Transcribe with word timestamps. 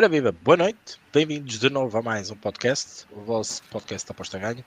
Ora 0.00 0.08
viva, 0.08 0.32
boa 0.32 0.56
noite, 0.56 0.98
bem-vindos 1.12 1.58
de 1.58 1.68
novo 1.68 1.98
a 1.98 2.00
mais 2.00 2.30
um 2.30 2.34
podcast, 2.34 3.04
o 3.10 3.20
vosso 3.20 3.62
podcast 3.64 4.08
da 4.08 4.12
Aposta 4.12 4.38
Ganha. 4.38 4.64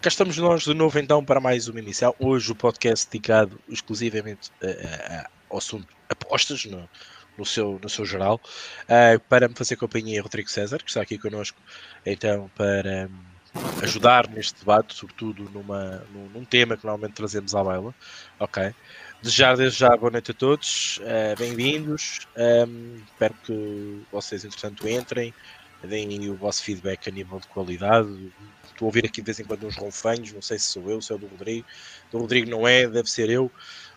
Cá 0.00 0.08
estamos 0.08 0.38
nós 0.38 0.62
de 0.62 0.72
novo 0.72 0.96
então 1.00 1.24
para 1.24 1.40
mais 1.40 1.66
uma 1.66 1.80
inicial. 1.80 2.14
Hoje 2.16 2.52
o 2.52 2.54
podcast 2.54 3.10
dedicado 3.10 3.58
exclusivamente 3.68 4.52
uh, 4.62 4.66
uh, 4.68 5.28
ao 5.50 5.58
assunto 5.58 5.88
apostas 6.08 6.64
no, 6.66 6.88
no, 7.36 7.44
seu, 7.44 7.80
no 7.82 7.88
seu 7.88 8.04
geral. 8.04 8.40
Uh, 8.84 9.18
para 9.28 9.48
me 9.48 9.54
fazer 9.56 9.74
companhia 9.74 10.22
Rodrigo 10.22 10.48
César, 10.48 10.78
que 10.78 10.90
está 10.90 11.02
aqui 11.02 11.18
connosco 11.18 11.58
então 12.06 12.48
para 12.54 13.10
um, 13.10 13.82
ajudar 13.82 14.28
neste 14.28 14.60
debate, 14.60 14.94
sobretudo 14.94 15.50
numa, 15.52 16.06
num, 16.12 16.28
num, 16.28 16.44
tema 16.44 16.76
que 16.76 16.84
normalmente 16.84 17.14
trazemos 17.14 17.52
à 17.52 17.64
baila. 17.64 17.92
Ok. 18.38 18.72
Desejar 19.20 19.56
desde 19.56 19.80
já 19.80 19.96
boa 19.96 20.12
noite 20.12 20.30
a 20.30 20.34
todos, 20.34 20.98
uh, 20.98 21.36
bem-vindos. 21.36 22.20
Um, 22.36 23.02
espero 23.04 23.34
que 23.44 24.00
vocês, 24.12 24.44
entretanto, 24.44 24.88
entrem, 24.88 25.34
deem 25.82 26.30
o 26.30 26.36
vosso 26.36 26.62
feedback 26.62 27.08
a 27.08 27.10
nível 27.10 27.40
de 27.40 27.48
qualidade. 27.48 28.32
Estou 28.64 28.86
a 28.86 28.88
ouvir 28.88 29.04
aqui 29.04 29.20
de 29.20 29.26
vez 29.26 29.40
em 29.40 29.44
quando 29.44 29.66
uns 29.66 29.76
ronfanhos, 29.76 30.32
não 30.32 30.40
sei 30.40 30.56
se 30.56 30.66
sou 30.66 30.88
eu, 30.88 31.02
se 31.02 31.10
é 31.10 31.16
o 31.16 31.18
do 31.18 31.26
Rodrigo. 31.26 31.66
Do 32.12 32.18
Rodrigo 32.18 32.48
não 32.48 32.66
é, 32.66 32.86
deve 32.86 33.10
ser 33.10 33.28
eu. 33.28 33.50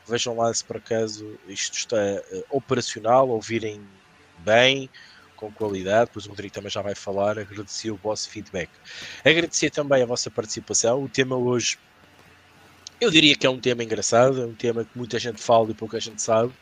Vejam 0.07 0.35
lá 0.35 0.51
se 0.51 0.65
por 0.65 0.77
acaso 0.77 1.37
isto 1.47 1.77
está 1.77 1.97
uh, 1.97 2.43
operacional, 2.49 3.29
ouvirem 3.29 3.79
bem, 4.39 4.89
com 5.35 5.51
qualidade. 5.51 6.07
Depois 6.07 6.25
o 6.25 6.29
Rodrigo 6.29 6.55
também 6.55 6.71
já 6.71 6.81
vai 6.81 6.95
falar. 6.95 7.37
Agradecer 7.37 7.91
o 7.91 7.95
vosso 7.95 8.27
feedback. 8.27 8.71
Agradecer 9.23 9.69
também 9.69 10.01
a 10.01 10.05
vossa 10.07 10.31
participação. 10.31 11.03
O 11.03 11.07
tema 11.07 11.35
hoje 11.35 11.77
eu 13.01 13.09
diria 13.09 13.35
que 13.35 13.47
é 13.47 13.49
um 13.49 13.59
tema 13.59 13.83
engraçado, 13.83 14.43
é 14.43 14.45
um 14.45 14.53
tema 14.53 14.85
que 14.85 14.95
muita 14.95 15.17
gente 15.17 15.41
fala 15.41 15.71
e 15.71 15.73
pouca 15.73 15.99
gente 15.99 16.21
sabe. 16.21 16.53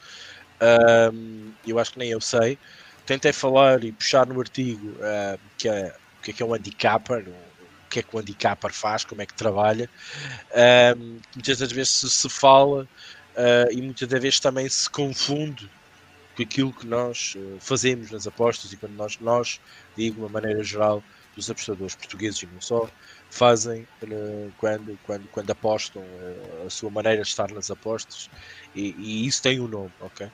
Um, 1.14 1.52
eu 1.68 1.78
acho 1.78 1.92
que 1.92 2.00
nem 2.00 2.10
eu 2.10 2.22
sei. 2.22 2.58
Tentei 3.06 3.34
falar 3.34 3.84
e 3.84 3.92
puxar 3.92 4.26
no 4.26 4.40
artigo 4.40 4.96
que 5.58 5.68
é, 5.68 5.94
o 6.20 6.22
que 6.22 6.32
é 6.32 6.34
que 6.34 6.42
é 6.42 6.46
um 6.46 6.54
handicapper, 6.54 7.28
o 7.28 7.90
que 7.90 8.00
é 8.00 8.04
que 8.04 8.16
o 8.16 8.20
handicapper 8.20 8.72
faz, 8.72 9.04
como 9.04 9.22
é 9.22 9.26
que 9.26 9.34
trabalha. 9.34 9.90
Um, 10.98 11.20
muitas 11.36 11.58
das 11.58 11.72
vezes 11.72 11.92
se, 11.92 12.10
se 12.10 12.30
fala 12.30 12.84
uh, 12.84 13.72
e 13.72 13.82
muitas 13.82 14.08
das 14.08 14.22
vezes 14.22 14.40
também 14.40 14.70
se 14.70 14.90
confunde 14.90 15.70
com 16.38 16.44
aquilo 16.44 16.72
que 16.72 16.88
nós 16.88 17.36
uh, 17.36 17.58
fazemos 17.60 18.12
nas 18.12 18.26
apostas 18.26 18.72
e 18.72 18.78
quando 18.78 18.94
nós, 18.94 19.20
nós, 19.20 19.60
digo 19.98 20.16
de 20.16 20.22
uma 20.22 20.30
maneira 20.30 20.64
geral, 20.64 21.04
dos 21.36 21.50
apostadores 21.50 21.96
portugueses 21.96 22.44
e 22.44 22.48
não 22.48 22.62
só, 22.62 22.90
fazem 23.30 23.88
uh, 24.04 24.52
quando, 24.58 24.98
quando, 25.04 25.28
quando 25.30 25.52
apostam, 25.52 26.02
uh, 26.02 26.68
a 26.68 26.70
sua 26.70 26.90
maneira 26.90 27.22
de 27.22 27.28
estar 27.28 27.52
nas 27.52 27.70
apostas, 27.70 28.30
e, 28.76 28.96
e 28.98 29.28
isso 29.28 29.42
tem 29.42 29.60
um 29.60 29.68
nome, 29.68 29.92
ok? 30.00 30.28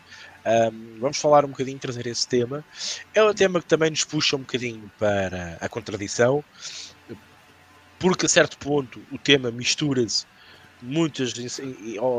Um, 0.46 1.00
vamos 1.00 1.18
falar 1.18 1.44
um 1.44 1.50
bocadinho, 1.50 1.80
trazer 1.80 2.06
esse 2.08 2.28
tema. 2.28 2.64
É 3.14 3.24
um 3.24 3.34
tema 3.34 3.60
que 3.60 3.66
também 3.66 3.90
nos 3.90 4.06
puxa 4.06 4.36
um 4.36 4.40
bocadinho 4.40 4.92
para 4.98 5.58
a 5.60 5.68
contradição, 5.68 6.44
porque 8.00 8.26
a 8.26 8.30
certo 8.30 8.58
ponto 8.58 9.02
o 9.12 9.18
tema 9.18 9.50
mistura-se 9.52 10.26
muitas, 10.82 11.34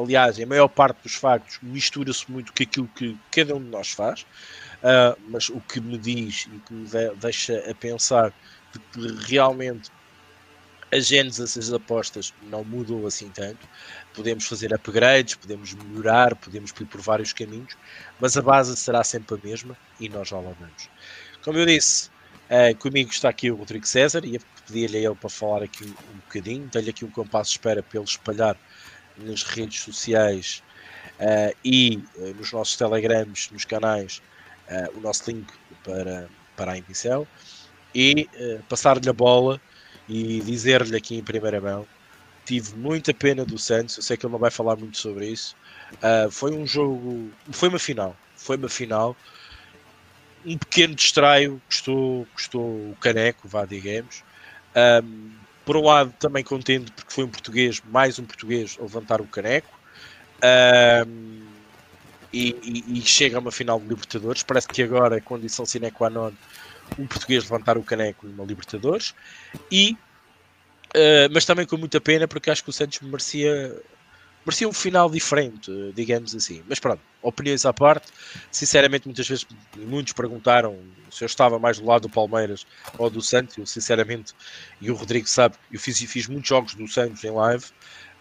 aliás, 0.03 0.41
a 0.41 0.47
maior 0.47 0.69
parte 0.69 1.03
dos 1.03 1.15
factos 1.15 1.59
mistura-se 1.63 2.31
muito 2.31 2.53
com 2.53 2.63
aquilo 2.63 2.89
que 2.89 3.17
cada 3.31 3.55
um 3.55 3.63
de 3.63 3.69
nós 3.69 3.91
faz, 3.91 4.23
uh, 4.23 5.21
mas 5.29 5.49
o 5.49 5.61
que 5.61 5.81
me 5.81 5.99
diz 5.99 6.49
e 6.53 6.59
que 6.61 6.73
me 6.75 6.89
deixa 7.17 7.59
a 7.71 7.75
pensar 7.75 8.33
de 8.73 8.79
que 8.79 9.27
realmente 9.27 9.91
a 10.93 11.01
gênese 11.01 11.41
dessas 11.41 11.73
apostas 11.73 12.33
não 12.45 12.65
mudou 12.65 13.07
assim 13.07 13.29
tanto. 13.31 13.67
Podemos 14.15 14.47
fazer 14.47 14.73
upgrades, 14.73 15.35
podemos 15.35 15.75
melhorar, 15.75 16.35
podemos 16.37 16.71
ir 16.71 16.85
por 16.87 17.01
vários 17.01 17.33
caminhos, 17.33 17.77
mas 18.21 18.37
a 18.37 18.43
base 18.43 18.77
será 18.77 19.03
sempre 19.03 19.37
a 19.37 19.47
mesma 19.47 19.77
e 19.99 20.09
nós 20.09 20.29
já 20.29 20.37
lá 20.37 20.53
vamos. 20.59 20.89
Como 21.43 21.59
eu 21.59 21.67
disse, 21.67 22.09
uh, 22.51 22.77
comigo 22.79 23.11
está 23.11 23.29
aqui 23.29 23.51
o 23.51 23.57
Rodrigo 23.57 23.87
César 23.87 24.25
e 24.25 24.39
pedir-lhe 24.67 24.99
a 24.99 25.01
ele 25.01 25.15
para 25.15 25.29
falar 25.29 25.63
aqui 25.65 25.85
um, 25.85 26.17
bocadinho. 26.19 26.69
Tenho 26.69 26.89
aqui 26.89 27.05
um 27.05 27.11
compasso 27.11 27.51
de 27.51 27.59
espera 27.59 27.83
para 27.83 27.99
ele 27.99 28.09
espalhar 28.09 28.57
nas 29.17 29.43
redes 29.43 29.81
sociais 29.81 30.63
uh, 31.21 31.57
e 31.65 32.03
uh, 32.17 32.35
nos 32.35 32.53
nossos 32.53 32.77
telegrams, 32.77 33.51
nos 33.51 33.65
canais, 33.65 34.23
o 34.97 35.01
nosso 35.01 35.31
link 35.31 35.47
para, 35.85 36.29
para 36.57 36.73
a 36.73 36.79
Indicel 36.79 37.25
e 37.95 38.29
passar-lhe 38.69 39.09
a 39.09 39.13
bola 39.13 39.61
e 40.09 40.41
dizer-lhe 40.41 40.97
aqui 40.97 41.17
em 41.17 41.23
primeira 41.23 41.61
mão, 41.61 41.87
tive 42.45 42.77
muita 42.77 43.13
pena 43.13 43.45
do 43.45 43.59
Santos, 43.59 43.97
eu 43.97 44.03
sei 44.03 44.17
que 44.17 44.25
ele 44.25 44.33
não 44.33 44.39
vai 44.39 44.51
falar 44.51 44.77
muito 44.77 44.97
sobre 44.99 45.27
isso. 45.29 45.57
Uh, 45.95 46.31
foi 46.31 46.53
um 46.53 46.67
jogo, 46.67 47.31
foi 47.51 47.69
uma 47.69 47.79
final, 47.79 48.17
foi 48.37 48.57
uma 48.57 48.69
final. 48.69 49.17
Um 50.45 50.57
pequeno 50.57 50.95
distraio, 50.95 51.61
custou, 51.67 52.27
custou 52.33 52.63
o 52.63 52.97
caneco, 53.01 53.49
vá, 53.49 53.65
digamos. 53.65 54.23
Um, 55.05 55.33
por 55.65 55.77
um 55.77 55.85
lado, 55.85 56.15
também 56.21 56.45
contente 56.45 56.93
porque 56.93 57.13
foi 57.13 57.25
um 57.25 57.29
português, 57.29 57.83
mais 57.91 58.19
um 58.21 58.25
português, 58.25 58.77
a 58.79 58.83
levantar 58.83 59.21
o 59.21 59.27
caneco. 59.27 59.77
Um, 61.05 61.47
e, 62.33 62.85
e, 62.99 63.03
chega 63.03 63.39
a 63.39 63.41
uma 63.41 63.51
final 63.51 63.81
de 63.81 63.89
Libertadores. 63.89 64.43
Parece 64.43 64.69
que 64.69 64.83
agora 64.83 65.17
é 65.17 65.21
condição 65.21 65.65
sine 65.65 65.91
qua 65.91 66.11
non 66.11 66.33
um 66.99 67.07
português 67.07 67.45
levantar 67.45 67.77
o 67.77 67.83
caneco 67.83 68.27
numa 68.27 68.45
Libertadores, 68.45 69.15
e, 69.71 69.97
uh, 70.95 71.29
mas 71.33 71.45
também 71.45 71.67
com 71.67 71.77
muita 71.77 72.01
pena, 72.01 72.27
porque 72.27 72.51
acho 72.51 72.63
que 72.63 72.71
o 72.71 72.73
Santos 72.73 73.01
merecia, 73.01 73.75
merecia 74.45 74.69
um 74.69 74.73
final 74.73 75.11
diferente, 75.11 75.71
digamos 75.95 76.35
assim. 76.35 76.63
Mas 76.69 76.79
pronto, 76.79 77.01
opiniões 77.23 77.67
à 77.67 77.73
parte, 77.73 78.09
sinceramente, 78.51 79.07
muitas 79.07 79.29
vezes 79.29 79.47
muitos 79.77 80.13
perguntaram 80.13 80.79
se 81.11 81.25
eu 81.25 81.27
estava 81.27 81.59
mais 81.59 81.79
do 81.79 81.87
lado 81.87 82.03
do 82.03 82.09
Palmeiras 82.09 82.67
ou 82.99 83.11
do 83.11 83.21
Santos. 83.21 83.57
Eu, 83.59 83.67
sinceramente, 83.67 84.33
e 84.81 84.91
o 84.91 84.95
Rodrigo 84.95 85.29
sabe, 85.29 85.57
eu 85.73 85.81
fiz, 85.81 85.99
fiz 85.99 86.27
muitos 86.29 86.49
jogos 86.49 86.75
do 86.75 86.87
Santos 86.89 87.23
em 87.25 87.31
live. 87.31 87.65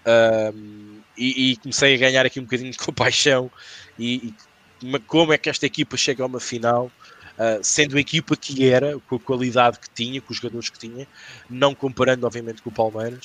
Um, 0.08 1.00
e, 1.18 1.52
e, 1.52 1.58
comecei 1.58 1.96
a 1.96 1.98
ganhar 1.98 2.26
aqui 2.28 2.40
um 2.40 2.44
bocadinho 2.44 2.70
de 2.70 2.78
compaixão 2.78 3.50
e, 3.98 4.28
e 4.28 5.00
como 5.08 5.34
é 5.34 5.38
que 5.38 5.50
esta 5.50 5.66
equipa 5.66 5.98
chega 5.98 6.22
a 6.24 6.28
uma 6.28 6.40
final 6.40 6.92
uh, 7.38 7.64
sendo 7.64 7.98
a 7.98 8.00
equipa 8.00 8.36
que 8.36 8.68
era, 8.68 9.00
com 9.08 9.16
a 9.16 9.20
qualidade 9.20 9.80
que 9.80 9.90
tinha, 9.90 10.22
com 10.22 10.32
os 10.32 10.38
jogadores 10.38 10.70
que 10.70 10.80
tinha, 10.80 11.08
não 11.50 11.74
comparando, 11.76 12.26
obviamente, 12.26 12.62
com 12.62 12.70
o 12.70 12.74
Palmeiras, 12.74 13.22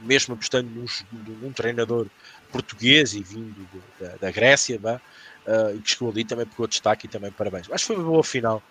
mesmo 0.00 0.34
apostando 0.34 0.68
num, 0.70 0.86
num 1.42 1.52
treinador 1.52 2.06
português 2.50 3.14
e 3.14 3.22
vindo 3.22 3.66
da, 3.98 4.16
da, 4.16 4.30
Grécia, 4.30 4.78
uh, 4.78 5.80
que 5.80 5.90
chegou 5.90 6.10
ali 6.10 6.24
também 6.24 6.46
pegou 6.46 6.66
destaque 6.66 7.06
e 7.06 7.08
também 7.08 7.30
parabéns. 7.30 7.66
Que 7.66 7.78
foi 7.78 7.96
uma 7.96 8.04
boa 8.04 8.24
final. 8.24 8.62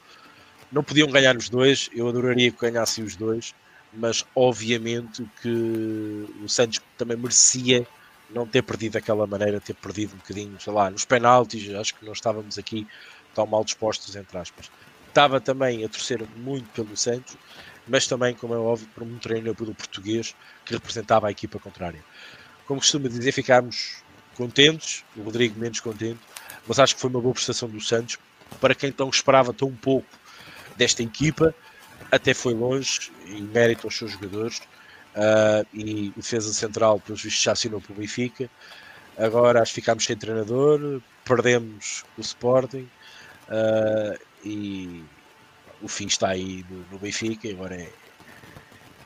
Não 0.72 0.84
podiam 0.84 1.10
ganhar 1.10 1.36
os 1.36 1.50
dois, 1.50 1.90
eu 1.94 2.08
adoraria 2.08 2.52
que 2.52 2.60
ganhassem 2.60 3.04
os 3.04 3.16
dois, 3.16 3.56
mas 3.94 4.24
obviamente 4.36 5.26
que 5.42 6.28
o 6.44 6.48
Santos 6.48 6.80
também 6.96 7.18
merecia 7.18 7.88
não 8.30 8.46
ter 8.46 8.62
perdido 8.62 8.94
daquela 8.94 9.26
maneira, 9.26 9.60
ter 9.60 9.74
perdido 9.74 10.14
um 10.14 10.18
bocadinho, 10.18 10.60
sei 10.60 10.72
lá, 10.72 10.90
nos 10.90 11.06
penaltis, 11.06 11.74
acho 11.74 11.96
que 11.96 12.06
nós 12.06 12.18
estávamos 12.18 12.58
aqui 12.58 12.86
tão 13.34 13.46
mal 13.46 13.64
dispostos, 13.64 14.16
entre 14.16 14.38
aspas. 14.38 14.70
Estava 15.08 15.42
também 15.42 15.84
a 15.84 15.90
torcer 15.90 16.26
muito 16.38 16.70
pelo 16.70 16.96
Santos, 16.96 17.36
mas 17.88 18.06
também, 18.08 18.36
como 18.36 18.54
é 18.54 18.58
óbvio, 18.58 18.88
por 18.94 19.04
um 19.04 19.18
treino 19.18 19.56
pelo 19.56 19.74
português 19.74 20.36
que 20.64 20.74
representava 20.74 21.28
a 21.28 21.32
equipa 21.32 21.60
contrária. 21.60 22.04
Como 22.68 22.80
costuma 22.80 23.10
dizer, 23.10 23.32
ficámos 23.32 24.04
contentes, 24.36 25.04
o 25.18 25.22
Rodrigo 25.22 25.60
menos 25.60 25.80
contente, 25.80 26.20
mas 26.68 26.80
acho 26.80 26.96
que 26.96 27.02
foi 27.02 27.10
uma 27.10 27.20
boa 27.20 27.34
prestação 27.34 27.68
do 27.68 27.82
Santos. 27.82 28.18
Para 28.62 28.76
quem 28.76 28.90
então 28.90 29.10
esperava 29.10 29.52
tão 29.52 29.72
pouco 29.72 30.08
desta 30.78 31.02
equipa, 31.02 31.54
até 32.12 32.34
foi 32.34 32.54
longe, 32.54 33.12
em 33.26 33.42
mérito 33.42 33.88
aos 33.88 33.98
seus 33.98 34.12
jogadores. 34.12 34.62
Uh, 35.16 35.66
e 35.74 36.14
defesa 36.16 36.54
central, 36.54 37.00
pelos 37.00 37.24
vistos, 37.24 37.42
já 37.42 37.52
assinou 37.52 37.82
para 37.82 37.92
o 37.92 37.96
Benfica. 37.96 38.50
Agora 39.18 39.62
acho 39.62 39.74
que 39.74 39.82
ficámos 39.82 40.06
sem 40.06 40.16
treinador, 40.16 41.02
perdemos 41.26 42.06
o 42.18 42.22
Sporting 42.22 42.88
Uh, 43.50 44.20
e 44.46 45.04
o 45.82 45.88
fim 45.88 46.06
está 46.06 46.30
aí 46.30 46.64
no, 46.70 46.86
no 46.92 47.00
Benfica 47.00 47.48
e 47.48 47.52
agora 47.52 47.76
é, 47.76 47.90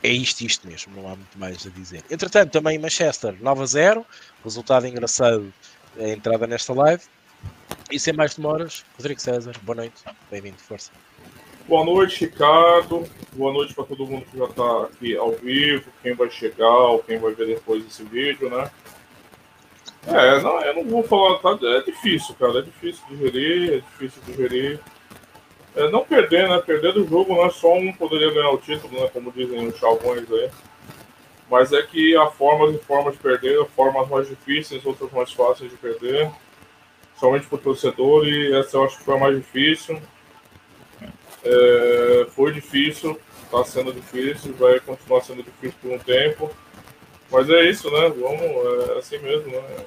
é 0.03 0.09
isto 0.09 0.41
isto 0.41 0.67
mesmo, 0.67 0.93
não 0.95 1.07
há 1.07 1.15
muito 1.15 1.39
mais 1.39 1.65
a 1.65 1.69
dizer. 1.69 2.03
Entretanto, 2.09 2.51
também 2.51 2.77
Manchester 2.77 3.35
9 3.41 3.63
a 3.63 3.65
0, 3.65 4.05
resultado 4.43 4.85
engraçado 4.85 5.53
a 5.97 6.09
entrada 6.09 6.45
nesta 6.45 6.73
live. 6.73 7.03
E 7.91 7.99
sem 7.99 8.13
mais 8.13 8.35
demoras, 8.35 8.83
Rodrigo 8.97 9.21
César, 9.21 9.53
boa 9.61 9.75
noite, 9.75 10.03
bem-vindo, 10.29 10.57
força. 10.57 10.91
Boa 11.67 11.85
noite, 11.85 12.25
Ricardo. 12.25 13.07
Boa 13.33 13.53
noite 13.53 13.73
para 13.73 13.85
todo 13.85 14.05
mundo 14.05 14.25
que 14.29 14.37
já 14.37 14.45
está 14.45 14.83
aqui 14.83 15.15
ao 15.15 15.31
vivo, 15.31 15.89
quem 16.01 16.13
vai 16.13 16.29
chegar 16.29 16.67
ou 16.67 16.99
quem 16.99 17.17
vai 17.17 17.33
ver 17.33 17.47
depois 17.47 17.83
desse 17.83 18.03
vídeo, 18.03 18.49
né? 18.49 18.69
É, 20.07 20.41
não, 20.41 20.61
eu 20.61 20.75
não 20.75 20.83
vou 20.85 21.03
falar, 21.03 21.39
tá? 21.39 21.57
É 21.61 21.81
difícil, 21.81 22.35
cara. 22.35 22.59
É 22.59 22.61
difícil 22.61 23.03
de 23.09 23.17
gerir, 23.17 23.73
é 23.73 23.77
difícil 23.77 24.21
de 24.23 24.33
gerir. 24.33 24.79
É, 25.75 25.89
não 25.89 26.03
perder, 26.03 26.47
né? 26.49 26.59
Perder 26.59 26.93
do 26.93 27.07
jogo 27.07 27.33
não 27.35 27.45
é 27.45 27.49
só 27.49 27.73
um 27.73 27.91
poderia 27.93 28.31
ganhar 28.31 28.51
o 28.51 28.57
título, 28.57 28.99
né? 28.99 29.09
Como 29.11 29.31
dizem 29.31 29.67
os 29.67 29.77
chavões 29.77 30.29
aí. 30.31 30.49
Mas 31.49 31.71
é 31.71 31.81
que 31.81 32.15
há 32.15 32.27
formas 32.27 32.75
e 32.75 32.79
formas 32.79 33.13
de 33.13 33.19
perder, 33.19 33.65
formas 33.75 34.09
mais 34.09 34.27
difíceis, 34.27 34.85
outras 34.85 35.11
mais 35.11 35.31
fáceis 35.31 35.71
de 35.71 35.77
perder. 35.77 36.29
Somente 37.19 37.47
para 37.47 37.55
o 37.55 37.59
torcedor, 37.59 38.27
e 38.27 38.53
essa 38.53 38.77
eu 38.77 38.83
acho 38.83 38.97
que 38.97 39.03
foi 39.03 39.15
a 39.15 39.19
mais 39.19 39.35
difícil. 39.37 40.01
É, 41.43 42.27
foi 42.29 42.51
difícil, 42.51 43.19
está 43.43 43.63
sendo 43.65 43.93
difícil, 43.93 44.53
vai 44.55 44.79
continuar 44.79 45.21
sendo 45.21 45.43
difícil 45.43 45.77
por 45.81 45.91
um 45.91 45.99
tempo. 45.99 46.51
Mas 47.33 47.49
é 47.49 47.67
isso, 47.67 47.89
né? 47.89 48.09
Vamos, 48.09 48.89
é 48.89 48.99
assim 48.99 49.17
mesmo, 49.17 49.51
né? 49.51 49.85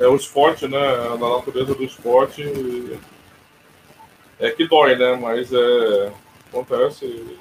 É 0.00 0.08
o 0.08 0.16
esporte, 0.16 0.66
né? 0.66 0.96
Na 1.10 1.36
natureza 1.36 1.76
do 1.76 1.84
esporte. 1.84 2.42
É 4.40 4.50
que 4.50 4.66
dói, 4.66 4.96
né? 4.96 5.14
Mas 5.14 5.52
é, 5.52 6.12
acontece. 6.48 7.38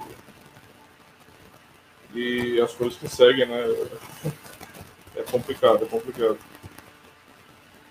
E 2.13 2.61
as 2.61 2.71
coisas 2.73 2.99
que 2.99 3.07
seguem, 3.07 3.47
né? 3.47 3.65
É 5.15 5.23
complicado, 5.23 5.83
é 5.83 5.87
complicado. 5.87 6.37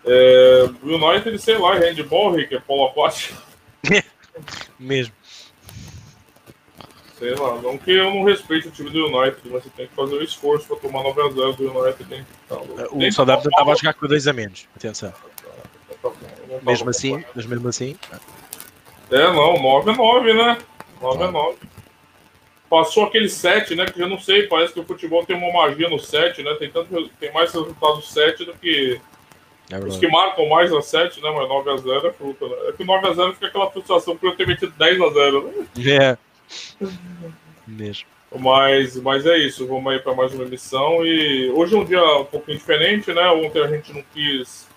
É, 0.04 0.70
o 0.82 0.86
United, 0.86 1.36
sei 1.40 1.58
lá, 1.58 1.74
handball, 1.74 2.36
Rick, 2.36 2.54
é 2.54 2.60
polo 2.60 2.86
aquático. 2.86 3.42
Mesmo. 4.78 5.17
Sei 7.18 7.34
lá, 7.34 7.60
não 7.60 7.76
que 7.76 7.90
eu 7.90 8.14
não 8.14 8.22
respeite 8.22 8.68
o 8.68 8.70
time 8.70 8.90
do 8.90 9.06
United, 9.06 9.40
mas 9.46 9.64
você 9.64 9.70
tem 9.70 9.86
que 9.88 9.94
fazer 9.94 10.14
o 10.14 10.22
esforço 10.22 10.68
para 10.68 10.76
tomar 10.76 11.02
9x0 11.02 11.56
do 11.56 11.80
United. 11.80 12.04
Tem, 12.08 12.26
tá, 12.48 12.56
o 12.56 13.12
Southampton 13.12 13.48
estava 13.48 13.72
a 13.72 13.74
jogar 13.74 13.94
com 13.94 14.06
2 14.06 14.28
a 14.28 14.32
menos, 14.32 14.68
atenção. 14.76 15.12
Tá, 16.00 16.10
tá 16.10 16.10
mesmo 16.62 16.90
assim, 16.90 17.24
mas 17.34 17.44
mesmo 17.44 17.68
assim. 17.68 17.96
É, 19.10 19.32
não, 19.32 19.60
9 19.60 19.90
é 19.90 19.96
9, 19.96 20.32
né? 20.32 20.58
9 21.00 21.24
é 21.24 21.30
9. 21.30 21.58
Passou 22.70 23.04
aquele 23.04 23.28
7, 23.28 23.74
né? 23.74 23.86
Que 23.86 24.00
eu 24.00 24.08
não 24.08 24.20
sei, 24.20 24.46
parece 24.46 24.74
que 24.74 24.80
o 24.80 24.84
futebol 24.84 25.24
tem 25.24 25.36
uma 25.36 25.52
magia 25.52 25.88
no 25.88 25.98
7, 25.98 26.42
né? 26.42 26.54
Tem, 26.54 26.70
tanto, 26.70 27.08
tem 27.18 27.32
mais 27.32 27.52
resultado 27.52 28.00
7 28.02 28.44
do 28.44 28.52
que. 28.54 29.00
É 29.70 29.78
os 29.78 29.98
que 29.98 30.06
marcam 30.06 30.48
mais 30.48 30.72
a 30.72 30.80
7, 30.80 31.20
né? 31.20 31.30
Mas 31.30 31.48
9x0 31.48 32.04
é 32.04 32.12
fruta, 32.12 32.46
né? 32.46 32.54
É 32.68 32.72
que 32.72 32.84
9x0 32.84 33.34
fica 33.34 33.46
aquela 33.48 33.70
frustração 33.70 34.16
por 34.16 34.30
eu 34.30 34.36
ter 34.36 34.46
metido 34.46 34.72
10x0, 34.78 35.44
né? 35.44 35.66
É. 36.16 36.27
Mesmo. 37.66 38.06
Mas, 38.36 38.96
mas 38.96 39.24
é 39.24 39.38
isso, 39.38 39.66
vamos 39.66 39.90
aí 39.92 39.98
para 40.00 40.14
mais 40.14 40.34
uma 40.34 40.44
emissão. 40.44 41.04
E 41.04 41.50
hoje 41.50 41.74
é 41.74 41.78
um 41.78 41.84
dia 41.84 42.04
um 42.18 42.24
pouquinho 42.24 42.58
diferente, 42.58 43.12
né? 43.12 43.26
Ontem 43.30 43.62
a 43.62 43.68
gente 43.68 43.92
não 43.92 44.02
quis 44.12 44.68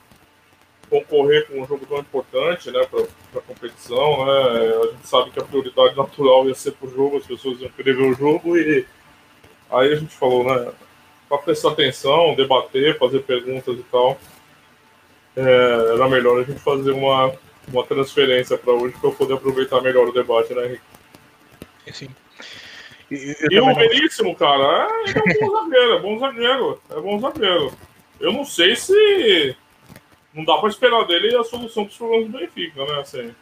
concorrer 0.91 1.47
com 1.47 1.61
um 1.61 1.65
jogo 1.65 1.85
tão 1.85 1.99
importante, 1.99 2.69
né, 2.69 2.85
para 2.85 3.39
a 3.39 3.43
competição, 3.43 4.25
né? 4.25 4.73
A 4.83 4.91
gente 4.91 5.07
sabe 5.07 5.31
que 5.31 5.39
a 5.39 5.43
prioridade 5.43 5.95
natural 5.95 6.47
ia 6.49 6.53
ser 6.53 6.73
para 6.73 6.89
o 6.89 6.93
jogo, 6.93 7.17
as 7.17 7.25
pessoas 7.25 7.61
iam 7.61 7.69
querer 7.69 7.95
ver 7.95 8.11
o 8.11 8.13
jogo 8.13 8.57
e 8.57 8.85
aí 9.69 9.93
a 9.93 9.95
gente 9.95 10.13
falou, 10.13 10.43
né, 10.43 10.73
para 11.29 11.37
prestar 11.37 11.69
atenção, 11.71 12.35
debater, 12.35 12.97
fazer 12.97 13.21
perguntas 13.21 13.79
e 13.79 13.83
tal, 13.83 14.19
é, 15.37 15.93
era 15.93 16.09
melhor 16.09 16.41
a 16.41 16.43
gente 16.43 16.59
fazer 16.59 16.91
uma, 16.91 17.33
uma 17.71 17.85
transferência 17.85 18.57
para 18.57 18.73
hoje 18.73 18.93
para 18.99 19.09
eu 19.09 19.13
poder 19.13 19.35
aproveitar 19.35 19.79
melhor 19.81 20.09
o 20.09 20.11
debate, 20.11 20.53
né, 20.53 20.65
Henrique? 20.65 20.90
Sim. 21.91 22.09
E, 23.09 23.35
e 23.49 23.59
o 23.59 23.75
Veríssimo, 23.75 24.35
cara, 24.35 24.87
é, 25.05 25.11
é 25.11 25.45
um 25.45 25.49
bom 25.49 25.59
zagueiro, 25.59 25.93
é 25.93 25.99
bom 25.99 26.19
zagueiro, 26.19 26.81
é 26.89 27.01
bom 27.01 27.19
zagueiro. 27.19 27.73
Eu 28.19 28.31
não 28.31 28.45
sei 28.45 28.75
se 28.75 29.55
não 30.33 30.45
dá 30.45 30.57
para 30.57 30.69
esperar 30.69 31.05
dele 31.05 31.35
a 31.35 31.43
solução 31.43 31.83
dos 31.83 31.97
problemas 31.97 32.29
do 32.29 32.37
Benfica, 32.37 32.85
né? 32.85 32.99
Assim. 32.99 33.35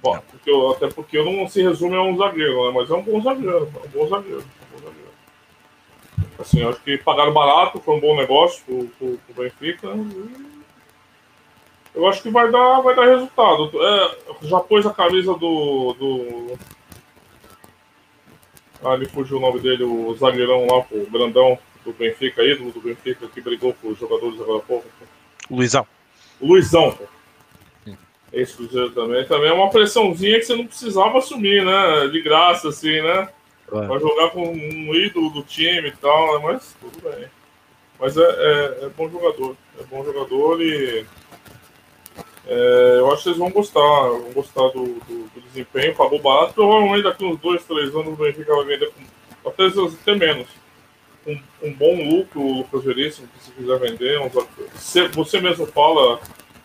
Bom, 0.00 0.18
porque 0.30 0.50
eu, 0.50 0.70
até 0.70 0.88
porque 0.88 1.18
eu 1.18 1.24
não 1.24 1.46
se 1.46 1.62
resume 1.62 1.94
a 1.94 2.02
um 2.02 2.16
zagueiro, 2.16 2.66
né? 2.66 2.72
Mas 2.74 2.90
é 2.90 2.94
um 2.94 3.02
bom 3.02 3.20
zagueiro, 3.20 3.56
é 3.56 3.86
um 3.86 3.90
bom 3.90 4.08
zagueiro. 4.08 4.40
É 4.40 4.76
um 4.76 4.80
bom 4.80 4.86
zagueiro. 4.86 5.12
Assim, 6.38 6.60
eu 6.60 6.70
acho 6.70 6.80
que 6.80 6.98
pagaram 6.98 7.32
barato, 7.32 7.80
foi 7.80 7.96
um 7.96 8.00
bom 8.00 8.16
negócio 8.16 8.64
pro, 8.64 8.86
pro, 8.98 9.18
pro 9.18 9.42
Benfica. 9.42 9.88
Eu 11.94 12.06
acho 12.08 12.22
que 12.22 12.30
vai 12.30 12.50
dar, 12.50 12.80
vai 12.80 12.96
dar 12.96 13.06
resultado. 13.06 13.70
É, 13.80 14.18
já 14.42 14.58
pôs 14.60 14.86
a 14.86 14.94
camisa 14.94 15.34
do. 15.34 15.92
do... 15.92 16.58
Ah, 18.84 18.96
me 18.96 19.06
fugiu 19.06 19.36
o 19.36 19.40
nome 19.40 19.60
dele, 19.60 19.84
o 19.84 20.14
zagueirão 20.14 20.66
lá, 20.66 20.78
o 20.90 21.06
grandão 21.10 21.58
do 21.84 21.92
Benfica, 21.92 22.42
ídolo 22.42 22.72
do 22.72 22.80
Benfica, 22.80 23.26
que 23.28 23.40
brigou 23.40 23.74
com 23.74 23.88
os 23.88 23.98
jogadores 23.98 24.40
agora 24.40 24.58
há 24.58 24.62
pouco. 24.62 24.86
Luizão. 25.50 25.86
Luizão. 26.40 26.98
Esse 28.32 28.56
Cruzeiro 28.56 28.90
também. 28.90 29.24
Também 29.26 29.50
é 29.50 29.52
uma 29.52 29.70
pressãozinha 29.70 30.38
que 30.38 30.46
você 30.46 30.56
não 30.56 30.66
precisava 30.66 31.18
assumir, 31.18 31.64
né? 31.64 32.08
De 32.08 32.22
graça, 32.22 32.68
assim, 32.68 33.00
né? 33.02 33.28
É. 33.70 33.86
Pra 33.86 33.98
jogar 33.98 34.30
com 34.30 34.52
um 34.52 34.94
ídolo 34.94 35.30
do 35.30 35.42
time 35.42 35.88
e 35.88 35.96
tal, 35.96 36.38
né? 36.38 36.52
mas 36.52 36.76
tudo 36.80 37.10
bem. 37.10 37.26
Mas 38.00 38.16
é, 38.16 38.22
é, 38.22 38.84
é 38.84 38.88
bom 38.96 39.08
jogador. 39.08 39.56
É 39.78 39.84
bom 39.84 40.04
jogador 40.04 40.62
e. 40.62 41.04
É, 42.46 42.96
eu 42.98 43.06
acho 43.08 43.18
que 43.18 43.22
vocês 43.24 43.36
vão 43.36 43.50
gostar. 43.50 43.80
Vão 43.80 44.32
gostar 44.32 44.68
do, 44.68 44.84
do, 44.84 45.30
do 45.34 45.40
desempenho. 45.48 45.94
Pagou 45.94 46.20
barato. 46.20 46.54
Provavelmente 46.54 47.04
daqui 47.04 47.24
uns 47.24 47.38
dois, 47.38 47.64
três 47.64 47.94
anos 47.94 48.08
o 48.08 48.16
Benfica 48.16 48.54
vai 48.54 48.64
vender 48.64 48.90
com, 48.90 49.48
até, 49.48 49.66
até 49.66 50.14
menos 50.14 50.48
um, 51.26 51.38
um 51.62 51.72
bom 51.72 51.94
lucro, 52.08 52.40
o 52.40 52.58
Lucas 52.58 52.84
Veríssimo, 52.84 53.28
que 53.28 53.44
se 53.44 53.50
quiser 53.52 53.78
vender. 53.78 54.20
Um, 54.20 54.28
você, 54.28 55.08
você 55.08 55.40
mesmo 55.40 55.66
fala, 55.66 56.20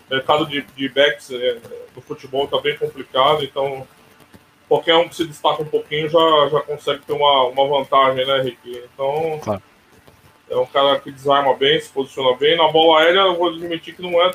mercado 0.09 0.45
de, 0.45 0.61
de 0.61 0.89
backs 0.89 1.31
é, 1.31 1.57
do 1.93 2.01
futebol 2.01 2.45
está 2.45 2.59
bem 2.59 2.77
complicado, 2.77 3.43
então 3.43 3.87
qualquer 4.67 4.95
um 4.95 5.07
que 5.07 5.15
se 5.15 5.25
destaca 5.25 5.61
um 5.61 5.67
pouquinho 5.67 6.09
já, 6.09 6.49
já 6.51 6.61
consegue 6.61 7.01
ter 7.05 7.13
uma, 7.13 7.43
uma 7.45 7.67
vantagem, 7.67 8.25
né, 8.25 8.41
Rick? 8.41 8.83
Então, 8.93 9.39
claro. 9.41 9.61
é 10.49 10.57
um 10.57 10.65
cara 10.65 10.99
que 10.99 11.11
desarma 11.11 11.53
bem, 11.53 11.79
se 11.79 11.89
posiciona 11.89 12.35
bem. 12.35 12.57
Na 12.57 12.67
bola 12.67 13.01
aérea, 13.01 13.21
eu 13.21 13.35
vou 13.35 13.49
admitir 13.49 13.95
que 13.95 14.01
não 14.01 14.21
é 14.21 14.31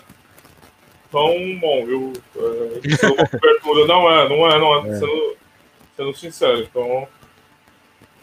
tão 1.13 1.59
bom, 1.61 1.85
viu? 1.85 2.13
É, 2.35 3.31
cobertura. 3.31 3.87
Não 3.87 4.11
é, 4.11 4.29
não 4.29 4.51
é, 4.51 4.59
não 4.59 4.75
é, 4.75 4.89
é. 4.89 4.99
Sendo, 4.99 5.37
sendo 5.97 6.17
sincero. 6.17 6.61
Então, 6.63 7.07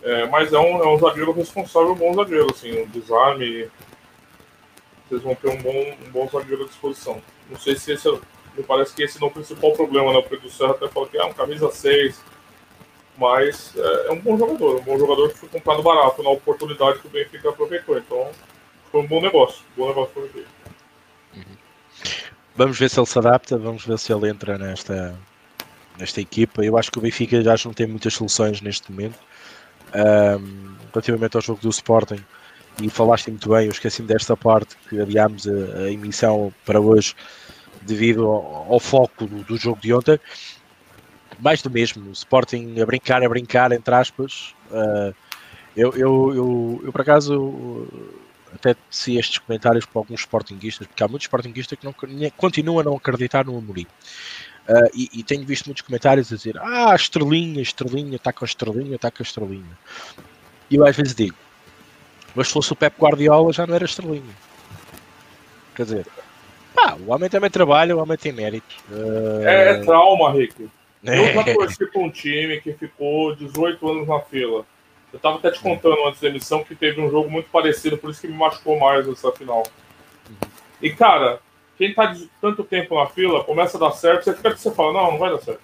é, 0.02 0.26
mas 0.26 0.52
é 0.52 0.60
um, 0.60 0.84
é 0.84 0.88
um 0.88 0.98
zagueiro 0.98 1.32
responsável, 1.32 1.92
um 1.92 1.96
bom 1.96 2.14
zagueiro, 2.14 2.48
assim, 2.52 2.82
um 2.82 2.88
desarme. 2.88 3.70
Vocês 5.08 5.22
vão 5.22 5.36
ter 5.36 5.50
um 5.50 5.62
bom, 5.62 5.96
um 6.06 6.12
bom 6.12 6.28
zagueiro 6.28 6.64
à 6.64 6.68
disposição. 6.68 7.22
Não 7.50 7.58
sei 7.58 7.76
se 7.76 7.94
esse 7.94 8.10
é, 8.10 8.12
me 8.58 8.64
parece 8.64 8.94
que 8.94 9.04
esse 9.04 9.20
não 9.20 9.28
é 9.28 9.32
o 9.32 9.34
principal 9.34 9.72
problema, 9.74 10.12
né? 10.12 10.20
O 10.20 10.24
Pedro 10.24 10.50
Serra 10.50 10.72
até 10.72 10.88
falou 10.88 11.08
que 11.08 11.18
é 11.18 11.24
um 11.24 11.34
camisa 11.34 11.72
6, 11.72 12.22
mas 13.18 13.76
é, 13.76 14.08
é, 14.08 14.12
um 14.12 14.20
bom 14.20 14.38
jogador, 14.38 14.80
um 14.80 14.84
bom 14.84 14.98
jogador 14.98 15.30
que 15.30 15.38
foi 15.38 15.50
comprado 15.50 15.84
barato 15.84 16.24
na 16.24 16.30
oportunidade 16.30 17.00
que 17.00 17.08
o 17.08 17.10
Benfica 17.10 17.50
aproveitou. 17.50 17.98
Então 17.98 18.30
foi 18.92 19.02
um 19.02 19.08
bom 19.08 19.22
negócio, 19.22 19.64
um 19.76 19.82
bom 19.82 19.88
negócio 19.90 20.14
para 20.14 20.24
o 20.24 20.26
Benfica. 20.26 20.50
Uhum. 21.36 21.58
Vamos 22.60 22.78
ver 22.78 22.90
se 22.90 23.00
ele 23.00 23.06
se 23.08 23.18
adapta, 23.18 23.58
vamos 23.58 23.86
ver 23.86 23.98
se 23.98 24.12
ele 24.12 24.28
entra 24.28 24.58
nesta, 24.58 25.18
nesta 25.98 26.20
equipa. 26.20 26.62
Eu 26.62 26.78
acho 26.78 26.92
que 26.92 26.98
o 26.98 27.02
Benfica 27.02 27.42
já 27.42 27.56
não 27.64 27.72
tem 27.72 27.88
muitas 27.88 28.14
soluções 28.14 28.60
neste 28.60 28.92
momento. 28.92 29.18
Um, 29.96 30.76
relativamente 30.92 31.38
ao 31.38 31.42
jogo 31.42 31.62
do 31.62 31.70
Sporting 31.70 32.22
e 32.82 32.90
falaste 32.90 33.30
muito 33.30 33.48
bem, 33.48 33.68
eu 33.68 33.72
esqueci-me 33.72 34.10
desta 34.10 34.36
parte 34.36 34.76
que 34.90 35.00
adiámos 35.00 35.48
a, 35.48 35.52
a, 35.84 35.90
emissão 35.90 36.54
para 36.66 36.82
hoje 36.82 37.16
devido 37.84 38.28
ao, 38.28 38.74
ao 38.74 38.80
foco 38.82 39.26
do, 39.26 39.42
do, 39.42 39.56
jogo 39.56 39.80
de 39.80 39.94
ontem. 39.94 40.20
Mais 41.40 41.62
do 41.62 41.70
mesmo, 41.70 42.10
o 42.10 42.12
Sporting 42.12 42.78
a 42.82 42.86
brincar, 42.86 43.24
a 43.24 43.30
brincar, 43.30 43.72
entre 43.72 43.96
aspas. 43.96 44.54
Uh, 44.70 45.16
eu, 45.78 45.94
eu, 45.94 46.34
eu, 46.36 46.82
eu, 46.84 46.92
por 46.92 47.00
acaso 47.00 47.88
até 48.54 48.76
se 48.90 49.18
estes 49.18 49.38
comentários 49.38 49.86
para 49.86 50.00
alguns 50.00 50.22
Sportinguistas, 50.22 50.88
porque 50.88 51.04
há 51.04 51.08
muitos 51.08 51.26
Sportinguistas 51.26 51.78
que 51.78 51.86
não, 51.86 51.94
continuam 52.36 52.80
a 52.80 52.84
não 52.84 52.96
acreditar 52.96 53.46
no 53.46 53.58
Amorim 53.58 53.88
Uh, 54.70 54.86
e, 54.94 55.10
e, 55.14 55.24
tenho 55.24 55.44
visto 55.44 55.66
muitos 55.66 55.82
comentários 55.82 56.32
a 56.32 56.36
dizer: 56.36 56.56
Ah, 56.60 56.94
estrelinha, 56.96 57.60
estrelinha, 57.60 58.18
está 58.18 58.32
com 58.32 58.46
a 58.46 58.48
estrelinha, 58.48 58.98
está 58.98 59.10
com 59.10 59.24
a 59.24 59.26
estrelinha. 59.26 59.80
E 60.70 60.76
eu 60.76 60.86
às 60.86 60.96
vezes 60.96 61.16
digo: 61.16 61.36
Mas 62.36 62.50
se 62.50 62.54
fosse 62.54 62.72
o 62.72 62.76
Pep 62.76 62.96
Guardiola 63.02 63.52
já 63.52 63.66
não 63.66 63.74
era 63.74 63.86
estrelinha. 63.86 64.36
Quer 65.74 65.84
dizer, 65.84 66.08
pá, 66.76 66.96
o 67.00 67.12
homem 67.12 67.30
também 67.32 67.50
trabalha, 67.50 67.96
o 67.96 68.00
homem 68.00 68.16
tem 68.16 68.32
mérito. 68.32 68.76
Uh... 68.92 69.42
É, 69.44 69.70
é, 69.72 69.78
trauma, 69.84 70.34
Rick. 70.34 70.70
Eu 71.04 71.34
já 71.34 71.44
torci 71.56 71.88
com 71.88 72.06
um 72.06 72.12
time 72.12 72.62
que 72.62 72.74
ficou 72.74 73.36
18 73.36 73.90
anos 73.90 74.08
na 74.08 74.20
fila. 74.20 74.66
Eu 75.12 75.18
estava 75.18 75.38
até 75.38 75.52
te 75.52 75.60
contando 75.60 76.06
antes 76.08 76.22
da 76.22 76.28
emissão 76.28 76.64
que 76.64 76.76
teve 76.76 77.02
um 77.02 77.10
jogo 77.10 77.30
muito 77.30 77.50
parecido, 77.50 77.98
por 77.98 78.10
isso 78.10 78.22
que 78.22 78.28
me 78.28 78.38
machucou 78.38 78.80
mais 78.80 79.08
nessa 79.08 79.32
final. 79.32 79.64
Uhum. 80.30 80.50
E, 80.82 80.92
cara, 80.92 81.40
quem 81.78 81.94
tá 81.94 82.08
de 82.08 82.30
tanto 82.42 82.64
tempo 82.64 82.96
na 82.96 83.08
fila, 83.08 83.44
começa 83.44 83.78
a 83.78 83.80
dar 83.80 83.92
certo, 83.92 84.24
você 84.24 84.36
fica 84.36 84.56
você 84.56 84.72
fala, 84.72 84.94
não, 84.94 85.12
não 85.14 85.18
vai 85.18 85.32
dar 85.32 85.40
certo. 85.40 85.62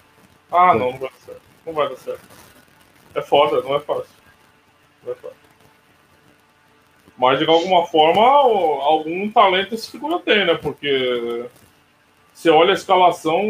Ah, 0.50 0.74
não, 0.74 0.92
não 0.92 0.98
vai 0.98 1.10
dar 1.10 1.18
certo. 1.18 1.42
Não 1.64 1.72
vai 1.72 1.88
dar 1.88 1.96
certo. 1.96 2.22
É 3.14 3.22
foda, 3.22 3.62
não 3.62 3.74
é 3.76 3.80
fácil. 3.80 4.14
Não 5.04 5.12
é 5.12 5.14
fácil. 5.14 5.36
Mas 7.16 7.38
de 7.38 7.46
alguma 7.46 7.86
forma, 7.86 8.20
algum 8.22 9.30
talento 9.30 9.74
esse 9.74 9.90
figura 9.90 10.18
tem, 10.18 10.44
né? 10.44 10.54
Porque 10.54 11.46
você 12.32 12.50
olha 12.50 12.70
a 12.70 12.74
escalação, 12.74 13.42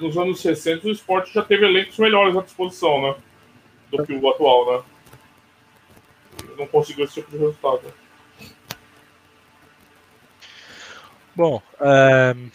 nos 0.00 0.16
anos 0.16 0.40
60 0.40 0.86
o 0.86 0.90
esporte 0.90 1.32
já 1.32 1.42
teve 1.42 1.64
elencos 1.64 1.98
melhores 1.98 2.36
à 2.36 2.42
disposição, 2.42 3.00
né? 3.00 3.14
Do 3.90 4.04
que 4.04 4.12
o 4.12 4.28
atual, 4.28 4.72
né? 4.72 4.82
Não 6.56 6.66
conseguiu 6.66 7.04
esse 7.04 7.14
tipo 7.14 7.30
de 7.30 7.38
resultado. 7.38 7.92
Bom, 11.36 11.60
um, 11.80 12.50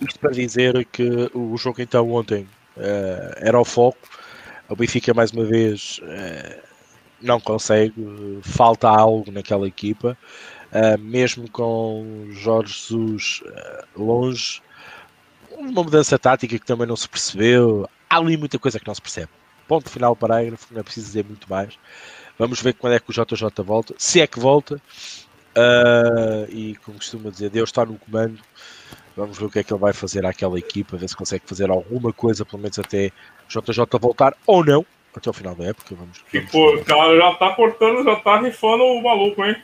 isto 0.00 0.18
para 0.18 0.32
dizer 0.32 0.84
que 0.86 1.30
o 1.32 1.56
jogo 1.56 1.80
então 1.80 2.10
ontem 2.10 2.48
uh, 2.76 3.34
era 3.36 3.58
o 3.58 3.64
foco. 3.64 3.98
O 4.68 4.74
Benfica 4.74 5.14
mais 5.14 5.30
uma 5.30 5.44
vez 5.44 6.00
uh, 6.02 6.60
não 7.22 7.38
consegue, 7.38 7.94
falta 8.42 8.88
algo 8.88 9.30
naquela 9.30 9.68
equipa, 9.68 10.18
uh, 10.72 10.98
mesmo 10.98 11.48
com 11.48 12.26
Jorge 12.30 12.72
Jesus 12.72 13.42
longe, 13.96 14.60
uma 15.52 15.84
mudança 15.84 16.18
tática 16.18 16.58
que 16.58 16.66
também 16.66 16.86
não 16.86 16.96
se 16.96 17.08
percebeu. 17.08 17.88
Há 18.10 18.18
ali 18.18 18.36
muita 18.36 18.58
coisa 18.58 18.80
que 18.80 18.86
não 18.88 18.94
se 18.94 19.02
percebe. 19.02 19.28
Ponto 19.68 19.88
final, 19.88 20.16
parágrafo, 20.16 20.66
não 20.72 20.80
é 20.80 20.82
preciso 20.82 21.06
dizer 21.06 21.24
muito 21.24 21.48
mais. 21.48 21.78
Vamos 22.38 22.60
ver 22.60 22.74
quando 22.74 22.94
é 22.94 23.00
que 23.00 23.10
o 23.10 23.12
JJ 23.12 23.62
volta, 23.64 23.94
se 23.96 24.20
é 24.20 24.26
que 24.26 24.38
volta. 24.38 24.80
Uh, 25.56 26.50
e 26.50 26.74
como 26.84 26.98
costuma 26.98 27.30
dizer, 27.30 27.50
Deus 27.50 27.68
está 27.68 27.84
no 27.84 27.96
comando. 27.96 28.40
Vamos 29.16 29.38
ver 29.38 29.44
o 29.44 29.50
que 29.50 29.60
é 29.60 29.64
que 29.64 29.72
ele 29.72 29.80
vai 29.80 29.92
fazer 29.92 30.26
àquela 30.26 30.58
equipa, 30.58 30.96
ver 30.96 31.08
se 31.08 31.16
consegue 31.16 31.44
fazer 31.46 31.70
alguma 31.70 32.12
coisa, 32.12 32.44
pelo 32.44 32.60
menos 32.60 32.78
até 32.78 33.12
JJ 33.48 33.86
voltar 34.00 34.34
ou 34.44 34.64
não, 34.64 34.84
até 35.14 35.30
o 35.30 35.32
final 35.32 35.54
da 35.54 35.66
época. 35.66 35.94
Vamos, 35.94 36.24
vamos 36.32 36.50
tipo, 36.50 36.84
cara, 36.84 37.16
já 37.16 37.34
tá 37.34 37.54
cortando, 37.54 38.02
já 38.02 38.16
tá 38.16 38.40
rifando 38.40 38.82
o 38.82 39.02
maluco, 39.02 39.44
hein? 39.44 39.56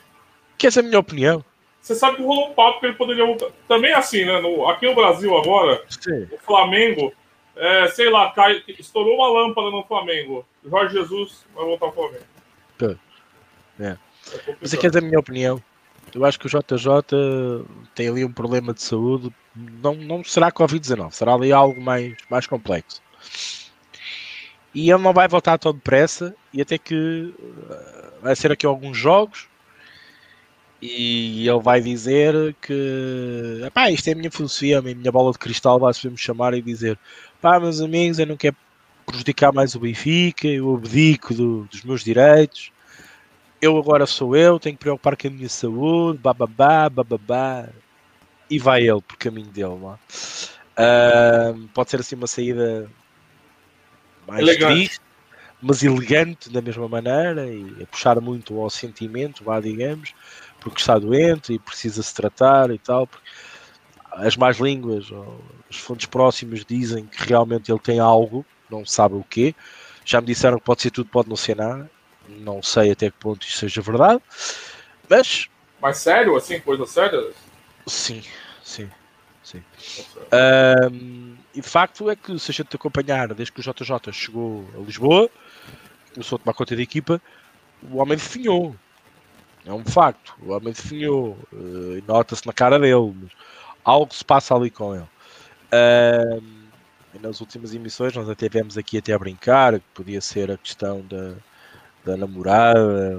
Que 0.57 0.67
essa 0.67 0.79
é 0.79 0.83
a 0.83 0.85
minha 0.85 0.99
opinião. 0.99 1.43
Você 1.81 1.95
sabe 1.95 2.17
que 2.17 2.23
rolou 2.23 2.51
um 2.51 2.53
papo 2.53 2.79
que 2.79 2.85
ele 2.85 2.95
poderia 2.95 3.25
voltar. 3.25 3.47
Também 3.67 3.91
assim, 3.91 4.23
né? 4.23 4.39
No, 4.39 4.69
aqui 4.69 4.85
no 4.85 4.95
Brasil 4.95 5.35
agora, 5.35 5.83
Sim. 5.89 6.27
o 6.31 6.37
Flamengo, 6.37 7.11
é, 7.55 7.87
sei 7.87 8.09
lá, 8.09 8.31
cai, 8.31 8.63
estourou 8.79 9.15
uma 9.15 9.27
lâmpada 9.27 9.69
no 9.71 9.83
Flamengo. 9.83 10.45
Jorge 10.63 10.93
Jesus 10.95 11.43
vai 11.53 11.65
voltar 11.65 11.87
ao 11.87 11.93
Flamengo. 11.93 12.30
É. 13.79 13.85
é 13.85 13.97
Mas 14.59 14.73
aqui 14.73 14.87
é 14.87 14.89
a 14.97 15.01
minha 15.01 15.19
opinião. 15.19 15.61
Eu 16.13 16.25
acho 16.25 16.39
que 16.39 16.47
o 16.47 16.49
JJ 16.49 17.65
tem 17.95 18.09
ali 18.09 18.25
um 18.25 18.31
problema 18.31 18.73
de 18.73 18.81
saúde. 18.81 19.33
Não, 19.55 19.95
não 19.95 20.23
será 20.23 20.51
Covid-19, 20.51 21.11
será 21.11 21.33
ali 21.33 21.51
algo 21.51 21.81
mais, 21.81 22.15
mais 22.29 22.47
complexo. 22.47 23.01
E 24.73 24.89
ele 24.89 25.01
não 25.01 25.13
vai 25.13 25.27
voltar 25.27 25.57
tão 25.57 25.73
depressa. 25.73 26.35
E 26.53 26.61
até 26.61 26.77
que 26.77 27.33
uh, 27.37 28.21
vai 28.21 28.35
ser 28.35 28.51
aqui 28.51 28.65
alguns 28.65 28.97
jogos. 28.97 29.47
E 30.81 31.47
ele 31.47 31.59
vai 31.59 31.79
dizer 31.79 32.55
que 32.59 33.69
pá, 33.71 33.91
isto 33.91 34.07
é 34.07 34.13
a 34.13 34.15
minha 34.15 34.31
filosofia, 34.31 34.79
a 34.79 34.81
minha 34.81 35.11
bola 35.11 35.31
de 35.31 35.37
cristal, 35.37 35.79
vai-se 35.79 36.09
me 36.09 36.17
chamar 36.17 36.55
e 36.55 36.61
dizer 36.61 36.97
pá, 37.39 37.59
meus 37.59 37.79
amigos, 37.79 38.17
eu 38.17 38.25
não 38.25 38.35
quero 38.35 38.55
prejudicar 39.11 39.53
mais 39.53 39.75
o 39.75 39.79
Benfica, 39.79 40.47
eu 40.47 40.73
abdico 40.73 41.33
do, 41.33 41.63
dos 41.65 41.83
meus 41.83 42.03
direitos 42.03 42.71
eu 43.61 43.77
agora 43.77 44.07
sou 44.07 44.35
eu, 44.35 44.59
tenho 44.59 44.75
que 44.75 44.81
preocupar 44.81 45.15
com 45.15 45.27
a 45.27 45.29
minha 45.29 45.47
saúde, 45.47 46.17
bababá, 46.17 46.89
bababá. 46.89 47.69
E 48.49 48.57
vai 48.57 48.81
ele 48.81 49.01
por 49.01 49.15
caminho 49.17 49.47
dele 49.47 49.79
lá. 49.81 49.99
Uh, 50.75 51.67
pode 51.73 51.91
ser 51.91 51.99
assim 51.99 52.15
uma 52.15 52.27
saída 52.27 52.89
mais 54.27 54.41
elegante. 54.41 54.73
triste, 54.73 55.01
mas 55.61 55.83
elegante 55.83 56.49
da 56.49 56.61
mesma 56.61 56.87
maneira 56.87 57.47
e 57.47 57.83
a 57.83 57.85
puxar 57.85 58.19
muito 58.19 58.59
ao 58.59 58.69
sentimento, 58.69 59.43
vá, 59.43 59.59
digamos, 59.59 60.13
porque 60.59 60.81
está 60.81 60.97
doente 60.97 61.53
e 61.53 61.59
precisa 61.59 62.01
se 62.01 62.13
tratar 62.13 62.71
e 62.71 62.79
tal. 62.79 63.07
As 64.11 64.35
más 64.35 64.57
línguas, 64.57 65.09
os 65.69 65.77
fontes 65.77 66.07
próximos 66.07 66.65
dizem 66.65 67.05
que 67.05 67.29
realmente 67.29 67.71
ele 67.71 67.79
tem 67.79 67.99
algo, 67.99 68.43
não 68.71 68.85
sabe 68.85 69.15
o 69.15 69.23
quê. 69.23 69.53
Já 70.05 70.19
me 70.21 70.27
disseram 70.27 70.57
que 70.57 70.65
pode 70.65 70.81
ser 70.81 70.91
tudo, 70.91 71.09
pode 71.09 71.29
não 71.29 71.35
ser 71.35 71.55
nada 71.55 71.89
não 72.39 72.61
sei 72.61 72.91
até 72.91 73.09
que 73.09 73.17
ponto 73.17 73.45
isso 73.45 73.57
seja 73.59 73.81
verdade, 73.81 74.21
mas. 75.09 75.49
Mas 75.81 75.97
sério, 75.97 76.35
assim, 76.35 76.59
coisa 76.59 76.85
séria? 76.85 77.31
Sim, 77.87 78.23
sim, 78.63 78.89
sim. 79.43 79.63
Um, 80.91 81.35
e 81.53 81.61
de 81.61 81.67
facto 81.67 82.09
é 82.09 82.15
que 82.15 82.37
se 82.39 82.51
a 82.51 82.53
gente 82.53 82.75
acompanhar 82.75 83.33
desde 83.33 83.51
que 83.51 83.59
o 83.59 83.63
JJ 83.63 84.13
chegou 84.13 84.65
a 84.75 84.79
Lisboa, 84.79 85.29
começou 86.13 86.35
a 86.35 86.39
tomar 86.39 86.53
conta 86.53 86.75
da 86.75 86.81
equipa, 86.81 87.21
o 87.89 87.97
homem 87.97 88.17
definhou. 88.17 88.75
É 89.65 89.71
um 89.71 89.85
facto. 89.85 90.35
O 90.41 90.51
homem 90.51 90.73
definhou. 90.73 91.37
Uh, 91.53 92.01
nota-se 92.07 92.45
na 92.47 92.53
cara 92.53 92.79
dele. 92.79 93.13
Algo 93.83 94.13
se 94.13 94.25
passa 94.25 94.55
ali 94.55 94.71
com 94.71 94.95
ele. 94.95 95.05
Um, 95.73 96.60
nas 97.19 97.41
últimas 97.41 97.73
emissões 97.73 98.15
nós 98.15 98.29
até 98.29 98.47
vemos 98.47 98.77
aqui 98.77 98.97
até 98.97 99.13
a 99.13 99.19
brincar 99.19 99.79
que 99.79 99.85
podia 99.93 100.21
ser 100.21 100.51
a 100.51 100.57
questão 100.57 101.01
da, 101.01 101.33
da 102.05 102.17
namorada, 102.17 103.17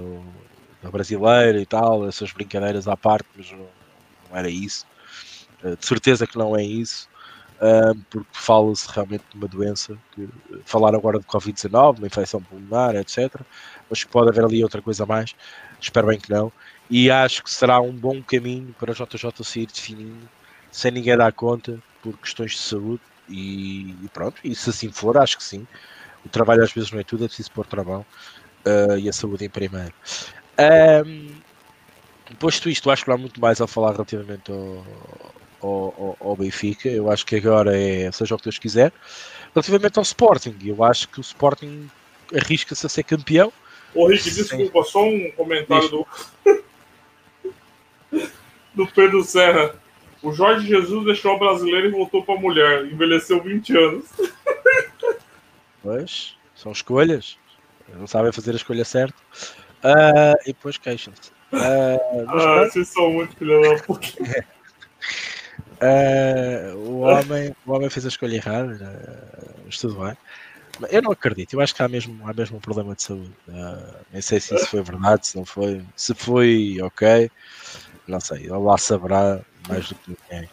da 0.83 0.91
brasileira 0.91 1.61
e 1.61 1.67
tal, 1.67 2.09
essas 2.09 2.33
brincadeiras 2.33 2.89
à 2.89 2.97
parte, 2.97 3.29
mas 3.37 3.51
não, 3.53 3.67
não 4.31 4.37
era 4.37 4.51
isso. 4.51 4.87
Uh, 5.63 5.77
de 5.77 5.87
certeza 5.87 6.27
que 6.27 6.37
não 6.37 6.57
é 6.57 6.65
isso, 6.65 7.09
uh, 7.59 7.97
porque 8.11 8.29
fala-se 8.33 8.89
realmente 8.93 9.25
de 9.31 9.37
uma 9.37 9.47
doença, 9.47 9.97
que, 10.13 10.29
falar 10.65 10.95
agora 10.95 11.21
de 11.21 11.27
Covid-19, 11.27 11.99
uma 11.99 12.07
infecção 12.07 12.43
pulmonar, 12.43 12.97
etc. 12.97 13.41
Mas 13.89 14.03
pode 14.05 14.31
haver 14.31 14.45
ali 14.45 14.63
outra 14.63 14.83
coisa 14.83 15.05
a 15.05 15.07
mais, 15.07 15.35
espero 15.81 16.09
bem 16.09 16.19
que 16.19 16.31
não. 16.31 16.53
E 16.91 17.11
acho 17.11 17.45
que 17.45 17.51
será 17.51 17.81
um 17.81 17.93
bom 17.93 18.21
caminho 18.23 18.75
para 18.79 18.93
a 18.93 18.95
JJ 18.95 19.45
sair 19.45 19.67
definindo, 19.67 20.29
sem 20.71 20.91
ninguém 20.91 21.17
dar 21.17 21.33
conta, 21.33 21.81
por 22.03 22.19
questões 22.19 22.53
de 22.53 22.59
saúde. 22.59 23.01
E, 23.29 23.95
e 24.03 24.09
pronto, 24.13 24.41
e 24.45 24.55
se 24.55 24.71
assim 24.71 24.91
for, 24.91 25.17
acho 25.17 25.37
que 25.37 25.45
sim. 25.45 25.67
O 26.25 26.29
trabalho 26.29 26.63
às 26.63 26.73
vezes 26.73 26.91
não 26.91 27.01
é 27.01 27.05
tudo, 27.05 27.25
é 27.25 27.27
preciso 27.27 27.51
pôr 27.51 27.67
trabalho 27.67 28.07
uh, 28.67 28.99
e 28.99 29.09
a 29.09 29.13
saúde 29.13 29.45
em 29.45 29.51
primeiro. 29.51 29.93
Um, 31.07 31.31
posto 32.39 32.69
isto, 32.69 32.91
acho 32.91 33.05
que 33.05 33.09
não 33.09 33.17
há 33.17 33.19
muito 33.19 33.41
mais 33.41 33.61
a 33.61 33.67
falar 33.67 33.93
relativamente 33.93 34.51
ao, 34.51 34.85
ao, 35.61 36.17
ao, 36.21 36.37
Benfica. 36.37 36.89
Eu 36.89 37.11
acho 37.11 37.27
que 37.27 37.37
agora 37.37 37.77
é 37.77 38.11
seja 38.13 38.35
o 38.35 38.39
que 38.39 38.45
Deus 38.45 38.59
quiser. 38.59 38.93
Relativamente 39.55 39.99
ao 39.99 40.03
Sporting, 40.03 40.57
eu 40.65 40.83
acho 40.83 41.09
que 41.09 41.21
o 41.21 41.23
Sporting 41.23 41.91
arrisca-se 42.35 42.87
a 42.87 42.89
ser 42.89 43.03
campeão. 43.03 43.53
Ô 43.95 44.07
Rick, 44.07 44.31
desculpa, 44.31 44.85
só 44.85 45.05
um 45.05 45.31
comentário 45.33 45.89
do, 45.89 46.07
do 48.75 48.87
Pedro 48.87 49.23
Serra. 49.23 49.82
O 50.23 50.33
Jorge 50.33 50.69
Jesus 50.69 51.05
deixou 51.05 51.35
o 51.35 51.39
brasileiro 51.39 51.89
e 51.89 51.91
voltou 51.91 52.23
para 52.23 52.35
a 52.35 52.41
mulher. 52.41 52.85
Envelheceu 52.87 53.43
20 53.43 53.77
anos. 53.77 54.05
Pois, 55.83 56.37
são 56.55 56.71
escolhas 56.71 57.37
não 57.97 58.07
sabem 58.07 58.33
fazer 58.33 58.53
a 58.53 58.57
escolha 58.57 58.85
certa 58.85 59.17
uh, 59.85 60.41
e 60.43 60.53
depois 60.53 60.79
queixam-se. 60.79 61.31
Uh, 61.53 62.29
ah, 62.29 62.65
vocês 62.65 62.89
são 62.89 63.11
muito 63.11 63.37
da 63.45 63.83
puta. 63.83 64.09
Uh, 65.81 66.77
o, 66.89 67.01
homem, 67.01 67.55
o 67.67 67.73
homem 67.73 67.91
fez 67.91 68.07
a 68.07 68.09
escolha 68.09 68.37
errada, 68.37 68.73
uh, 68.75 69.61
mas 69.67 69.79
tudo 69.79 70.03
bem. 70.03 70.17
Eu 70.91 71.03
não 71.03 71.13
acredito, 71.13 71.53
eu 71.53 71.61
acho 71.61 71.75
que 71.75 71.83
há 71.83 71.89
mesmo, 71.89 72.27
há 72.27 72.33
mesmo 72.33 72.57
um 72.57 72.61
problema 72.61 72.95
de 72.95 73.03
saúde. 73.03 73.33
Uh, 73.47 73.97
nem 74.13 74.23
sei 74.23 74.41
se 74.41 74.55
isso 74.55 74.67
foi 74.69 74.83
verdade, 74.83 75.27
se 75.27 75.37
não 75.37 75.45
foi. 75.45 75.85
Se 75.95 76.15
foi, 76.15 76.79
ok. 76.81 77.31
Não 78.09 78.19
sei, 78.19 78.49
lá 78.49 78.79
saberá 78.79 79.41
mais 79.69 79.89
do 79.89 79.95
que 79.95 80.17
ninguém. 80.31 80.49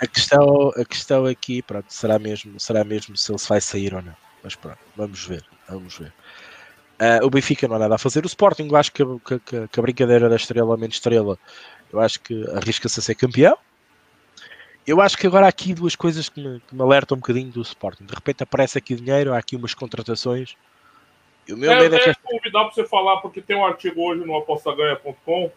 A 0.00 0.06
questão, 0.06 0.68
a 0.70 0.84
questão 0.84 1.26
aqui, 1.26 1.62
pronto, 1.62 1.92
será 1.92 2.18
mesmo, 2.18 2.58
será 2.58 2.84
mesmo 2.84 3.16
se 3.16 3.30
ele 3.30 3.38
se 3.38 3.48
vai 3.48 3.60
sair 3.60 3.94
ou 3.94 4.02
não. 4.02 4.16
Mas 4.42 4.54
pronto, 4.54 4.78
vamos 4.96 5.24
ver, 5.24 5.44
vamos 5.68 5.98
ver. 5.98 6.12
Uh, 7.00 7.24
o 7.24 7.30
Benfica 7.30 7.68
não 7.68 7.76
há 7.76 7.78
nada 7.78 7.94
a 7.94 7.98
fazer. 7.98 8.24
O 8.24 8.26
Sporting, 8.26 8.68
eu 8.68 8.76
acho 8.76 8.92
que, 8.92 9.04
que, 9.04 9.68
que 9.68 9.78
a 9.78 9.82
brincadeira 9.82 10.28
da 10.28 10.36
estrela 10.36 10.76
menos 10.76 10.96
estrela, 10.96 11.38
eu 11.92 12.00
acho 12.00 12.20
que 12.20 12.44
arrisca-se 12.50 12.98
a 12.98 13.02
ser 13.02 13.14
campeão. 13.14 13.56
Eu 14.86 15.00
acho 15.00 15.16
que 15.18 15.26
agora 15.26 15.46
há 15.46 15.48
aqui 15.48 15.74
duas 15.74 15.94
coisas 15.94 16.28
que 16.28 16.40
me, 16.40 16.60
que 16.60 16.74
me 16.74 16.82
alertam 16.82 17.16
um 17.16 17.20
bocadinho 17.20 17.52
do 17.52 17.62
Sporting. 17.62 18.04
De 18.04 18.14
repente 18.14 18.42
aparece 18.42 18.78
aqui 18.78 18.94
dinheiro, 18.94 19.34
há 19.34 19.38
aqui 19.38 19.54
umas 19.54 19.74
contratações. 19.74 20.56
E 21.46 21.52
o 21.52 21.56
meu 21.56 21.70
é, 21.70 21.78
medo 21.78 21.94
é 21.96 22.00
que. 22.00 22.14
convidar 22.22 22.64
para 22.64 22.74
você 22.74 22.86
falar, 22.86 23.18
porque 23.18 23.40
tem 23.40 23.56
um 23.56 23.64
artigo 23.64 24.00
hoje 24.02 24.24
no 24.24 24.36
apostaganha.com 24.36 25.50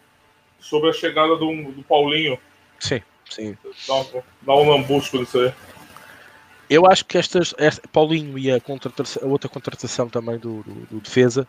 sobre 0.60 0.90
a 0.90 0.92
chegada 0.92 1.36
do, 1.36 1.72
do 1.72 1.82
Paulinho. 1.82 2.38
Sim, 2.82 3.00
sim. 3.30 3.56
Dá, 3.86 4.04
dá 4.42 4.54
um 4.56 4.68
lambusco 4.68 5.16
nisso 5.16 5.38
aí. 5.38 5.54
Eu 6.68 6.84
acho 6.84 7.04
que 7.04 7.16
estas, 7.16 7.54
esta, 7.58 7.86
Paulinho 7.86 8.36
e 8.36 8.50
a, 8.50 8.56
a, 8.56 9.26
outra 9.26 9.48
contratação 9.48 10.08
também 10.08 10.36
do, 10.36 10.64
do, 10.64 10.74
do 10.90 11.00
defesa 11.00 11.46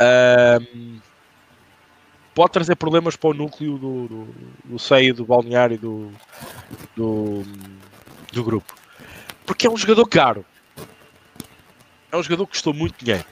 um, 0.00 0.98
pode 2.34 2.52
trazer 2.52 2.74
problemas 2.74 3.14
para 3.14 3.30
o 3.30 3.34
núcleo 3.34 3.78
do, 3.78 4.08
do, 4.08 4.34
do 4.64 4.78
seio 4.78 5.14
do 5.14 5.24
balneário 5.24 5.78
do, 5.78 6.12
do, 6.96 7.44
do 8.32 8.42
grupo. 8.42 8.74
Porque 9.46 9.68
é 9.68 9.70
um 9.70 9.76
jogador 9.76 10.08
caro. 10.08 10.44
É 12.10 12.16
um 12.16 12.22
jogador 12.24 12.46
que 12.46 12.52
custou 12.52 12.74
muito 12.74 13.04
dinheiro. 13.04 13.24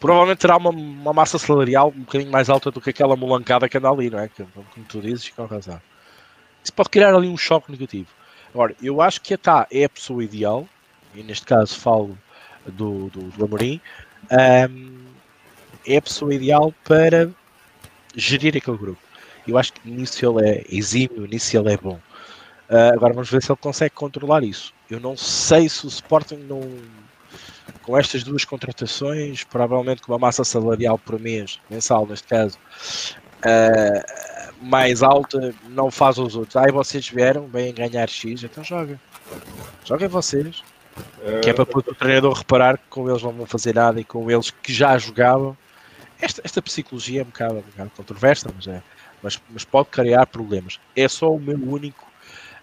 Provavelmente 0.00 0.38
terá 0.38 0.56
uma, 0.56 0.70
uma 0.70 1.12
massa 1.12 1.38
salarial 1.38 1.92
um 1.94 2.00
bocadinho 2.00 2.32
mais 2.32 2.50
alta 2.50 2.72
do 2.72 2.80
que 2.80 2.90
aquela 2.90 3.14
molancada 3.14 3.68
que 3.68 3.78
anda 3.78 3.88
ali, 3.88 4.10
não 4.10 4.18
é? 4.18 4.28
Como 4.28 4.86
tu 4.88 5.00
dizes, 5.00 5.28
com 5.28 5.44
razão. 5.44 5.80
Isso 6.66 6.72
pode 6.72 6.90
criar 6.90 7.14
ali 7.14 7.28
um 7.28 7.36
choque 7.36 7.70
negativo. 7.70 8.08
Agora, 8.52 8.74
eu 8.82 9.00
acho 9.00 9.20
que 9.20 9.34
a 9.34 9.38
Tá 9.38 9.68
é 9.70 9.84
a 9.84 9.88
pessoa 9.88 10.24
ideal, 10.24 10.68
e 11.14 11.22
neste 11.22 11.46
caso 11.46 11.78
falo 11.78 12.18
do, 12.66 13.08
do, 13.10 13.20
do 13.30 13.44
Amorim, 13.44 13.80
um, 14.68 15.04
é 15.86 15.96
a 15.96 16.02
pessoa 16.02 16.34
ideal 16.34 16.74
para 16.82 17.30
gerir 18.16 18.56
aquele 18.56 18.76
grupo. 18.76 19.00
Eu 19.46 19.56
acho 19.56 19.74
que 19.74 19.88
nisso 19.88 20.26
ele 20.26 20.48
é 20.48 20.64
exímio, 20.68 21.24
nisso 21.28 21.56
ele 21.56 21.72
é 21.72 21.76
bom. 21.76 22.00
Uh, 22.68 22.92
agora 22.94 23.14
vamos 23.14 23.30
ver 23.30 23.40
se 23.40 23.52
ele 23.52 23.58
consegue 23.60 23.94
controlar 23.94 24.42
isso. 24.42 24.74
Eu 24.90 24.98
não 24.98 25.16
sei 25.16 25.68
se 25.68 25.86
o 25.86 25.88
Sporting 25.88 26.38
não. 26.48 26.60
Com 27.82 27.96
estas 27.96 28.24
duas 28.24 28.44
contratações, 28.44 29.44
provavelmente 29.44 30.02
com 30.02 30.10
uma 30.10 30.18
massa 30.18 30.42
salarial 30.42 30.98
por 30.98 31.20
mês, 31.20 31.60
mensal 31.70 32.04
neste 32.04 32.26
caso, 32.26 32.58
uh, 33.44 34.35
mais 34.60 35.02
alta, 35.02 35.54
não 35.68 35.90
faz 35.90 36.18
os 36.18 36.36
outros. 36.36 36.56
Aí 36.56 36.72
vocês 36.72 37.08
vieram, 37.08 37.46
vêm 37.46 37.72
ganhar 37.72 38.08
X, 38.08 38.42
então 38.42 38.62
joga. 38.64 39.00
Joguem 39.84 40.08
vocês. 40.08 40.62
Que 41.42 41.50
é 41.50 41.52
para 41.52 41.64
o 41.64 41.82
treinador 41.94 42.32
reparar 42.32 42.78
que 42.78 42.84
com 42.88 43.08
eles 43.08 43.22
não 43.22 43.32
vão 43.32 43.46
fazer 43.46 43.74
nada 43.74 44.00
e 44.00 44.04
com 44.04 44.30
eles 44.30 44.50
que 44.50 44.72
já 44.72 44.96
jogavam. 44.96 45.56
Esta, 46.18 46.40
esta 46.42 46.62
psicologia 46.62 47.20
é 47.20 47.22
um 47.22 47.26
bocado, 47.26 47.58
um 47.58 47.60
bocado 47.60 47.90
controversa, 47.94 48.50
mas, 48.54 48.66
é, 48.66 48.82
mas, 49.22 49.40
mas 49.50 49.64
pode 49.64 49.90
criar 49.90 50.26
problemas. 50.26 50.80
É 50.94 51.06
só 51.06 51.30
o 51.30 51.38
meu 51.38 51.58
único 51.58 52.06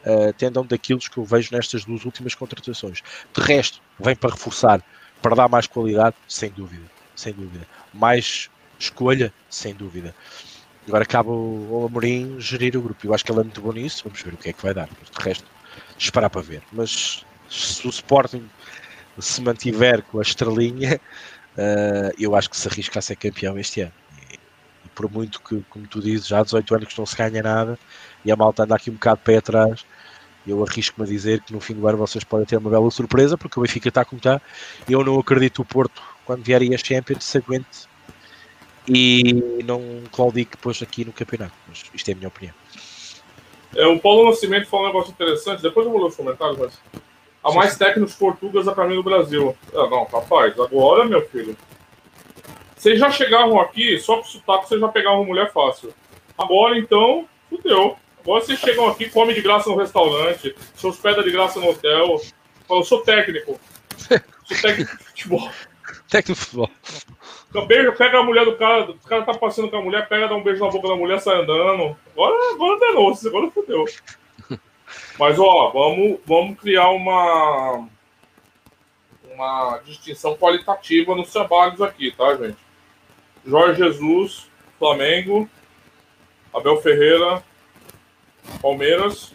uh, 0.06 0.34
tendão 0.34 0.66
daquilo 0.66 1.00
que 1.00 1.18
eu 1.18 1.24
vejo 1.24 1.50
nestas 1.52 1.86
duas 1.86 2.06
últimas 2.06 2.34
contratações. 2.34 3.04
De 3.36 3.44
resto, 3.44 3.80
vem 4.00 4.16
para 4.16 4.32
reforçar, 4.32 4.82
para 5.22 5.36
dar 5.36 5.48
mais 5.48 5.68
qualidade, 5.68 6.16
sem 6.28 6.50
dúvida. 6.50 6.86
Sem 7.16 7.34
dúvida. 7.34 7.68
Mais 7.94 8.50
escolha, 8.80 9.32
sem 9.50 9.74
dúvida. 9.76 10.16
Agora 10.88 11.06
cabe 11.06 11.30
o 11.30 11.86
Amorim 11.88 12.40
gerir 12.40 12.76
o 12.76 12.82
grupo. 12.82 13.08
Eu 13.08 13.14
acho 13.14 13.24
que 13.24 13.32
ele 13.32 13.40
é 13.40 13.44
muito 13.44 13.62
bom 13.62 13.72
nisso. 13.72 14.04
Vamos 14.04 14.22
ver 14.22 14.34
o 14.34 14.38
que 14.38 14.50
é 14.50 14.54
que 14.54 14.62
vai 14.62 14.74
dar. 14.74 14.88
De 14.88 15.24
resto, 15.24 15.46
esperar 15.98 16.30
para 16.30 16.42
ver. 16.42 16.62
Mas 16.72 17.26
se 17.50 17.88
o 17.88 17.90
Sporting 17.90 18.50
se 19.20 19.42
mantiver 19.42 20.02
com 20.04 20.20
a 20.20 20.22
estrelinha, 20.22 21.00
uh, 21.58 22.14
eu 22.20 22.36
acho 22.36 22.50
que 22.50 22.58
se 22.58 22.68
arrisca 22.68 23.00
a 23.00 23.02
ser 23.02 23.16
campeão 23.16 23.58
este 23.58 23.82
ano. 23.82 23.94
E, 24.30 24.36
e, 24.36 24.90
por 24.94 25.10
muito 25.12 25.42
que, 25.42 25.64
como 25.70 25.88
tu 25.88 26.02
dizes, 26.02 26.28
já 26.28 26.40
há 26.40 26.44
18 26.44 26.76
anos 26.76 26.94
que 26.94 27.00
não 27.00 27.06
se 27.06 27.16
ganha 27.16 27.42
nada 27.42 27.80
e 28.26 28.32
a 28.32 28.36
malta 28.36 28.64
anda 28.64 28.76
aqui 28.76 28.90
um 28.90 28.94
bocado 28.94 29.22
pé 29.24 29.38
atrás, 29.38 29.86
eu 30.46 30.64
arrisco-me 30.64 31.08
a 31.08 31.10
dizer 31.10 31.42
que 31.42 31.54
no 31.54 31.60
fim 31.60 31.74
do 31.74 31.88
ano 31.88 31.98
vocês 31.98 32.24
podem 32.24 32.46
ter 32.46 32.58
uma 32.58 32.70
bela 32.70 32.90
surpresa, 32.92 33.38
porque 33.38 33.60
o 33.60 33.64
Benfica 33.64 33.90
está 33.90 34.04
como 34.04 34.18
está. 34.18 34.42
Eu 34.90 35.04
não 35.04 35.20
acredito 35.20 35.62
o 35.62 35.66
Porto, 35.66 36.02
quando 36.26 36.44
vier 36.44 36.62
a 36.62 36.78
Champions, 36.78 37.24
se 37.24 37.38
aguente 37.38 37.88
e 38.88 39.64
não 39.64 39.82
claudique 40.12 40.52
depois 40.52 40.82
aqui 40.82 41.06
no 41.06 41.14
campeonato. 41.14 41.54
Mas 41.68 41.84
isto 41.94 42.10
é 42.10 42.14
a 42.14 42.16
minha 42.16 42.28
opinião. 42.28 42.54
É, 43.76 43.88
o 43.88 44.00
Paulo 44.00 44.30
Nascimento 44.30 44.68
falou 44.68 44.86
um 44.86 44.90
negócio 44.90 45.12
interessante, 45.12 45.64
depois 45.64 45.86
eu 45.86 45.92
vou 45.92 46.02
ler 46.02 46.10
os 46.10 46.16
comentários, 46.16 46.58
mas 46.58 46.80
há 47.44 47.52
mais 47.52 47.76
técnicos 47.76 48.16
portugueses 48.16 48.68
a 48.68 48.76
caminho 48.76 49.02
do 49.02 49.10
Brasil. 49.10 49.58
Ah, 49.74 49.88
não, 49.90 50.04
rapaz, 50.04 50.60
agora, 50.60 51.06
meu 51.06 51.28
filho. 51.28 51.58
Vocês 52.76 53.00
já 53.00 53.10
chegavam 53.10 53.60
aqui, 53.60 53.98
só 54.00 54.18
com 54.18 54.24
sotaque 54.24 54.68
vocês 54.68 54.80
já 54.80 54.88
pegavam 54.90 55.26
mulher 55.26 55.52
fácil. 55.52 55.94
Agora, 56.38 56.78
então, 56.78 57.28
fudeu. 57.50 57.98
Agora 58.22 58.44
vocês 58.44 58.60
chegam 58.60 58.88
aqui, 58.88 59.10
comem 59.10 59.36
de 59.36 59.42
graça 59.42 59.70
no 59.70 59.76
restaurante, 59.76 60.56
se 60.76 60.88
hospeda 60.88 61.24
de 61.24 61.32
graça 61.32 61.60
no 61.60 61.70
hotel. 61.70 62.22
Eu 62.70 62.84
sou 62.84 63.02
técnico. 63.02 63.60
Sou 64.46 64.58
técnico 64.62 64.98
de 64.98 65.04
futebol. 65.06 65.50
Técnico 66.10 66.40
de 66.40 66.46
futebol. 66.46 66.70
Beijo, 67.68 67.94
pega 67.94 68.20
a 68.20 68.24
mulher 68.24 68.46
do 68.46 68.56
cara, 68.56 68.92
o 68.92 68.98
cara 69.00 69.24
tá 69.24 69.34
passando 69.34 69.70
com 69.70 69.78
a 69.78 69.82
mulher, 69.82 70.08
pega, 70.08 70.28
dá 70.28 70.36
um 70.36 70.44
beijo 70.44 70.64
na 70.64 70.72
boca 70.72 70.88
da 70.88 70.96
mulher, 70.96 71.20
sai 71.20 71.42
andando. 71.42 71.96
Agora, 72.12 72.54
agora 72.54 72.80
danou, 72.80 73.18
agora 73.26 73.52
fodeu. 73.52 73.86
Mas, 75.20 75.40
ó, 75.40 75.70
vamos, 75.72 76.20
vamos 76.26 76.60
criar 76.60 76.90
uma, 76.90 77.88
uma 79.32 79.80
distinção 79.86 80.36
qualitativa 80.36 81.16
nos 81.16 81.32
trabalhos 81.32 81.82
aqui, 81.82 82.12
tá, 82.12 82.36
gente? 82.36 82.58
Jorge 83.46 83.84
Jesus, 83.84 84.50
Flamengo, 84.80 85.50
Abel 86.54 86.82
Ferreira, 86.82 87.44
Palmeiras. 88.62 89.34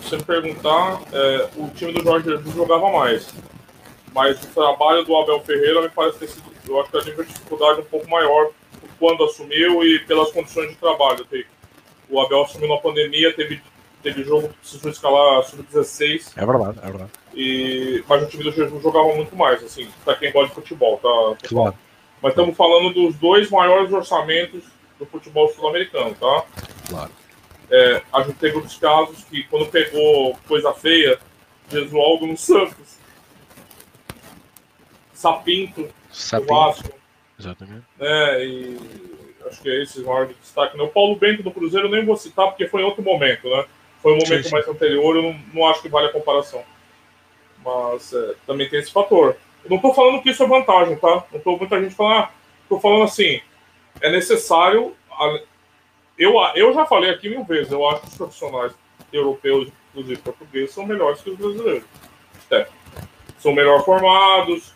Se 0.00 0.10
você 0.10 0.16
me 0.18 0.24
perguntar, 0.24 1.00
é, 1.12 1.50
o 1.56 1.68
time 1.70 1.92
do 1.92 2.02
Jorge 2.02 2.28
Jesus 2.28 2.54
jogava 2.54 2.90
mais. 2.92 3.34
Mas 4.14 4.40
o 4.44 4.46
trabalho 4.46 5.04
do 5.04 5.16
Abel 5.16 5.40
Ferreira 5.40 5.82
me 5.82 5.88
parece 5.88 6.18
ter 6.20 6.28
sido, 6.28 6.44
eu 6.68 6.80
acho 6.80 6.88
que 6.88 6.96
a 6.96 7.00
gente 7.00 7.16
tem 7.16 7.24
dificuldade 7.24 7.80
um 7.80 7.84
pouco 7.84 8.08
maior 8.08 8.50
quando 8.96 9.24
assumiu 9.24 9.84
e 9.84 9.98
pelas 10.00 10.30
condições 10.30 10.68
de 10.68 10.76
trabalho. 10.76 11.26
O 12.08 12.20
Abel 12.20 12.44
assumiu 12.44 12.68
na 12.68 12.76
pandemia, 12.76 13.34
teve, 13.34 13.60
teve 14.04 14.22
jogo 14.22 14.48
que 14.48 14.54
precisou 14.54 14.90
escalar 14.90 15.42
sub-16. 15.42 16.32
É 16.36 16.46
verdade, 16.46 16.78
é 16.80 16.86
verdade. 16.86 17.10
E, 17.34 18.04
mas 18.08 18.22
o 18.22 18.26
time 18.26 18.44
do 18.44 18.52
Jesus 18.52 18.80
jogava 18.80 19.12
muito 19.16 19.34
mais, 19.34 19.60
assim, 19.64 19.88
para 20.04 20.14
quem 20.14 20.30
gosta 20.30 20.48
de 20.50 20.54
futebol, 20.54 20.98
tá? 20.98 21.48
Claro. 21.48 21.74
Mas 22.22 22.32
estamos 22.32 22.56
falando 22.56 22.94
dos 22.94 23.16
dois 23.16 23.50
maiores 23.50 23.92
orçamentos 23.92 24.62
do 24.96 25.06
futebol 25.06 25.48
sul-americano, 25.48 26.14
tá? 26.14 26.44
Claro. 26.88 27.10
É, 27.68 28.02
a 28.12 28.22
gente 28.22 28.36
teve 28.36 28.54
outros 28.54 28.76
casos 28.76 29.24
que, 29.24 29.42
quando 29.44 29.66
pegou 29.66 30.38
coisa 30.46 30.72
feia, 30.72 31.18
Jesualdo 31.68 32.28
no 32.28 32.36
Santos, 32.36 33.02
Sapinto, 35.24 35.88
Sapinto. 36.12 36.52
Vasco. 36.52 36.90
Exatamente. 37.40 37.84
É, 37.98 38.44
e 38.44 38.78
acho 39.46 39.62
que 39.62 39.70
é 39.70 39.82
esse 39.82 40.02
o 40.02 40.06
maior 40.06 40.26
destaque. 40.26 40.76
Né? 40.76 40.84
O 40.84 40.88
Paulo 40.88 41.16
Bento 41.16 41.42
do 41.42 41.50
Cruzeiro 41.50 41.86
eu 41.86 41.90
nem 41.90 42.04
vou 42.04 42.14
citar 42.14 42.48
porque 42.48 42.68
foi 42.68 42.82
em 42.82 42.84
outro 42.84 43.02
momento, 43.02 43.48
né? 43.48 43.64
Foi 44.02 44.12
um 44.12 44.16
momento 44.16 44.42
sim, 44.42 44.48
sim. 44.50 44.50
mais 44.50 44.68
anterior, 44.68 45.16
eu 45.16 45.22
não, 45.22 45.40
não, 45.54 45.66
acho 45.66 45.80
que 45.80 45.88
vale 45.88 46.08
a 46.08 46.12
comparação. 46.12 46.62
Mas 47.64 48.12
é, 48.12 48.34
também 48.46 48.68
tem 48.68 48.80
esse 48.80 48.92
fator. 48.92 49.34
Eu 49.64 49.70
não 49.70 49.76
estou 49.76 49.94
falando 49.94 50.20
que 50.20 50.28
isso 50.28 50.42
é 50.42 50.46
vantagem, 50.46 50.96
tá? 50.96 51.24
Não 51.32 51.38
estou 51.38 51.56
muita 51.56 51.80
gente 51.80 51.94
falando, 51.94 52.24
ah, 52.24 52.30
estou 52.62 52.78
falando 52.78 53.04
assim, 53.04 53.40
é 54.02 54.10
necessário. 54.10 54.94
Eu, 56.18 56.34
eu 56.54 56.74
já 56.74 56.84
falei 56.84 57.08
aqui 57.08 57.30
mil 57.30 57.44
vezes, 57.44 57.72
eu 57.72 57.88
acho 57.88 58.02
que 58.02 58.08
os 58.08 58.16
profissionais 58.16 58.72
europeus, 59.10 59.70
inclusive 59.90 60.20
portugueses, 60.20 60.74
são 60.74 60.84
melhores 60.84 61.22
que 61.22 61.30
os 61.30 61.38
brasileiros. 61.38 61.84
É. 62.50 62.68
São 63.38 63.54
melhor 63.54 63.82
formados, 63.84 64.73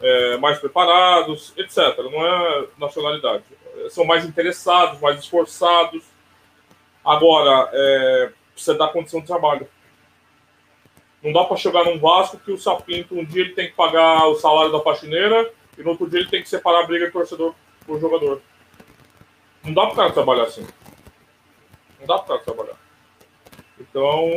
é, 0.00 0.36
mais 0.38 0.58
preparados, 0.58 1.52
etc. 1.56 1.98
Não 2.10 2.24
é 2.26 2.66
nacionalidade. 2.78 3.44
São 3.90 4.04
mais 4.04 4.24
interessados, 4.24 5.00
mais 5.00 5.18
esforçados. 5.18 6.02
Agora, 7.04 7.68
é, 7.72 8.32
precisa 8.52 8.76
dar 8.76 8.88
condição 8.88 9.20
de 9.20 9.26
trabalho. 9.26 9.68
Não 11.22 11.32
dá 11.32 11.44
para 11.44 11.56
chegar 11.56 11.84
num 11.84 11.98
Vasco 11.98 12.38
que 12.38 12.50
o 12.50 12.58
Sapinto 12.58 13.14
um 13.14 13.24
dia 13.24 13.42
ele 13.42 13.54
tem 13.54 13.68
que 13.68 13.74
pagar 13.74 14.26
o 14.26 14.36
salário 14.36 14.72
da 14.72 14.80
faxineira 14.80 15.52
e 15.76 15.82
no 15.82 15.90
outro 15.90 16.08
dia 16.08 16.20
ele 16.20 16.30
tem 16.30 16.42
que 16.42 16.48
separar 16.48 16.84
a 16.84 16.86
briga 16.86 17.06
de 17.06 17.12
torcedor 17.12 17.54
por 17.86 18.00
jogador. 18.00 18.40
Não 19.62 19.74
dá 19.74 19.86
para 19.86 19.96
cara 19.96 20.12
trabalhar 20.12 20.44
assim. 20.44 20.66
Não 21.98 22.06
dá 22.06 22.18
para 22.18 22.38
cara 22.38 22.40
trabalhar. 22.40 22.76
Então, 23.78 24.30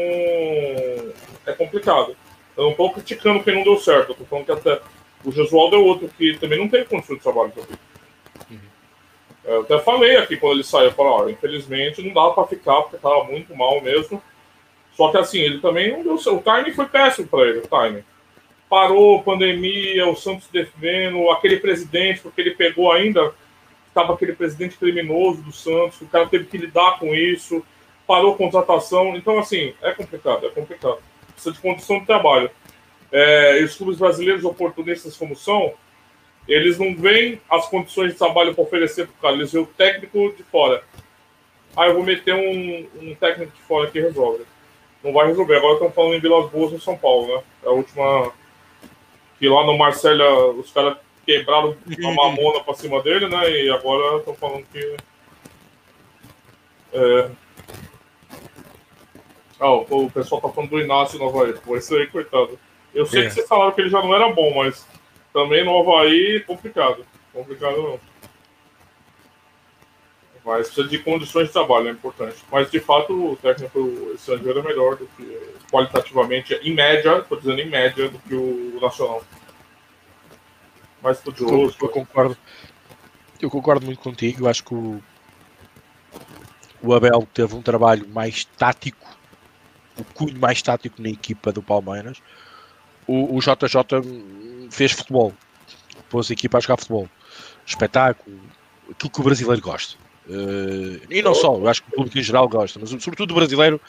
é 1.45 1.53
complicado. 1.53 2.15
Eu 2.55 2.63
não 2.63 2.71
estou 2.71 2.91
criticando 2.91 3.43
quem 3.43 3.55
não 3.55 3.63
deu 3.63 3.77
certo. 3.77 4.09
Eu 4.09 4.11
estou 4.13 4.27
falando 4.27 4.45
que 4.45 4.51
até 4.51 4.81
o 5.25 5.31
Josualdo 5.31 5.75
é 5.75 5.79
outro 5.79 6.09
que 6.09 6.37
também 6.37 6.59
não 6.59 6.67
tem 6.67 6.83
condição 6.85 7.15
de 7.15 7.21
trabalho 7.21 7.51
também. 7.51 7.77
Uhum. 8.51 8.59
Eu 9.45 9.61
até 9.61 9.79
falei 9.79 10.17
aqui 10.17 10.37
quando 10.37 10.53
ele 10.53 10.63
saiu, 10.63 10.85
eu 10.85 10.91
falei, 10.91 11.11
ó, 11.11 11.29
infelizmente 11.29 12.01
não 12.01 12.13
dava 12.13 12.33
para 12.33 12.47
ficar 12.47 12.81
porque 12.81 12.97
estava 12.97 13.23
muito 13.23 13.55
mal 13.55 13.81
mesmo. 13.81 14.21
Só 14.95 15.09
que 15.09 15.17
assim, 15.17 15.39
ele 15.39 15.59
também 15.59 15.91
não 15.91 16.03
deu 16.03 16.35
O 16.35 16.41
timing 16.41 16.73
foi 16.73 16.85
péssimo 16.85 17.27
para 17.27 17.47
ele, 17.47 17.59
o 17.59 17.67
timing. 17.67 18.03
Parou, 18.69 19.23
pandemia, 19.23 20.07
o 20.07 20.15
Santos 20.15 20.47
defendendo, 20.51 21.29
aquele 21.29 21.57
presidente, 21.57 22.21
porque 22.21 22.41
ele 22.41 22.51
pegou 22.51 22.91
ainda, 22.91 23.33
estava 23.87 24.13
aquele 24.13 24.33
presidente 24.33 24.77
criminoso 24.77 25.41
do 25.41 25.51
Santos, 25.51 26.01
o 26.01 26.07
cara 26.07 26.27
teve 26.27 26.45
que 26.45 26.57
lidar 26.57 26.97
com 26.99 27.13
isso, 27.13 27.63
parou 28.07 28.33
a 28.33 28.37
contratação. 28.37 29.15
Então, 29.15 29.37
assim, 29.37 29.73
é 29.81 29.91
complicado, 29.91 30.47
é 30.47 30.49
complicado. 30.49 30.97
Precisa 31.33 31.53
de 31.53 31.61
condição 31.61 31.99
de 31.99 32.05
trabalho 32.05 32.49
é, 33.13 33.61
e 33.61 33.63
os 33.63 33.75
clubes 33.75 33.99
brasileiros 33.99 34.43
oportunistas 34.43 35.15
como 35.15 35.35
são, 35.35 35.73
eles 36.47 36.79
não 36.79 36.95
veem 36.95 37.39
as 37.47 37.67
condições 37.67 38.11
de 38.11 38.17
trabalho 38.17 38.55
para 38.55 38.63
oferecer 38.63 39.05
para 39.05 39.13
o 39.13 39.21
cara, 39.21 39.35
eles 39.35 39.51
veem 39.51 39.63
o 39.63 39.67
técnico 39.67 40.33
de 40.35 40.41
fora. 40.43 40.83
Ah, 41.77 41.87
eu 41.87 41.93
vou 41.93 42.03
meter 42.03 42.33
um, 42.33 42.87
um 43.01 43.15
técnico 43.15 43.51
de 43.55 43.61
fora 43.61 43.89
que 43.89 43.99
resolve. 43.99 44.43
Não 45.03 45.13
vai 45.13 45.27
resolver. 45.27 45.57
Agora 45.57 45.73
estão 45.73 45.91
falando 45.91 46.15
em 46.15 46.19
Vilas 46.19 46.49
Boas, 46.49 46.71
no 46.71 46.81
São 46.81 46.97
Paulo, 46.97 47.27
né? 47.27 47.43
É 47.63 47.67
a 47.67 47.71
última. 47.71 48.31
Que 49.39 49.49
lá 49.49 49.65
no 49.65 49.77
Marcelo 49.77 50.59
os 50.59 50.71
caras 50.71 50.97
quebraram 51.25 51.75
a 51.87 52.11
mamona 52.11 52.63
para 52.63 52.73
cima 52.75 53.01
dele, 53.01 53.27
né? 53.27 53.49
E 53.49 53.69
agora 53.69 54.17
estão 54.17 54.35
falando 54.35 54.65
que. 54.71 54.97
É... 56.93 57.29
Ah, 59.59 59.71
o 59.71 60.11
pessoal 60.11 60.41
tá 60.41 60.49
falando 60.49 60.69
do 60.69 60.79
Inácio 60.79 61.17
no 61.17 61.27
Havaí. 61.27 61.53
Pô, 61.53 61.75
isso 61.75 61.95
aí, 61.95 62.07
coitado. 62.07 62.59
Eu 62.93 63.05
sei 63.05 63.21
é. 63.21 63.25
que 63.25 63.33
vocês 63.33 63.47
falaram 63.47 63.71
que 63.71 63.81
ele 63.81 63.89
já 63.89 64.01
não 64.01 64.13
era 64.13 64.31
bom, 64.31 64.53
mas 64.55 64.87
também 65.33 65.63
no 65.65 65.79
Havaí, 65.79 66.39
complicado. 66.41 67.05
Complicado 67.31 67.81
não. 67.81 67.99
Mas 70.45 70.67
precisa 70.67 70.87
de 70.89 70.99
condições 70.99 71.47
de 71.47 71.53
trabalho, 71.53 71.87
é 71.87 71.91
importante. 71.91 72.37
Mas 72.51 72.69
de 72.69 72.79
fato 72.79 73.31
o 73.31 73.35
técnico 73.37 74.11
estrangeiro 74.13 74.59
é 74.59 74.61
melhor 74.61 74.97
do 74.97 75.07
que 75.07 75.39
qualitativamente, 75.71 76.53
em 76.55 76.73
média, 76.73 77.19
estou 77.19 77.39
dizendo 77.39 77.61
em 77.61 77.69
média, 77.69 78.09
do 78.09 78.19
que 78.19 78.35
o 78.35 78.77
nacional. 78.81 79.23
Mais 81.01 81.17
estudioso. 81.17 81.77
Eu, 81.79 81.87
eu 81.87 81.89
concordo. 81.89 82.37
Eu 83.41 83.49
concordo 83.49 83.85
muito 83.85 83.99
contigo. 83.99 84.43
Eu 84.43 84.49
acho 84.49 84.63
que 84.63 84.73
o, 84.73 85.01
o 86.81 86.93
Abel 86.93 87.27
teve 87.33 87.55
um 87.55 87.61
trabalho 87.61 88.07
mais 88.09 88.43
tático 88.43 89.13
o 89.97 90.03
cunho 90.03 90.39
mais 90.39 90.61
tático 90.61 91.01
na 91.01 91.09
equipa 91.09 91.51
do 91.51 91.61
Palmeiras, 91.61 92.21
o, 93.07 93.37
o 93.37 93.39
JJ 93.39 94.69
fez 94.69 94.91
futebol, 94.91 95.33
pôs 96.09 96.29
a 96.29 96.33
equipa 96.33 96.57
a 96.57 96.61
jogar 96.61 96.77
futebol, 96.77 97.09
espetáculo, 97.65 98.39
aquilo 98.89 99.09
que 99.09 99.21
o 99.21 99.23
brasileiro 99.23 99.61
gosta. 99.61 99.97
Uh, 100.27 101.01
e 101.09 101.21
não 101.21 101.35
só, 101.35 101.55
eu 101.55 101.67
acho 101.67 101.83
que 101.83 101.89
o 101.89 101.95
público 101.95 102.17
em 102.17 102.23
geral 102.23 102.47
gosta, 102.47 102.79
mas 102.79 102.89
sobretudo 102.89 103.31
o 103.31 103.35
brasileiro 103.35 103.79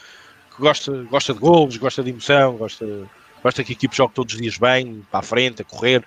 que 0.53 0.61
gosta, 0.61 0.91
gosta 1.03 1.33
de 1.33 1.39
gols, 1.39 1.77
gosta 1.77 2.03
de 2.03 2.09
emoção, 2.09 2.57
gosta, 2.57 2.85
gosta 3.41 3.63
que 3.63 3.71
a 3.71 3.75
equipe 3.75 3.95
jogue 3.95 4.13
todos 4.13 4.33
os 4.33 4.41
dias 4.41 4.57
bem, 4.57 5.05
para 5.09 5.19
a 5.19 5.23
frente, 5.23 5.61
a 5.61 5.65
correr. 5.65 6.03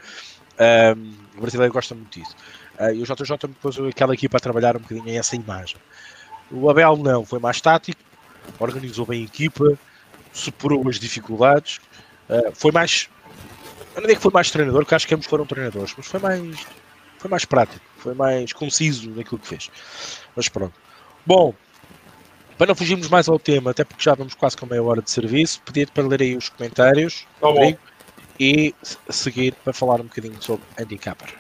Um, 0.97 1.15
o 1.37 1.41
brasileiro 1.41 1.73
gosta 1.73 1.95
muito 1.95 2.19
disso. 2.19 2.35
Uh, 2.79 2.95
e 2.95 3.03
o 3.03 3.05
JJ 3.05 3.37
pôs 3.61 3.79
aquela 3.79 4.15
equipa 4.15 4.37
a 4.37 4.41
trabalhar 4.41 4.77
um 4.77 4.81
bocadinho 4.81 5.09
em 5.09 5.19
essa 5.19 5.35
imagem. 5.35 5.77
O 6.51 6.69
Abel 6.69 6.97
não, 6.97 7.25
foi 7.25 7.39
mais 7.39 7.61
tático, 7.61 8.01
organizou 8.59 9.07
bem 9.07 9.23
a 9.23 9.25
equipa, 9.25 9.79
superou 10.33 10.87
as 10.89 10.99
dificuldades, 10.99 11.81
uh, 12.29 12.53
foi 12.55 12.73
mais. 12.73 13.09
Eu 13.95 14.03
não 14.03 14.09
digo 14.09 14.17
que 14.17 14.23
foi 14.23 14.33
mais 14.33 14.51
treinador, 14.51 14.83
porque 14.83 14.95
acho 14.95 15.09
que 15.09 15.15
ambos 15.15 15.27
foram 15.27 15.45
treinadores, 15.45 15.95
mas 15.97 16.07
foi 16.07 16.21
mais, 16.21 16.67
foi 17.19 17.31
mais 17.31 17.45
prático, 17.45 17.85
foi 17.97 18.15
mais 18.15 18.53
conciso 18.53 19.11
naquilo 19.11 19.39
que 19.39 19.49
fez. 19.49 19.71
Mas 20.37 20.49
pronto. 20.49 20.75
Bom, 21.27 21.53
para 22.57 22.67
não 22.67 22.75
fugirmos 22.75 23.09
mais 23.09 23.29
ao 23.29 23.39
tema, 23.39 23.71
até 23.71 23.85
porque 23.85 24.03
já 24.03 24.15
vamos 24.15 24.35
quase 24.35 24.57
com 24.57 24.67
meia 24.67 24.83
hora 24.83 25.01
de 25.01 25.11
serviço, 25.11 25.63
pedir 25.63 25.91
para 25.91 26.07
ler 26.07 26.23
aí 26.23 26.37
os 26.37 26.49
comentários 26.49 27.27
tá 27.41 27.47
Rodrigo, 27.47 27.79
e 28.39 28.75
seguir 29.09 29.55
para 29.65 29.73
falar 29.73 30.01
um 30.01 30.05
bocadinho 30.05 30.41
sobre 30.43 30.65
handicapper. 30.79 31.35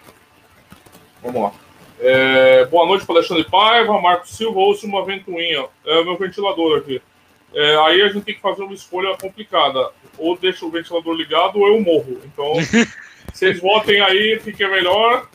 Vamos 1.22 1.42
lá. 1.42 1.52
É, 2.00 2.64
boa 2.66 2.86
noite 2.86 3.04
para 3.04 3.16
Alexandre 3.16 3.44
Paiva, 3.44 4.00
Marcos 4.00 4.30
Silva, 4.30 4.60
ouço 4.60 4.86
uma 4.86 5.04
ventoinha. 5.04 5.66
É 5.84 5.98
o 5.98 6.04
meu 6.04 6.16
ventilador 6.16 6.78
aqui. 6.78 7.02
É, 7.54 7.76
aí 7.86 8.02
a 8.02 8.08
gente 8.08 8.24
tem 8.24 8.34
que 8.34 8.40
fazer 8.40 8.62
uma 8.62 8.74
escolha 8.74 9.16
complicada. 9.16 9.90
Ou 10.16 10.36
deixa 10.36 10.64
o 10.64 10.70
ventilador 10.70 11.14
ligado 11.14 11.58
ou 11.58 11.68
eu 11.68 11.80
morro. 11.80 12.20
Então, 12.24 12.52
vocês 13.32 13.60
votem 13.60 14.00
aí, 14.00 14.38
fique 14.40 14.66
melhor 14.66 15.28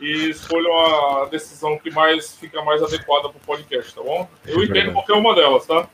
e 0.00 0.30
escolham 0.30 0.72
a 0.76 1.24
decisão 1.26 1.78
que 1.78 1.90
mais 1.90 2.36
fica 2.36 2.62
mais 2.62 2.82
adequada 2.82 3.28
para 3.28 3.38
o 3.38 3.46
podcast, 3.46 3.94
tá 3.94 4.02
bom? 4.02 4.28
Eu 4.44 4.62
entendo 4.62 4.92
qualquer 4.92 5.14
uma 5.14 5.34
delas, 5.34 5.66
tá? 5.66 5.88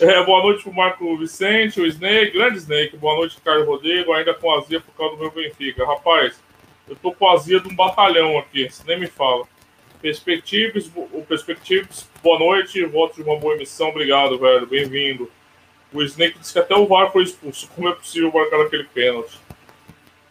É, 0.00 0.22
boa 0.24 0.42
noite 0.42 0.62
para 0.62 0.72
o 0.72 0.74
Marco 0.74 1.16
Vicente, 1.16 1.80
o 1.80 1.86
Snake, 1.86 2.32
grande 2.32 2.58
Snake. 2.58 2.96
Boa 2.96 3.16
noite, 3.16 3.40
Carlos 3.42 3.66
Rodrigo, 3.66 4.12
ainda 4.12 4.34
com 4.34 4.52
azia 4.52 4.80
por 4.80 4.92
causa 4.94 5.16
do 5.16 5.22
meu 5.22 5.30
Benfica. 5.30 5.86
Rapaz, 5.86 6.38
eu 6.88 6.96
tô 6.96 7.12
com 7.12 7.26
a 7.26 7.32
azia 7.32 7.60
de 7.60 7.68
um 7.68 7.74
batalhão 7.74 8.36
aqui, 8.38 8.68
você 8.68 8.82
nem 8.86 9.00
me 9.00 9.06
fala. 9.06 9.44
Perspectives, 10.00 10.90
o 10.94 11.22
Perspectives, 11.22 12.08
boa 12.22 12.38
noite, 12.38 12.84
voto 12.84 13.16
de 13.16 13.22
uma 13.22 13.38
boa 13.38 13.54
emissão, 13.54 13.88
obrigado, 13.88 14.38
velho, 14.38 14.66
bem-vindo. 14.66 15.30
O 15.92 16.02
Snake 16.02 16.38
disse 16.38 16.52
que 16.52 16.58
até 16.58 16.74
o 16.74 16.86
VAR 16.86 17.12
foi 17.12 17.22
expulso, 17.22 17.68
como 17.74 17.88
é 17.88 17.92
possível 17.92 18.32
marcar 18.32 18.60
aquele 18.60 18.84
pênalti? 18.84 19.38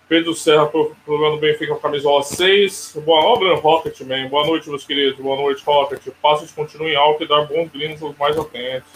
Pedro 0.08 0.36
Serra, 0.36 0.68
programa 0.68 1.36
do 1.36 1.42
Benfica 1.42 1.68
com 1.68 1.80
a 1.80 1.80
camisola 1.80 2.22
6. 2.22 2.98
Boa 3.04 3.40
noite, 3.40 3.60
Rocketman. 3.60 4.30
Boa 4.30 4.46
noite, 4.46 4.70
meus 4.70 4.86
queridos. 4.86 5.20
Boa 5.20 5.36
noite, 5.36 5.64
Rocket. 5.66 6.14
Passos 6.22 6.52
continuem 6.52 6.96
alto 6.96 7.24
e 7.24 7.28
dar 7.28 7.42
bons 7.46 7.72
greens 7.72 8.00
aos 8.04 8.16
mais 8.16 8.38
atentos. 8.38 8.88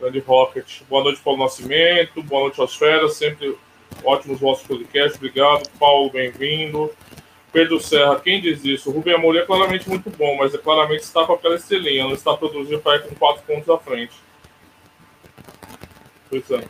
Grande 0.00 0.20
Rocket. 0.20 0.80
Boa 0.88 1.04
noite, 1.04 1.20
Paulo 1.20 1.40
Nascimento. 1.44 2.22
Boa 2.22 2.48
noite 2.48 2.78
feras. 2.78 3.12
Sempre 3.14 3.58
Ótimos 4.04 4.40
vossos 4.40 4.66
podcasts, 4.66 5.16
obrigado. 5.16 5.68
Paulo, 5.78 6.10
bem-vindo. 6.10 6.90
Pedro 7.52 7.80
Serra, 7.80 8.20
quem 8.20 8.40
diz 8.40 8.64
isso? 8.64 8.90
O 8.90 8.92
Rubem 8.92 9.14
Amorim 9.14 9.38
é 9.38 9.46
claramente 9.46 9.88
muito 9.88 10.08
bom, 10.10 10.36
mas 10.36 10.54
é 10.54 10.58
claramente 10.58 11.02
está 11.02 11.24
com 11.24 11.32
aquela 11.32 11.56
estrelinha, 11.56 12.04
não 12.04 12.12
está 12.12 12.36
produzindo 12.36 12.80
para 12.80 12.96
ir 12.96 13.08
com 13.08 13.14
quatro 13.16 13.42
pontos 13.42 13.68
à 13.68 13.78
frente. 13.78 14.14
Pois 16.28 16.48
é. 16.50 16.64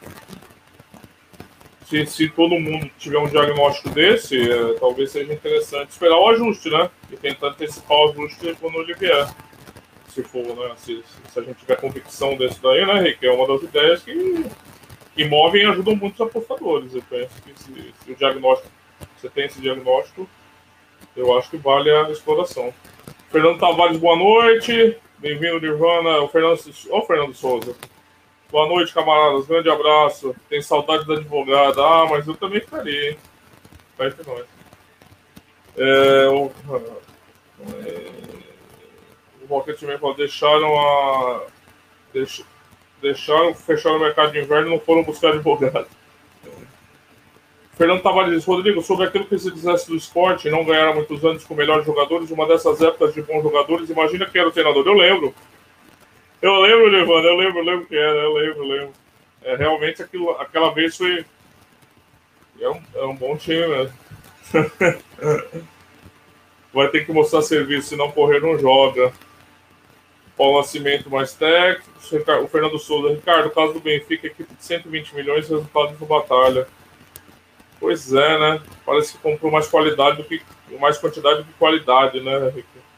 Se, 1.86 2.06
se 2.06 2.28
todo 2.30 2.58
mundo 2.58 2.90
tiver 2.98 3.18
um 3.18 3.28
diagnóstico 3.28 3.90
desse, 3.90 4.40
é, 4.40 4.74
talvez 4.78 5.10
seja 5.10 5.32
interessante 5.32 5.90
esperar 5.90 6.16
o 6.16 6.28
ajuste, 6.30 6.70
né? 6.70 6.88
E 7.10 7.16
tentar 7.16 7.48
antecipar 7.48 7.98
o 7.98 8.10
ajuste 8.10 8.56
quando 8.60 8.78
ele 8.80 8.94
vier. 8.94 9.28
Se 10.08 10.22
for, 10.22 10.44
né? 10.56 10.72
Se, 10.76 11.02
se 11.30 11.38
a 11.38 11.42
gente 11.42 11.58
tiver 11.58 11.76
convicção 11.76 12.36
desse 12.36 12.62
daí, 12.62 12.86
né, 12.86 13.00
Rick? 13.00 13.26
É 13.26 13.32
uma 13.32 13.46
das 13.46 13.62
ideias 13.62 14.02
que 14.02 14.46
que 15.14 15.24
movem 15.24 15.62
e 15.62 15.66
ajudam 15.66 15.96
muitos 15.96 16.20
apostadores. 16.20 16.94
Eu 16.94 17.02
penso 17.02 17.42
que 17.42 17.52
se, 17.58 17.94
se, 18.04 18.12
o 18.12 18.16
diagnóstico, 18.16 18.70
você 19.16 19.28
tem 19.28 19.44
esse 19.44 19.60
diagnóstico, 19.60 20.28
eu 21.16 21.36
acho 21.36 21.50
que 21.50 21.56
vale 21.56 21.90
a 21.90 22.10
exploração. 22.10 22.72
Fernando 23.30 23.58
Tavares, 23.58 23.98
boa 23.98 24.16
noite. 24.16 24.96
Bem-vindo, 25.18 25.60
Nirvana. 25.60 26.20
O 26.20 26.28
Fernando, 26.28 26.58
oh, 26.90 27.02
Fernando 27.02 27.34
Souza. 27.34 27.74
Boa 28.50 28.66
noite, 28.66 28.92
camaradas. 28.92 29.46
Grande 29.46 29.70
abraço. 29.70 30.34
Tem 30.48 30.60
saudade 30.60 31.06
da 31.06 31.14
advogada. 31.14 31.80
Ah, 31.82 32.06
mas 32.08 32.26
eu 32.26 32.34
também 32.36 32.60
ficaria, 32.60 33.10
hein? 33.10 33.18
Vai 33.96 34.12
nós. 34.26 34.46
É, 35.76 36.28
o, 36.28 36.50
é, 37.84 38.10
o 39.42 39.46
Rocketman 39.46 39.98
falou, 39.98 40.16
deixaram 40.16 40.78
a. 40.78 41.46
Deixa, 42.12 42.42
deixaram, 43.00 43.54
fecharam 43.54 43.96
o 43.96 44.00
mercado 44.00 44.32
de 44.32 44.40
inverno 44.40 44.68
e 44.68 44.70
não 44.70 44.80
foram 44.80 45.04
buscar 45.04 45.28
advogado. 45.28 45.86
Fernando 47.80 48.02
Tavares 48.02 48.34
diz, 48.34 48.44
Rodrigo, 48.44 48.82
sobre 48.82 49.06
aquilo 49.06 49.24
que 49.24 49.38
se 49.38 49.50
dissesse 49.50 49.88
do 49.88 49.96
esporte, 49.96 50.50
não 50.50 50.66
ganharam 50.66 50.96
muitos 50.96 51.24
anos 51.24 51.44
com 51.44 51.54
melhores 51.54 51.86
jogadores, 51.86 52.30
uma 52.30 52.46
dessas 52.46 52.78
épocas 52.82 53.14
de 53.14 53.22
bons 53.22 53.42
jogadores, 53.42 53.88
imagina 53.88 54.26
quem 54.26 54.38
era 54.38 54.50
o 54.50 54.52
treinador. 54.52 54.86
Eu 54.86 54.92
lembro. 54.92 55.34
Eu 56.42 56.60
lembro, 56.60 56.88
Levando, 56.88 57.24
eu 57.24 57.36
lembro, 57.36 57.58
eu 57.60 57.64
lembro 57.64 57.86
que 57.86 57.96
era, 57.96 58.18
eu 58.18 58.34
lembro, 58.34 58.58
eu 58.58 58.68
lembro. 58.68 58.92
É, 59.42 59.56
realmente 59.56 60.02
aquilo, 60.02 60.30
aquela 60.32 60.74
vez 60.74 60.94
foi. 60.94 61.24
É 62.60 62.68
um, 62.68 62.82
é 62.96 63.04
um 63.06 63.16
bom 63.16 63.34
time 63.38 63.66
mesmo. 63.66 63.94
Vai 66.74 66.88
ter 66.88 67.06
que 67.06 67.12
mostrar 67.12 67.40
serviço, 67.40 67.88
se 67.88 67.96
não 67.96 68.12
correr 68.12 68.42
não 68.42 68.58
joga. 68.58 69.10
Paulo 70.36 70.58
Nascimento 70.58 71.08
mais 71.08 71.32
técnico, 71.32 71.88
o 72.44 72.46
Fernando 72.46 72.78
Souza, 72.78 73.14
Ricardo, 73.14 73.48
caso 73.48 73.72
do 73.72 73.80
Benfica, 73.80 74.26
equipe 74.26 74.54
de 74.54 74.62
120 74.62 75.14
milhões, 75.14 75.48
resultado 75.48 75.96
do 75.96 76.04
batalha. 76.04 76.68
Pois 77.80 78.12
é, 78.12 78.38
né? 78.38 78.62
Parece 78.84 79.12
que 79.12 79.18
comprou 79.18 79.50
mais 79.50 79.66
qualidade 79.66 80.18
do 80.18 80.24
que 80.24 80.42
mais 80.78 80.98
quantidade 80.98 81.38
do 81.38 81.44
que 81.44 81.52
qualidade, 81.54 82.20
né, 82.20 82.36
Ricardo? 82.48 82.90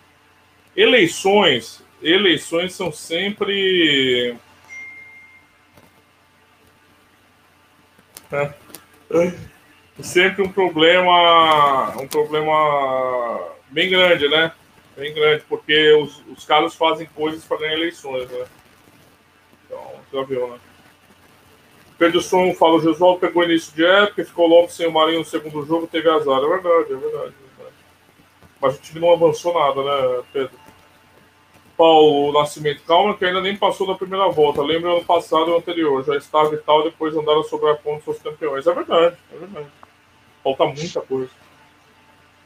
Eleições, 0.76 1.82
eleições 2.02 2.74
são 2.74 2.92
sempre 2.92 4.36
sempre 10.02 10.42
um 10.42 10.50
problema, 10.50 11.96
um 12.00 12.08
problema 12.08 13.52
bem 13.70 13.88
grande, 13.88 14.28
né? 14.28 14.52
bem 14.96 15.12
grande, 15.14 15.44
porque 15.48 15.92
os, 15.94 16.22
os 16.28 16.44
caras 16.44 16.74
fazem 16.74 17.06
coisas 17.06 17.44
para 17.44 17.58
ganhar 17.58 17.74
eleições, 17.74 18.28
né? 18.30 18.44
Então, 19.64 19.92
já 20.12 20.22
viu, 20.24 20.48
né? 20.48 20.58
Pedro 22.02 22.20
Som 22.20 22.52
fala, 22.54 22.74
o 22.74 22.80
Josualdo 22.80 23.20
pegou 23.20 23.44
início 23.44 23.72
de 23.76 23.86
época, 23.86 24.24
ficou 24.24 24.48
logo 24.48 24.68
sem 24.68 24.88
o 24.88 24.90
Marinho 24.90 25.20
no 25.20 25.24
segundo 25.24 25.64
jogo, 25.64 25.86
teve 25.86 26.10
azar. 26.10 26.42
É 26.42 26.48
verdade, 26.48 26.92
é 26.92 26.96
verdade, 26.96 27.32
é 27.32 27.56
verdade. 27.56 27.74
Mas 28.60 28.74
o 28.74 28.80
time 28.80 28.98
não 28.98 29.12
avançou 29.12 29.54
nada, 29.54 29.84
né, 29.84 30.22
Pedro? 30.32 30.50
Paulo 31.76 32.32
Nascimento, 32.32 32.82
calma 32.88 33.16
que 33.16 33.24
ainda 33.24 33.40
nem 33.40 33.56
passou 33.56 33.86
da 33.86 33.94
primeira 33.94 34.28
volta. 34.30 34.60
Lembra 34.62 34.90
ano 34.90 35.04
passado 35.04 35.52
e 35.52 35.56
anterior. 35.56 36.04
Já 36.04 36.16
estava 36.16 36.52
e 36.52 36.58
tal, 36.58 36.82
depois 36.82 37.16
andaram 37.16 37.42
a 37.42 37.44
sobrar 37.44 37.76
pontos 37.76 38.08
aos 38.08 38.18
campeões. 38.18 38.66
É 38.66 38.74
verdade, 38.74 39.16
é 39.32 39.38
verdade. 39.38 39.68
Falta 40.42 40.64
muita 40.64 41.00
coisa. 41.02 41.30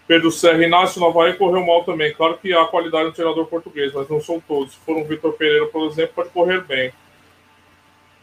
Pedro 0.07 0.31
Serra 0.31 0.62
Inácio 0.62 1.01
Navaí 1.01 1.33
correu 1.33 1.64
mal 1.64 1.83
também. 1.83 2.12
Claro 2.12 2.37
que 2.37 2.53
há 2.53 2.66
qualidade 2.66 3.07
no 3.07 3.12
treinador 3.12 3.47
português, 3.47 3.90
mas 3.95 4.07
não 4.07 4.21
são 4.21 4.38
todos. 4.38 4.75
Se 4.75 4.81
for 4.81 4.99
um 4.99 5.05
Vitor 5.05 5.33
Pereira, 5.33 5.64
por 5.69 5.87
exemplo, 5.87 6.12
pode 6.14 6.29
correr 6.29 6.61
bem. 6.61 6.92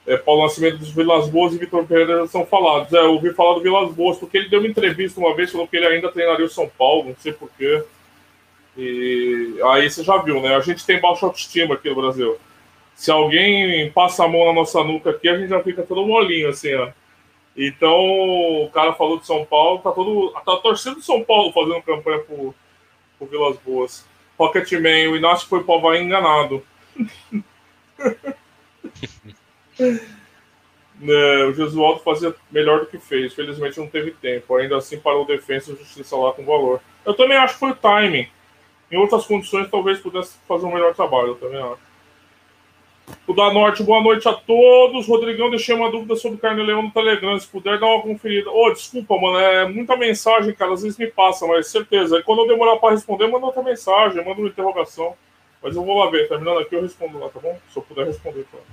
É, 0.05 0.17
Paulo 0.17 0.43
Nascimento 0.43 0.77
dos 0.77 0.91
Vilas 0.91 1.29
Boas 1.29 1.53
e 1.53 1.57
Vitor 1.57 1.85
Pereira 1.85 2.27
são 2.27 2.45
falados. 2.45 2.91
É, 2.93 2.97
eu 2.97 3.13
ouvi 3.13 3.33
falar 3.33 3.53
do 3.55 3.61
Vilas 3.61 3.93
Boas, 3.93 4.17
porque 4.17 4.37
ele 4.37 4.49
deu 4.49 4.59
uma 4.59 4.67
entrevista 4.67 5.19
uma 5.19 5.33
vez, 5.35 5.51
falou 5.51 5.67
que 5.67 5.77
ele 5.77 5.85
ainda 5.85 6.11
treinaria 6.11 6.45
o 6.45 6.49
São 6.49 6.69
Paulo, 6.77 7.09
não 7.09 7.15
sei 7.17 7.31
porquê. 7.31 7.83
E 8.77 9.55
aí 9.65 9.89
você 9.89 10.03
já 10.03 10.17
viu, 10.17 10.41
né? 10.41 10.55
A 10.55 10.59
gente 10.59 10.85
tem 10.85 10.99
baixa 10.99 11.25
autoestima 11.25 11.75
aqui 11.75 11.89
no 11.89 11.95
Brasil. 11.95 12.37
Se 12.95 13.11
alguém 13.11 13.91
passa 13.91 14.25
a 14.25 14.27
mão 14.27 14.45
na 14.45 14.53
nossa 14.53 14.83
nuca 14.83 15.11
aqui, 15.11 15.29
a 15.29 15.37
gente 15.37 15.49
já 15.49 15.61
fica 15.63 15.83
todo 15.83 16.05
molinho, 16.05 16.49
assim, 16.49 16.73
ó. 16.75 16.89
Então, 17.55 17.95
o 18.63 18.69
cara 18.73 18.93
falou 18.93 19.19
de 19.19 19.27
São 19.27 19.45
Paulo, 19.45 19.79
tá 19.79 19.91
todo. 19.91 20.31
Tá 20.43 20.57
torcendo 20.57 21.01
São 21.01 21.23
Paulo 21.23 21.51
fazendo 21.53 21.81
campanha 21.83 22.19
por, 22.19 22.53
por 23.17 23.29
Vilas 23.29 23.57
Boas. 23.57 24.05
Rocketman, 24.37 25.09
o 25.09 25.15
Inácio 25.15 25.47
foi 25.47 25.63
pro 25.63 25.75
Havaí 25.75 26.03
enganado. 26.03 26.63
é, 29.79 31.45
o 31.45 31.53
Jesualdo 31.53 32.01
fazia 32.01 32.33
melhor 32.51 32.81
do 32.81 32.85
que 32.85 32.97
fez. 32.97 33.33
Felizmente 33.33 33.79
não 33.79 33.87
teve 33.87 34.11
tempo. 34.11 34.55
Ainda 34.55 34.77
assim 34.77 34.99
parou 34.99 35.25
defesa 35.25 35.71
e 35.71 35.75
justiça 35.75 36.15
lá 36.15 36.31
com 36.33 36.45
valor. 36.45 36.81
Eu 37.05 37.13
também 37.13 37.37
acho 37.37 37.53
que 37.53 37.59
foi 37.59 37.71
o 37.71 37.75
timing. 37.75 38.27
Em 38.91 38.97
outras 38.97 39.25
condições, 39.25 39.69
talvez 39.69 39.99
pudesse 39.99 40.35
fazer 40.47 40.65
um 40.65 40.73
melhor 40.73 40.93
trabalho, 40.93 41.29
eu 41.29 41.35
também 41.35 41.59
acho. 41.59 41.93
O 43.27 43.33
da 43.33 43.51
Norte, 43.51 43.83
boa 43.83 44.01
noite 44.01 44.27
a 44.29 44.33
todos. 44.33 45.07
Rodrigão, 45.07 45.49
deixei 45.49 45.75
uma 45.75 45.91
dúvida 45.91 46.15
sobre 46.15 46.37
Carne 46.37 46.63
Leão 46.63 46.83
no 46.83 46.91
Telegram. 46.91 47.37
Se 47.37 47.47
puder 47.47 47.79
dar 47.79 47.87
uma 47.87 48.01
conferida. 48.01 48.49
Ô, 48.49 48.67
oh, 48.67 48.71
desculpa, 48.71 49.17
mano. 49.17 49.39
É 49.39 49.67
muita 49.67 49.97
mensagem, 49.97 50.53
cara. 50.53 50.73
Às 50.73 50.83
vezes 50.83 50.97
me 50.97 51.07
passa, 51.07 51.45
mas 51.45 51.67
certeza. 51.67 52.17
E 52.17 52.23
quando 52.23 52.43
eu 52.43 52.47
demorar 52.47 52.77
para 52.77 52.93
responder, 52.93 53.27
manda 53.27 53.45
outra 53.45 53.63
mensagem, 53.63 54.23
manda 54.23 54.39
uma 54.39 54.47
interrogação. 54.47 55.15
Mas 55.61 55.75
eu 55.75 55.83
vou 55.83 55.97
lá 55.97 56.09
ver. 56.09 56.29
Terminando 56.29 56.59
aqui, 56.59 56.75
eu 56.75 56.81
respondo 56.81 57.19
lá, 57.19 57.29
tá 57.29 57.39
bom? 57.39 57.57
Se 57.69 57.77
eu 57.77 57.83
puder 57.83 58.05
responder, 58.05 58.45
claro. 58.49 58.65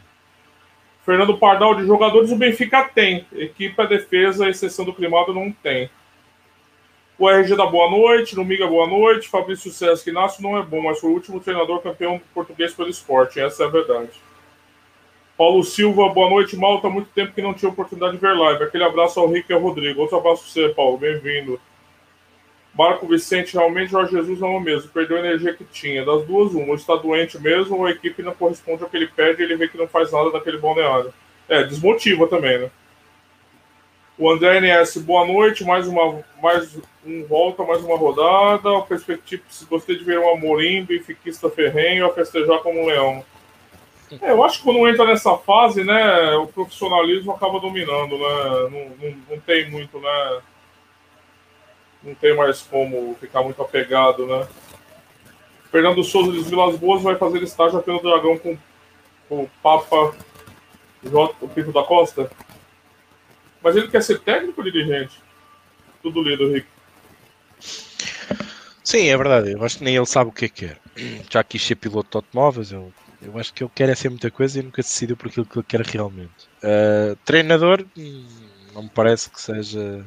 Fernando 1.05 1.39
Pardal, 1.39 1.75
de 1.75 1.87
jogadores, 1.87 2.31
o 2.31 2.37
Benfica 2.37 2.85
tem. 2.85 3.27
Equipe, 3.33 3.81
a 3.81 3.87
defesa, 3.87 4.49
exceção 4.49 4.85
do 4.85 4.93
Climado, 4.93 5.35
não 5.35 5.51
tem. 5.51 5.91
O 7.19 7.29
RG 7.29 7.55
da 7.55 7.67
boa 7.67 7.91
noite, 7.91 8.35
no 8.35 8.45
Miga 8.45 8.67
boa 8.67 8.87
noite, 8.87 9.29
Fabrício 9.29 9.71
César 9.71 10.09
Inácio 10.09 10.43
não 10.43 10.57
é 10.57 10.63
bom, 10.63 10.83
mas 10.83 10.99
foi 10.99 11.11
o 11.11 11.13
último 11.13 11.39
treinador 11.39 11.83
campeão 11.83 12.21
português 12.33 12.73
pelo 12.73 12.89
esporte, 12.89 13.39
essa 13.39 13.65
é 13.65 13.67
a 13.67 13.71
verdade. 13.71 14.11
Paulo 15.37 15.63
Silva, 15.65 16.09
boa 16.11 16.29
noite, 16.29 16.57
Malta, 16.57 16.89
muito 16.89 17.11
tempo 17.11 17.33
que 17.33 17.43
não 17.43 17.55
tinha 17.55 17.71
oportunidade 17.71 18.13
de 18.13 18.19
ver 18.19 18.35
live. 18.35 18.63
Aquele 18.63 18.85
abraço 18.85 19.19
ao 19.19 19.27
Rico 19.27 19.51
e 19.51 19.55
ao 19.55 19.61
Rodrigo. 19.61 20.03
Outro 20.03 20.19
abraço 20.19 20.43
para 20.43 20.53
você, 20.53 20.69
Paulo, 20.75 20.99
bem-vindo. 20.99 21.59
Marco 22.73 23.07
Vicente, 23.07 23.55
realmente 23.55 23.91
Jorge 23.91 24.13
Jesus 24.13 24.39
não 24.39 24.55
é 24.55 24.57
o 24.57 24.61
mesmo, 24.61 24.91
perdeu 24.91 25.17
a 25.17 25.21
energia 25.21 25.53
que 25.53 25.65
tinha. 25.65 26.05
Das 26.05 26.25
duas, 26.25 26.53
uma, 26.53 26.75
está 26.75 26.95
doente 26.97 27.39
mesmo, 27.39 27.77
ou 27.77 27.87
a 27.87 27.91
equipe 27.91 28.23
não 28.23 28.35
corresponde 28.35 28.83
ao 28.83 28.89
que 28.89 28.97
ele 28.97 29.09
pede 29.09 29.43
e 29.43 29.45
ele 29.45 29.57
vê 29.57 29.69
que 29.69 29.77
não 29.77 29.89
faz 29.89 30.13
nada 30.13 30.31
daquele 30.31 30.59
balneário. 30.59 31.13
É, 31.49 31.65
desmotiva 31.65 32.29
também, 32.29 32.59
né? 32.59 32.71
O 34.17 34.31
André 34.31 34.61
NS, 34.61 34.99
boa 34.99 35.27
noite. 35.27 35.65
Mais 35.65 35.89
uma, 35.89 36.23
mais 36.43 36.79
um 37.05 37.25
volta, 37.25 37.65
mais 37.65 37.83
uma 37.83 37.97
rodada. 37.97 38.83
Perspectiva, 38.83 39.43
gostei 39.69 39.97
de 39.97 40.05
ver 40.05 40.19
um 40.19 40.31
Amorim, 40.31 40.85
benfiquista 40.85 41.49
ferrenho, 41.49 42.07
a 42.07 42.13
festejar 42.13 42.59
como 42.59 42.83
um 42.83 42.87
leão. 42.87 43.25
É, 44.21 44.31
eu 44.31 44.45
acho 44.45 44.59
que 44.59 44.65
quando 44.65 44.87
entra 44.87 45.07
nessa 45.07 45.37
fase, 45.39 45.85
né, 45.85 46.35
o 46.37 46.47
profissionalismo 46.47 47.33
acaba 47.33 47.61
dominando, 47.61 48.19
né? 48.19 48.69
Não, 48.71 49.09
não, 49.09 49.17
não 49.31 49.41
tem 49.41 49.71
muito, 49.71 49.99
né? 49.99 50.41
Não 52.03 52.15
tem 52.15 52.35
mais 52.35 52.63
como 52.63 53.15
ficar 53.21 53.43
muito 53.43 53.61
apegado, 53.61 54.27
né? 54.27 54.47
Fernando 55.71 56.03
Souza 56.03 56.33
de 56.33 56.43
Vilas 56.43 56.77
Boas 56.77 57.03
vai 57.03 57.17
fazer 57.17 57.43
estágio 57.43 57.83
no 57.87 58.03
Dragão 58.03 58.39
com, 58.39 58.59
o 59.31 59.49
Papa 59.63 60.15
J, 61.05 61.35
o 61.41 61.49
Pinto 61.49 61.73
da 61.73 61.85
Costa. 61.85 62.31
Mas 63.63 63.77
ele 63.77 63.89
quer 63.89 64.03
ser 64.03 64.19
técnico 64.21 64.63
dirigente? 64.65 65.21
Tudo 66.03 66.23
lido, 66.23 66.53
Rico. 66.53 66.67
Sim, 68.83 69.07
é 69.07 69.17
verdade. 69.17 69.53
Eu 69.53 69.65
acho 69.65 69.79
que 69.79 69.85
nem 69.85 69.95
ele 69.95 70.07
sabe 70.07 70.31
o 70.31 70.33
que 70.33 70.47
é 70.47 70.49
que 70.49 70.67
quer. 70.67 70.79
Já 71.31 71.45
quis 71.45 71.63
ser 71.63 71.77
piloto 71.77 72.11
de 72.11 72.17
automóveis, 72.17 72.73
eu, 72.73 72.93
eu 73.23 73.39
acho 73.39 73.55
que 73.55 73.63
ele 73.63 73.71
quer 73.73 73.89
é 73.89 73.95
ser 73.95 74.09
muita 74.09 74.31
coisa 74.31 74.59
e 74.59 74.63
nunca 74.63 74.83
decidiu 74.83 75.17
por 75.17 75.29
aquilo 75.29 75.47
que 75.47 75.59
ele 75.59 75.65
quer 75.65 75.83
realmente. 75.83 76.49
Uh, 76.65 77.15
treinador, 77.25 77.85
hum, 77.97 78.27
não 78.75 78.83
me 78.85 78.91
parece 78.91 79.31
que 79.31 79.41
seja 79.41 80.05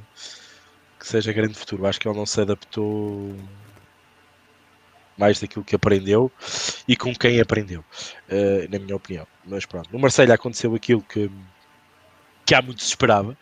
que 1.04 1.10
seja 1.10 1.34
grande 1.34 1.54
futuro. 1.54 1.86
Acho 1.86 2.00
que 2.00 2.08
ele 2.08 2.18
não 2.18 2.26
se 2.26 2.40
adaptou 2.40 3.36
mais 5.18 5.38
daquilo 5.40 5.66
que 5.66 5.76
aprendeu 5.76 6.32
e 6.88 6.96
com 6.96 7.14
quem 7.14 7.42
aprendeu, 7.42 7.82
uh, 7.82 8.72
na 8.72 8.80
minha 8.80 8.96
opinião. 8.96 9.28
Mas 9.46 9.66
pronto, 9.66 9.90
no 9.92 10.00
Marseille 10.00 10.32
aconteceu 10.32 10.74
aquilo 10.74 11.02
que 11.02 11.30
que 12.46 12.56
há 12.56 12.62
muito 12.62 12.82
se 12.82 12.90
esperava. 12.90 13.38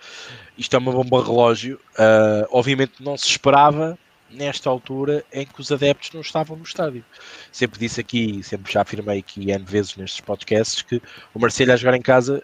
Isto 0.57 0.75
é 0.75 0.79
uma 0.79 0.91
bomba 0.91 1.23
relógio. 1.23 1.79
Uh, 1.93 2.47
obviamente 2.51 2.93
não 2.99 3.17
se 3.17 3.27
esperava 3.27 3.97
nesta 4.29 4.69
altura 4.69 5.23
em 5.31 5.45
que 5.45 5.59
os 5.59 5.71
adeptos 5.71 6.11
não 6.13 6.21
estavam 6.21 6.57
no 6.57 6.63
estádio. 6.63 7.05
Sempre 7.51 7.79
disse 7.79 8.01
aqui, 8.01 8.41
sempre 8.43 8.71
já 8.71 8.81
afirmei 8.81 9.19
aqui 9.19 9.51
N 9.51 9.65
vezes 9.65 9.95
nestes 9.95 10.21
podcasts 10.21 10.81
que 10.81 11.01
o 11.33 11.39
Marcelo 11.39 11.71
a 11.71 11.75
jogar 11.75 11.95
em 11.95 12.01
casa 12.01 12.43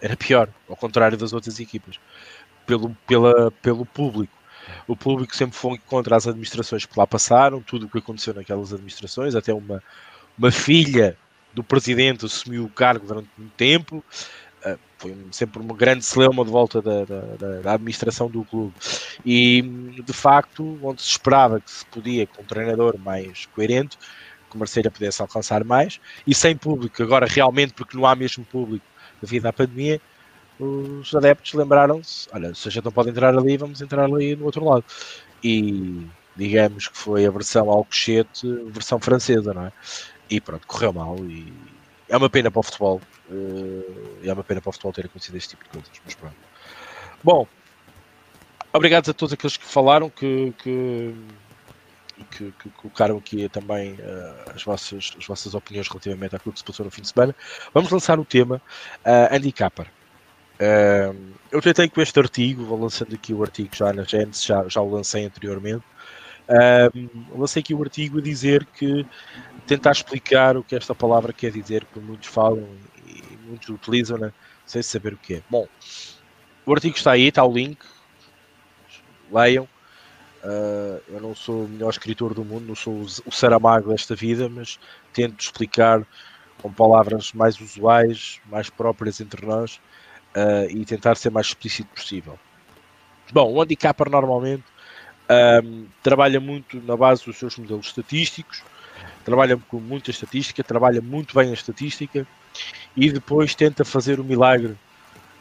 era 0.00 0.16
pior, 0.16 0.48
ao 0.68 0.76
contrário 0.76 1.16
das 1.16 1.32
outras 1.32 1.60
equipas, 1.60 1.98
pelo, 2.70 2.96
pela, 3.06 3.50
pelo 3.50 3.84
público. 3.84 4.32
O 4.86 4.94
público 4.94 5.34
sempre 5.34 5.56
foi 5.56 5.78
contra 5.78 6.16
as 6.16 6.28
administrações 6.28 6.84
que 6.84 6.98
lá 6.98 7.06
passaram, 7.06 7.60
tudo 7.60 7.86
o 7.86 7.88
que 7.88 7.98
aconteceu 7.98 8.32
naquelas 8.32 8.72
administrações, 8.72 9.34
até 9.34 9.52
uma, 9.52 9.82
uma 10.38 10.52
filha 10.52 11.16
do 11.52 11.64
presidente 11.64 12.24
assumiu 12.24 12.64
o 12.64 12.68
cargo 12.68 13.06
durante 13.06 13.28
muito 13.36 13.52
tempo. 13.54 14.04
Ah, 14.64 14.76
foi 14.98 15.16
sempre 15.32 15.60
uma 15.60 15.74
grande 15.74 16.04
celeuma 16.04 16.44
de 16.44 16.50
volta 16.50 16.80
da, 16.80 17.04
da, 17.04 17.60
da, 17.60 17.74
administração 17.74 18.30
do 18.30 18.44
clube. 18.44 18.74
E 19.26 19.62
de 20.04 20.12
facto, 20.12 20.78
onde 20.82 21.02
se 21.02 21.08
esperava 21.08 21.60
que 21.60 21.70
se 21.70 21.84
podia, 21.86 22.26
com 22.26 22.42
um 22.42 22.46
treinador 22.46 22.96
mais 22.98 23.46
coerente, 23.46 23.98
que 24.48 24.56
o 24.56 24.58
Marselha 24.58 24.90
pudesse 24.90 25.20
alcançar 25.20 25.64
mais, 25.64 26.00
e 26.24 26.34
sem 26.34 26.56
público, 26.56 27.02
agora 27.02 27.26
realmente, 27.26 27.72
porque 27.72 27.96
não 27.96 28.06
há 28.06 28.14
mesmo 28.14 28.44
público 28.44 28.84
devido 29.20 29.46
à 29.46 29.52
pandemia, 29.52 30.00
os 30.60 31.14
adeptos 31.14 31.54
lembraram-se: 31.54 32.28
olha, 32.32 32.54
se 32.54 32.68
a 32.68 32.70
gente 32.70 32.84
não 32.84 32.92
pode 32.92 33.10
entrar 33.10 33.36
ali, 33.36 33.56
vamos 33.56 33.80
entrar 33.80 34.04
ali 34.04 34.36
no 34.36 34.44
outro 34.44 34.64
lado. 34.64 34.84
E 35.42 36.06
digamos 36.36 36.88
que 36.88 36.96
foi 36.96 37.26
a 37.26 37.30
versão 37.30 37.70
Alcochete, 37.70 38.46
versão 38.66 39.00
francesa, 39.00 39.52
não 39.54 39.66
é? 39.66 39.72
E 40.28 40.40
pronto, 40.40 40.66
correu 40.66 40.92
mal 40.92 41.16
e 41.18 41.52
é 42.08 42.16
uma 42.16 42.28
pena 42.28 42.50
para 42.50 42.60
o 42.60 42.62
futebol. 42.62 43.00
Uh, 43.30 44.18
é 44.24 44.32
uma 44.32 44.42
pena 44.42 44.60
para 44.60 44.68
o 44.68 44.72
futebol 44.72 44.92
ter 44.92 45.06
acontecido 45.06 45.36
este 45.36 45.50
tipo 45.50 45.64
de 45.64 45.70
coisas. 45.70 45.90
Mas 46.04 46.14
pronto. 46.14 46.36
Bom, 47.22 47.46
obrigado 48.72 49.10
a 49.10 49.14
todos 49.14 49.32
aqueles 49.32 49.56
que 49.56 49.64
falaram, 49.64 50.10
que, 50.10 50.52
que, 50.58 51.14
que, 52.30 52.52
que 52.52 52.70
colocaram 52.70 53.16
aqui 53.16 53.48
também 53.48 53.94
uh, 53.94 54.50
as, 54.54 54.64
vossas, 54.64 55.12
as 55.18 55.26
vossas 55.26 55.54
opiniões 55.54 55.88
relativamente 55.88 56.34
àquilo 56.34 56.52
que 56.52 56.58
se 56.58 56.64
passou 56.64 56.84
no 56.84 56.90
fim 56.90 57.02
de 57.02 57.08
semana. 57.08 57.34
Vamos 57.72 57.90
lançar 57.90 58.18
o 58.18 58.24
tema 58.24 58.60
uh, 59.04 59.34
Andy 59.34 59.52
Uh, 60.60 61.16
eu 61.50 61.62
tentei 61.62 61.88
com 61.88 62.02
este 62.02 62.20
artigo, 62.20 62.64
vou 62.64 62.78
lançando 62.78 63.14
aqui 63.14 63.32
o 63.32 63.42
artigo 63.42 63.74
já 63.74 63.94
na 63.94 64.04
Genesis, 64.04 64.44
já, 64.44 64.68
já 64.68 64.82
o 64.82 64.90
lancei 64.90 65.24
anteriormente. 65.24 65.82
Uh, 66.48 67.38
lancei 67.38 67.60
aqui 67.60 67.72
o 67.72 67.82
artigo 67.82 68.18
a 68.18 68.22
dizer 68.22 68.66
que 68.66 69.06
tentar 69.66 69.92
explicar 69.92 70.58
o 70.58 70.62
que 70.62 70.76
esta 70.76 70.94
palavra 70.94 71.32
quer 71.32 71.50
dizer, 71.50 71.86
que 71.86 71.98
muitos 71.98 72.28
falam 72.28 72.68
e 73.06 73.36
muitos 73.46 73.70
utilizam, 73.70 74.18
né? 74.18 74.32
sem 74.66 74.82
saber 74.82 75.14
o 75.14 75.16
que 75.16 75.34
é. 75.34 75.42
Bom, 75.48 75.66
o 76.66 76.72
artigo 76.74 76.96
está 76.96 77.12
aí, 77.12 77.28
está 77.28 77.42
o 77.42 77.52
link, 77.52 77.78
leiam. 79.32 79.66
Uh, 80.44 81.00
eu 81.08 81.20
não 81.20 81.34
sou 81.34 81.64
o 81.64 81.68
melhor 81.68 81.90
escritor 81.90 82.34
do 82.34 82.44
mundo, 82.44 82.66
não 82.66 82.74
sou 82.74 83.00
o 83.00 83.32
Saramago 83.32 83.90
desta 83.90 84.14
vida, 84.14 84.48
mas 84.48 84.78
tento 85.12 85.40
explicar 85.40 86.06
com 86.60 86.72
palavras 86.72 87.32
mais 87.32 87.58
usuais, 87.60 88.40
mais 88.46 88.68
próprias 88.68 89.20
entre 89.20 89.46
nós 89.46 89.80
uh, 90.36 90.70
e 90.70 90.84
tentar 90.84 91.16
ser 91.16 91.30
mais 91.30 91.48
explícito 91.48 91.88
possível. 91.94 92.38
Bom, 93.32 93.52
o 93.52 93.62
handicapper 93.62 94.10
normalmente 94.10 94.64
um, 95.64 95.86
trabalha 96.02 96.40
muito 96.40 96.80
na 96.82 96.96
base 96.96 97.24
dos 97.24 97.38
seus 97.38 97.56
modelos 97.56 97.86
estatísticos, 97.86 98.62
trabalha 99.24 99.56
com 99.56 99.78
muita 99.78 100.10
estatística, 100.10 100.64
trabalha 100.64 101.00
muito 101.00 101.34
bem 101.34 101.50
a 101.50 101.54
estatística 101.54 102.26
e 102.96 103.12
depois 103.12 103.54
tenta 103.54 103.84
fazer 103.84 104.18
o 104.18 104.24
milagre 104.24 104.76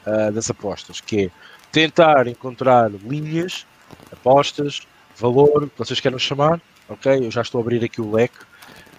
uh, 0.06 0.32
das 0.32 0.49
apostas, 0.49 1.02
que 1.02 1.25
é 1.25 1.32
tentar 1.71 2.28
encontrar 2.28 2.91
linhas, 2.91 3.65
apostas, 4.12 4.88
valor, 5.17 5.69
que 5.69 5.78
vocês 5.78 5.99
queiram 5.99 6.19
chamar, 6.19 6.62
ok? 6.88 7.25
Eu 7.25 7.32
já 7.32 7.41
estou 7.41 7.60
a 7.60 7.63
abrir 7.63 7.84
aqui 7.84 7.99
o 7.99 8.12
leque 8.12 8.39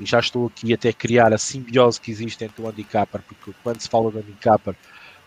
e 0.01 0.07
já 0.07 0.19
estou 0.19 0.47
aqui 0.47 0.73
até 0.75 0.93
criar 0.93 1.33
a 1.33 1.39
simbiose 1.39 2.01
que 2.01 2.11
existe 2.11 2.45
entre 2.45 2.61
o 2.63 2.69
handicapper, 2.69 3.21
porque 3.23 3.53
quando 3.63 3.81
se 3.81 3.89
fala 3.89 4.11
do 4.11 4.19
handicapper, 4.19 4.75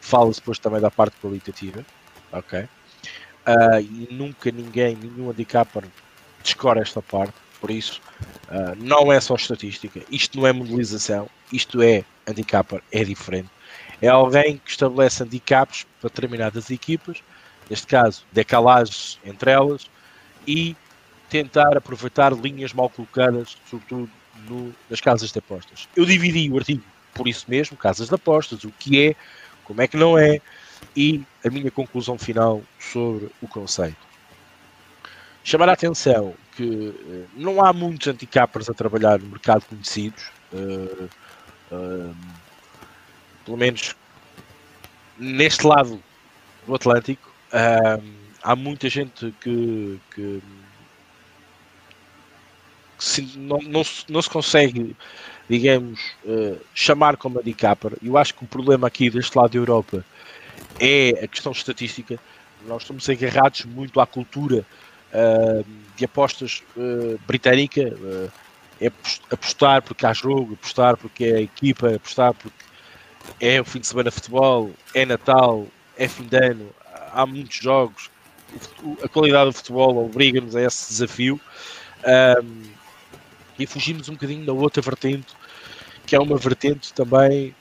fala-se 0.04 0.42
depois 0.42 0.60
também 0.60 0.82
da 0.82 0.92
parte 0.92 1.16
qualitativa, 1.22 1.84
ok? 2.32 2.60
Uh, 2.60 3.80
e 3.80 4.10
nunca 4.12 4.52
ninguém, 4.52 4.98
nenhum 4.98 5.30
handicapper 5.30 5.86
descora 6.44 6.82
esta 6.82 7.02
parte, 7.02 7.34
por 7.62 7.72
isso 7.72 8.02
uh, 8.50 8.76
não 8.78 9.12
é 9.12 9.20
só 9.22 9.36
estatística, 9.36 10.02
isto 10.12 10.38
não 10.38 10.46
é 10.46 10.52
modelização, 10.52 11.30
isto 11.54 11.82
é 11.82 12.04
handicapper, 12.28 12.84
é 12.92 13.04
diferente. 13.04 13.50
É 14.02 14.10
alguém 14.10 14.58
que 14.58 14.72
estabelece 14.72 15.24
handicaps 15.24 15.88
para 16.02 16.10
determinadas 16.10 16.70
equipas, 16.70 17.24
neste 17.70 17.88
caso 17.88 18.26
decalagens 18.34 19.18
entre 19.24 19.52
elas, 19.52 19.89
e 20.46 20.76
tentar 21.30 21.78
aproveitar 21.78 22.34
linhas 22.34 22.74
mal 22.74 22.89
colocadas, 22.89 23.56
sobretudo 23.70 24.12
no, 24.50 24.76
nas 24.89 25.00
casas 25.00 25.32
de 25.32 25.39
apostas. 25.39 25.88
Eu 25.96 26.06
dividi 26.06 26.52
o 26.52 26.58
artigo 26.58 26.84
por 27.13 27.28
isso 27.28 27.46
mesmo, 27.48 27.78
casas 27.78 28.10
de 28.10 28.16
apostas, 28.16 28.63
o 28.63 28.72
que 28.72 29.08
é, 29.08 29.16
como 29.65 29.82
é 29.82 29.88
que 29.88 29.97
não 29.97 30.17
é, 30.17 30.41
e 30.95 31.23
a 31.45 31.49
minha 31.49 31.71
conclusão 31.71 32.17
final 32.17 32.62
sobre 32.80 33.30
o 33.41 33.47
conceito. 33.47 33.97
Chamar 35.43 35.69
a 35.69 35.73
atenção 35.73 36.34
que 36.56 36.63
uh, 36.63 37.28
não 37.36 37.63
há 37.63 37.73
muitos 37.73 38.08
anticappers 38.08 38.69
a 38.69 38.73
trabalhar 38.73 39.19
no 39.19 39.28
mercado 39.28 39.65
conhecidos, 39.65 40.32
uh, 40.54 41.10
uh, 41.71 42.15
pelo 43.43 43.58
menos 43.58 43.95
neste 45.17 45.65
lado 45.67 46.02
do 46.65 46.76
Atlântico. 46.76 47.32
há 48.41 48.56
muita 48.56 48.89
gente 48.89 49.34
que, 49.41 49.99
que, 50.15 50.41
que, 52.97 53.04
se, 53.04 53.38
não, 53.38 53.60
não, 53.60 53.82
não 54.10 54.21
se 54.21 54.30
consegue, 54.30 54.95
digamos, 55.49 55.99
uh, 56.25 56.58
chamar 56.73 57.17
como 57.17 57.39
handicapper. 57.39 57.93
Eu 58.01 58.17
acho 58.17 58.34
que 58.34 58.43
o 58.43 58.47
problema 58.47 58.88
aqui 58.88 59.10
deste 59.10 59.38
lado 59.38 59.51
da 59.51 59.58
Europa 59.58 60.06
é 60.79 61.19
a 61.23 61.27
questão 61.27 61.51
estatística. 61.51 62.19
Nós 62.67 62.84
estamos 62.84 63.08
agarrados 63.10 63.65
muito 63.65 63.99
à 63.99 64.08
cultura 64.08 64.65
uh, 65.13 65.65
de 65.95 66.06
apostas 66.06 66.63
uh, 66.77 67.19
britânica. 67.27 67.93
é 68.82 68.91
apostar 69.32 69.82
porque 69.82 70.06
há 70.06 70.13
jogo, 70.13 70.53
apostar 70.53 70.97
porque 70.97 71.25
é 71.25 71.41
equipa, 71.41 71.95
apostar 71.95 72.34
porque 72.34 72.63
é 73.39 73.62
o 73.62 73.65
fim 73.65 73.79
de 73.79 73.88
semana 73.88 74.10
de 74.10 74.15
futebol, 74.15 74.71
é 74.93 75.06
Natal, 75.06 75.67
é 75.97 76.08
fim 76.08 76.23
de 76.23 76.38
ano, 76.38 76.69
há 77.13 77.25
muitos 77.25 77.58
jogos. 77.58 78.10
A 79.03 79.08
qualidade 79.08 79.49
do 79.49 79.53
futebol 79.53 80.06
obriga-nos 80.06 80.56
a 80.56 80.62
esse 80.62 80.89
desafio. 80.89 81.39
E 83.58 83.66
fugimos 83.68 84.10
um 84.10 84.13
bocadinho 84.13 84.46
da 84.46 84.54
outra 84.54 84.82
vertente, 84.82 85.34
que 86.06 86.16
é 86.16 86.20
uma 86.20 86.38
vertente 86.38 86.94
também, 86.94 87.56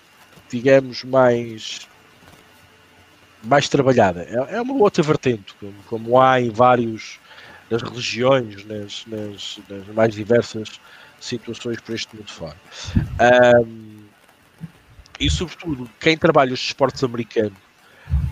digamos, 0.51 1.05
mais 1.05 1.89
mais 3.45 3.69
trabalhada. 3.69 4.23
É, 4.23 4.57
é 4.57 4.61
uma 4.61 4.75
outra 4.75 5.03
vertente, 5.03 5.55
como, 5.87 6.21
há 6.21 6.41
em 6.41 6.51
vários 6.51 7.19
das 7.69 7.83
religiões, 7.83 8.65
nas, 8.65 9.05
nas, 9.07 9.61
nas, 9.69 9.87
mais 9.89 10.15
diversas 10.15 10.81
situações 11.21 11.81
por 11.81 11.95
este 11.95 12.15
mundo 12.15 12.31
fora. 12.31 12.57
Um, 13.67 14.05
e 15.19 15.31
sobretudo, 15.31 15.91
quem 15.99 16.17
trabalha 16.17 16.53
os 16.53 16.61
esportes 16.61 17.03
americanos, 17.03 17.59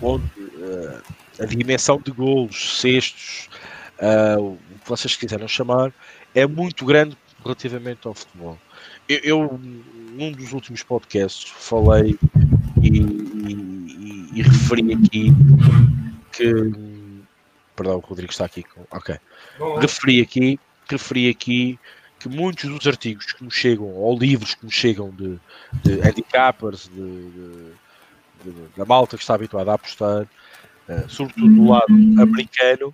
onde 0.01 0.25
uh, 0.39 1.01
a 1.39 1.45
dimensão 1.45 1.99
de 1.99 2.11
golos, 2.11 2.79
cestos, 2.79 3.49
uh, 3.99 4.39
o 4.39 4.79
que 4.83 4.89
vocês 4.89 5.15
quiseram 5.15 5.47
chamar, 5.47 5.91
é 6.35 6.45
muito 6.45 6.85
grande 6.85 7.17
relativamente 7.43 8.07
ao 8.07 8.13
futebol. 8.13 8.57
Eu, 9.07 9.19
eu 9.23 9.59
num 10.11 10.31
dos 10.31 10.53
últimos 10.53 10.83
podcasts, 10.83 11.49
falei 11.49 12.17
e, 12.81 13.01
e, 13.01 14.29
e, 14.33 14.41
referi 14.41 14.93
aqui 14.93 15.31
que. 16.31 16.53
Perdão, 17.75 17.97
o 17.97 17.99
Rodrigo 17.99 18.31
está 18.31 18.45
aqui 18.45 18.63
com. 18.63 18.85
Ok. 18.91 19.15
Referi 19.79 20.21
aqui, 20.21 20.59
referi 20.89 21.29
aqui 21.29 21.79
que 22.19 22.29
muitos 22.29 22.69
dos 22.69 22.85
artigos 22.85 23.33
que 23.33 23.43
nos 23.43 23.53
chegam, 23.53 23.87
ou 23.87 24.17
livros 24.17 24.53
que 24.53 24.63
nos 24.63 24.75
chegam 24.75 25.09
de, 25.09 25.39
de 25.83 25.99
handicappers, 26.01 26.87
de, 26.87 27.31
de, 27.31 27.73
de, 28.43 28.67
da 28.77 28.85
malta 28.85 29.17
que 29.17 29.23
está 29.23 29.33
habituada 29.33 29.71
a 29.71 29.73
apostar, 29.73 30.23
uh, 30.23 31.09
sobretudo 31.09 31.55
do 31.55 31.65
lado 31.67 31.93
americano, 32.21 32.93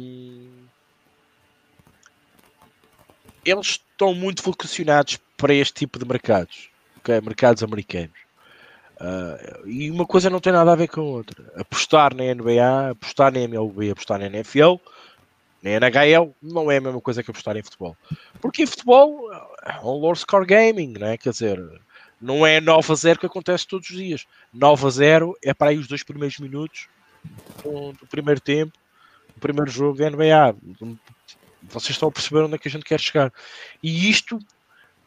um, 0.00 0.48
eles 3.50 3.80
estão 3.92 4.14
muito 4.14 4.42
vocacionados 4.42 5.18
para 5.36 5.54
este 5.54 5.74
tipo 5.74 5.98
de 5.98 6.06
mercados, 6.06 6.68
okay? 6.98 7.20
mercados 7.20 7.62
americanos. 7.62 8.16
Uh, 9.00 9.68
e 9.68 9.90
uma 9.90 10.04
coisa 10.04 10.28
não 10.28 10.40
tem 10.40 10.52
nada 10.52 10.72
a 10.72 10.76
ver 10.76 10.88
com 10.88 11.00
a 11.00 11.04
outra. 11.04 11.52
Apostar 11.56 12.14
na 12.14 12.34
NBA, 12.34 12.90
apostar 12.90 13.32
na 13.32 13.40
MLB, 13.40 13.90
apostar 13.90 14.18
na 14.18 14.26
NFL, 14.26 14.74
na 15.62 15.70
NHL, 15.70 16.34
não 16.42 16.70
é 16.70 16.78
a 16.78 16.80
mesma 16.80 17.00
coisa 17.00 17.22
que 17.22 17.30
apostar 17.30 17.56
em 17.56 17.62
futebol. 17.62 17.96
Porque 18.40 18.62
em 18.62 18.66
futebol 18.66 19.32
é 19.64 19.78
um 19.80 19.98
low 19.98 20.14
score 20.16 20.46
gaming, 20.46 20.94
não 20.98 21.06
é? 21.06 21.16
Quer 21.16 21.30
dizer, 21.30 21.80
não 22.20 22.44
é 22.44 22.60
9 22.60 22.92
a 22.92 22.94
0 22.96 23.20
que 23.20 23.26
acontece 23.26 23.66
todos 23.66 23.88
os 23.88 23.96
dias. 23.96 24.26
9 24.52 24.86
a 24.86 24.90
0 24.90 25.38
é 25.42 25.54
para 25.54 25.70
aí 25.70 25.78
os 25.78 25.86
dois 25.86 26.02
primeiros 26.02 26.38
minutos 26.38 26.88
do 27.64 28.06
primeiro 28.10 28.40
tempo, 28.40 28.72
do 29.34 29.40
primeiro 29.40 29.70
jogo 29.70 29.98
da 29.98 30.10
NBA. 30.10 30.56
Vocês 31.68 31.90
estão 31.90 32.08
a 32.08 32.12
perceber 32.12 32.40
onde 32.40 32.54
é 32.54 32.58
que 32.58 32.68
a 32.68 32.70
gente 32.70 32.84
quer 32.84 33.00
chegar. 33.00 33.32
E 33.82 34.08
isto, 34.08 34.38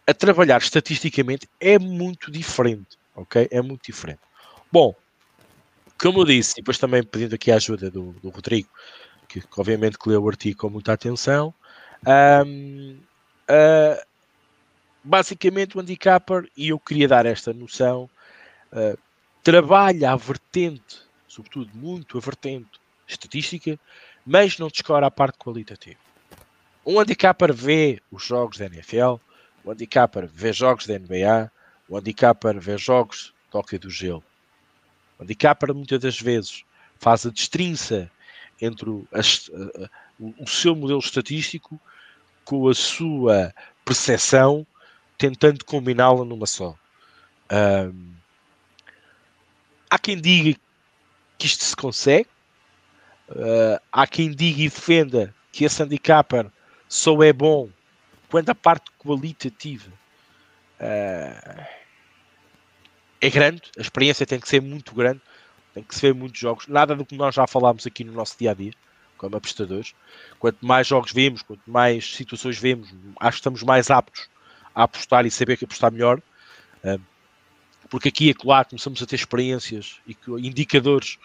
a 0.07 0.13
trabalhar 0.13 0.59
estatisticamente, 0.61 1.47
é 1.59 1.77
muito 1.77 2.31
diferente. 2.31 2.97
Ok? 3.15 3.47
É 3.51 3.61
muito 3.61 3.83
diferente. 3.85 4.19
Bom, 4.71 4.95
como 6.01 6.21
eu 6.21 6.25
disse, 6.25 6.53
e 6.53 6.61
depois 6.61 6.77
também 6.77 7.03
pedindo 7.03 7.35
aqui 7.35 7.51
a 7.51 7.55
ajuda 7.55 7.91
do, 7.91 8.13
do 8.13 8.29
Rodrigo, 8.29 8.69
que, 9.27 9.43
obviamente 9.57 9.97
que 9.97 10.09
leu 10.09 10.23
o 10.23 10.27
artigo 10.29 10.59
com 10.59 10.69
muita 10.69 10.93
atenção. 10.93 11.53
Um, 12.45 12.99
uh, 13.49 14.05
basicamente, 15.03 15.77
o 15.77 15.79
handicapper, 15.79 16.49
e 16.57 16.69
eu 16.69 16.79
queria 16.79 17.07
dar 17.07 17.25
esta 17.25 17.53
noção, 17.53 18.09
uh, 18.71 18.97
trabalha 19.43 20.11
a 20.11 20.15
vertente, 20.15 21.01
sobretudo 21.27 21.69
muito 21.75 22.17
a 22.17 22.21
vertente 22.21 22.79
estatística, 23.07 23.79
mas 24.25 24.57
não 24.57 24.67
descora 24.67 25.07
a 25.07 25.11
parte 25.11 25.37
qualitativa. 25.37 25.99
Um 26.85 26.99
handicapper 26.99 27.53
vê 27.53 28.01
os 28.11 28.23
jogos 28.23 28.57
da 28.57 28.65
NFL, 28.65 29.15
o 29.63 29.71
handicapper 29.71 30.27
vê 30.27 30.51
jogos 30.51 30.87
da 30.87 30.97
NBA, 30.97 31.51
o 31.87 31.95
handicapper 31.95 32.59
vê 32.59 32.77
jogos 32.77 33.33
de 33.51 33.57
hockey 33.57 33.77
do 33.77 33.89
gelo. 33.89 34.23
O 35.19 35.23
handicapper 35.23 35.73
muitas 35.75 35.99
das 35.99 36.19
vezes 36.19 36.63
faz 36.97 37.25
a 37.25 37.29
destrinça 37.29 38.09
entre 38.59 38.89
o, 38.89 39.07
a, 39.13 39.19
o 40.39 40.47
seu 40.47 40.75
modelo 40.75 40.99
estatístico 40.99 41.79
com 42.43 42.67
a 42.67 42.73
sua 42.73 43.53
percepção, 43.85 44.65
tentando 45.17 45.63
combiná-la 45.63 46.25
numa 46.25 46.47
só. 46.47 46.75
Um, 47.51 48.13
há 49.89 49.99
quem 49.99 50.19
diga 50.19 50.59
que 51.37 51.45
isto 51.45 51.63
se 51.63 51.75
consegue, 51.75 52.29
uh, 53.29 53.79
há 53.91 54.07
quem 54.07 54.31
diga 54.31 54.61
e 54.61 54.69
defenda 54.69 55.35
que 55.51 55.65
esse 55.65 55.83
handicapper 55.83 56.49
só 56.91 57.23
é 57.23 57.31
bom 57.31 57.69
quando 58.29 58.49
a 58.49 58.55
parte 58.55 58.91
qualitativa 58.99 59.89
uh, 60.77 61.65
é 63.21 63.29
grande, 63.29 63.61
a 63.77 63.81
experiência 63.81 64.25
tem 64.25 64.37
que 64.37 64.49
ser 64.49 64.61
muito 64.61 64.93
grande, 64.93 65.21
tem 65.73 65.83
que 65.83 65.95
se 65.95 66.01
ver 66.01 66.13
muitos 66.13 66.37
jogos, 66.37 66.67
nada 66.67 66.93
do 66.93 67.05
que 67.05 67.15
nós 67.15 67.33
já 67.33 67.47
falámos 67.47 67.87
aqui 67.87 68.03
no 68.03 68.11
nosso 68.11 68.37
dia 68.37 68.51
a 68.51 68.53
dia, 68.53 68.73
como 69.17 69.37
apostadores. 69.37 69.95
Quanto 70.37 70.65
mais 70.65 70.85
jogos 70.85 71.13
vemos, 71.13 71.41
quanto 71.41 71.61
mais 71.65 72.13
situações 72.13 72.59
vemos, 72.59 72.93
acho 73.21 73.37
que 73.37 73.39
estamos 73.39 73.63
mais 73.63 73.89
aptos 73.89 74.29
a 74.75 74.83
apostar 74.83 75.25
e 75.25 75.31
saber 75.31 75.55
que 75.55 75.63
apostar 75.63 75.93
melhor. 75.93 76.21
Uh, 76.83 76.99
porque 77.89 78.09
aqui 78.09 78.27
e 78.27 78.31
acolá 78.31 78.65
começamos 78.65 79.01
a 79.01 79.05
ter 79.05 79.15
experiências 79.15 80.01
e 80.05 80.17
indicadores 80.45 81.17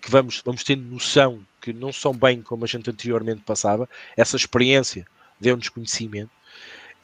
que 0.00 0.08
vamos, 0.08 0.40
vamos 0.44 0.62
tendo 0.62 0.84
noção 0.84 1.44
que 1.60 1.72
não 1.72 1.92
são 1.92 2.12
bem 2.12 2.42
como 2.42 2.64
a 2.64 2.66
gente 2.66 2.88
anteriormente 2.88 3.42
passava, 3.42 3.88
essa 4.16 4.36
experiência 4.36 5.06
deu-nos 5.38 5.68
conhecimento, 5.68 6.30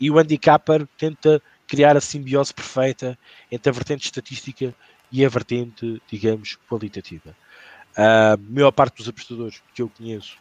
e 0.01 0.11
o 0.11 0.19
handicapper 0.19 0.87
tenta 0.99 1.42
criar 1.66 1.97
a 1.97 2.01
simbiose 2.01 2.53
perfeita 2.53 3.19
entre 3.51 3.71
a 3.71 3.73
vertente 3.73 4.05
estatística 4.05 4.75
e 5.11 5.25
a 5.25 5.29
vertente, 5.29 6.03
digamos, 6.11 6.59
qualitativa. 6.69 7.35
A 7.97 8.37
maior 8.51 8.73
parte 8.73 8.99
dos 8.99 9.09
apostadores 9.09 9.62
que 9.75 9.81
eu 9.81 9.88
conheço 9.88 10.37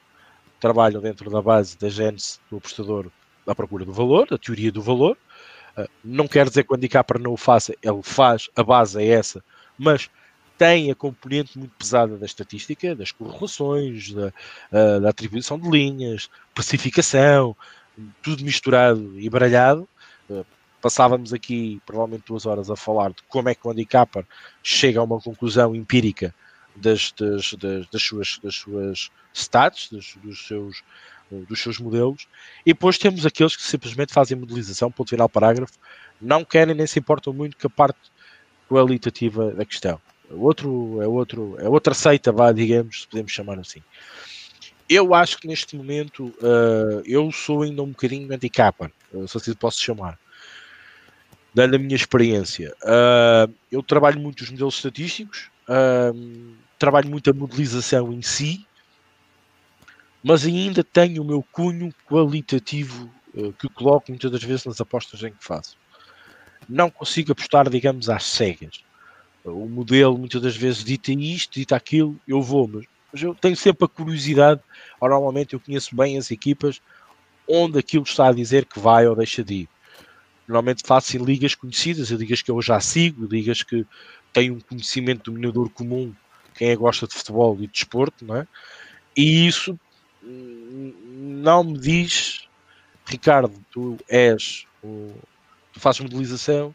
trabalham 0.59 1.01
dentro 1.01 1.29
da 1.29 1.41
base 1.41 1.77
da 1.77 1.89
gênese 1.89 2.39
do 2.49 2.57
apostador 2.57 3.09
à 3.47 3.55
procura 3.55 3.85
do 3.85 3.93
valor, 3.93 4.27
da 4.27 4.37
teoria 4.37 4.71
do 4.71 4.81
valor. 4.81 5.17
Não 6.03 6.27
quer 6.27 6.47
dizer 6.47 6.63
que 6.63 6.73
o 6.73 6.75
handicapper 6.75 7.19
não 7.19 7.33
o 7.33 7.37
faça, 7.37 7.73
ele 7.81 8.01
faz, 8.03 8.49
a 8.55 8.63
base 8.63 9.01
é 9.01 9.07
essa, 9.07 9.43
mas 9.77 10.09
tem 10.57 10.89
a 10.89 10.95
componente 10.95 11.57
muito 11.57 11.73
pesada 11.77 12.17
da 12.17 12.25
estatística, 12.25 12.95
das 12.95 13.11
correlações, 13.11 14.11
da, 14.13 14.27
uh, 14.27 15.01
da 15.01 15.09
atribuição 15.09 15.59
de 15.59 15.69
linhas, 15.69 16.29
precificação, 16.53 17.55
tudo 18.21 18.43
misturado 18.43 19.19
e 19.19 19.29
baralhado. 19.29 19.87
Uh, 20.29 20.45
passávamos 20.81 21.33
aqui 21.33 21.81
provavelmente 21.85 22.25
duas 22.27 22.45
horas 22.45 22.69
a 22.69 22.75
falar 22.75 23.09
de 23.09 23.21
como 23.27 23.49
é 23.49 23.55
que 23.55 23.67
o 23.67 23.71
handicapper 23.71 24.25
chega 24.63 24.99
a 24.99 25.03
uma 25.03 25.19
conclusão 25.19 25.75
empírica 25.75 26.33
das, 26.75 27.11
das, 27.11 27.53
das, 27.53 27.87
das 27.87 28.01
suas, 28.01 28.39
das 28.43 28.55
suas 28.55 29.11
stats, 29.33 29.89
dos, 29.89 30.17
dos, 30.23 30.47
seus, 30.47 30.83
dos 31.31 31.61
seus 31.61 31.79
modelos, 31.79 32.27
e 32.65 32.73
depois 32.73 32.97
temos 32.97 33.25
aqueles 33.25 33.55
que 33.55 33.63
simplesmente 33.63 34.13
fazem 34.13 34.37
modelização, 34.37 34.91
ponto 34.91 35.09
final 35.09 35.27
parágrafo, 35.27 35.73
não 36.21 36.45
querem 36.45 36.75
nem 36.75 36.87
se 36.87 36.99
importam 36.99 37.33
muito 37.33 37.57
com 37.57 37.67
a 37.67 37.69
parte 37.69 37.99
qualitativa 38.69 39.51
da 39.51 39.65
questão 39.65 39.99
outro, 40.31 41.01
é 41.01 41.07
outro, 41.07 41.55
é 41.59 41.69
outra 41.69 41.93
seita, 41.93 42.31
vá, 42.31 42.51
digamos, 42.51 43.01
se 43.01 43.07
podemos 43.07 43.31
chamar 43.31 43.59
assim. 43.59 43.81
Eu 44.87 45.15
acho 45.15 45.39
que 45.39 45.47
neste 45.47 45.75
momento 45.75 46.27
uh, 46.27 47.01
eu 47.05 47.31
sou 47.31 47.63
ainda 47.63 47.81
um 47.81 47.89
bocadinho 47.89 48.31
handicapper, 48.31 48.91
uh, 49.11 49.27
se 49.27 49.37
assim 49.37 49.53
posso 49.53 49.81
chamar, 49.81 50.19
dando 51.53 51.75
a 51.75 51.79
minha 51.79 51.95
experiência. 51.95 52.75
Uh, 52.83 53.51
eu 53.71 53.81
trabalho 53.81 54.19
muito 54.19 54.41
os 54.41 54.49
modelos 54.49 54.75
estatísticos, 54.75 55.49
trabalho 56.77 57.09
muito 57.09 57.31
a 57.31 57.33
modelização 57.33 58.13
em 58.13 58.21
si, 58.21 58.67
mas 60.23 60.45
ainda 60.45 60.83
tenho 60.83 61.23
o 61.23 61.25
meu 61.25 61.43
cunho 61.51 61.91
qualitativo 62.07 63.09
que 63.57 63.67
coloco 63.69 64.11
muitas 64.11 64.31
das 64.31 64.43
vezes 64.43 64.65
nas 64.65 64.79
apostas 64.79 65.23
em 65.23 65.31
que 65.31 65.43
faço. 65.43 65.75
Não 66.69 66.89
consigo 66.89 67.31
apostar, 67.31 67.67
digamos, 67.69 68.09
às 68.09 68.23
cegas 68.23 68.84
o 69.51 69.69
modelo 69.69 70.17
muitas 70.17 70.41
das 70.41 70.55
vezes 70.55 70.83
dita 70.83 71.11
isto, 71.11 71.53
dita 71.59 71.75
aquilo, 71.75 72.19
eu 72.27 72.41
vou, 72.41 72.67
mas, 72.67 72.85
mas 73.13 73.21
eu 73.21 73.35
tenho 73.35 73.55
sempre 73.55 73.85
a 73.85 73.87
curiosidade, 73.87 74.61
normalmente 75.01 75.53
eu 75.53 75.59
conheço 75.59 75.95
bem 75.95 76.17
as 76.17 76.31
equipas, 76.31 76.81
onde 77.47 77.77
aquilo 77.77 78.03
está 78.03 78.29
a 78.29 78.33
dizer 78.33 78.65
que 78.65 78.79
vai 78.79 79.07
ou 79.07 79.15
deixa 79.15 79.43
de 79.43 79.53
ir. 79.53 79.69
Normalmente 80.47 80.83
faço 80.85 81.15
em 81.15 81.23
ligas 81.23 81.55
conhecidas, 81.55 82.09
ligas 82.09 82.41
que 82.41 82.51
eu 82.51 82.61
já 82.61 82.79
sigo, 82.79 83.25
ligas 83.25 83.63
que 83.63 83.85
têm 84.33 84.51
um 84.51 84.59
conhecimento 84.59 85.31
dominador 85.31 85.69
comum, 85.69 86.13
quem 86.55 86.69
é 86.69 86.75
gosta 86.75 87.07
de 87.07 87.13
futebol 87.13 87.55
e 87.55 87.67
de 87.67 87.73
desporto, 87.73 88.25
não 88.25 88.37
é? 88.37 88.47
E 89.15 89.47
isso 89.47 89.79
hum, 90.23 90.93
não 91.43 91.63
me 91.63 91.77
diz, 91.77 92.47
Ricardo, 93.05 93.53
tu 93.71 93.97
és, 94.07 94.65
tu 94.81 95.79
fazes 95.79 96.01
modelização, 96.01 96.73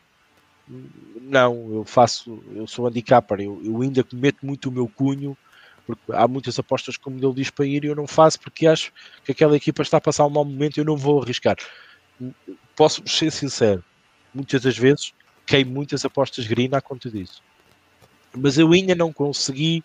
não, 1.20 1.74
eu 1.74 1.84
faço, 1.84 2.42
eu 2.54 2.66
sou 2.66 2.86
handicapper, 2.86 3.40
eu, 3.40 3.60
eu 3.64 3.82
ainda 3.82 4.04
cometo 4.04 4.44
muito 4.44 4.68
o 4.68 4.72
meu 4.72 4.88
cunho, 4.88 5.36
porque 5.86 6.02
há 6.12 6.28
muitas 6.28 6.58
apostas 6.58 6.96
como 6.96 7.18
ele 7.18 7.34
diz 7.34 7.50
para 7.50 7.66
ir 7.66 7.84
e 7.84 7.88
eu 7.88 7.96
não 7.96 8.06
faço 8.06 8.38
porque 8.40 8.66
acho 8.66 8.92
que 9.24 9.32
aquela 9.32 9.56
equipa 9.56 9.82
está 9.82 9.96
a 9.96 10.00
passar 10.00 10.26
um 10.26 10.30
mau 10.30 10.44
momento 10.44 10.76
e 10.76 10.80
eu 10.80 10.84
não 10.84 10.96
vou 10.96 11.22
arriscar. 11.22 11.56
Posso 12.76 13.06
ser 13.08 13.30
sincero, 13.32 13.82
muitas 14.32 14.62
das 14.62 14.76
vezes 14.76 15.12
queimo 15.46 15.72
muitas 15.72 16.04
apostas 16.04 16.46
green 16.46 16.70
à 16.72 16.80
conta 16.80 17.10
disso. 17.10 17.42
Mas 18.36 18.56
eu 18.56 18.72
ainda 18.72 18.94
não 18.94 19.12
consegui 19.12 19.82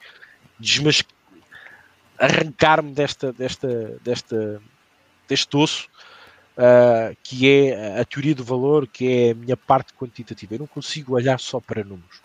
arrancar-me 2.20 2.94
desta, 2.94 3.34
desta, 3.34 4.00
desta, 4.04 4.62
deste 5.28 5.58
osso 5.58 5.90
uh, 6.58 7.16
que 7.24 7.50
é 7.50 8.00
a 8.00 8.06
teoria 8.06 8.36
do 8.36 8.44
valor, 8.44 8.88
que 8.88 9.08
é 9.08 9.32
a 9.32 9.36
minha 9.36 9.58
parte 9.58 9.94
quantitativa. 9.94 10.56
Eu 10.56 10.60
não 10.60 10.68
consigo 10.68 11.16
olhar 11.16 11.40
só 11.40 11.60
para 11.60 11.84
números. 11.84 12.22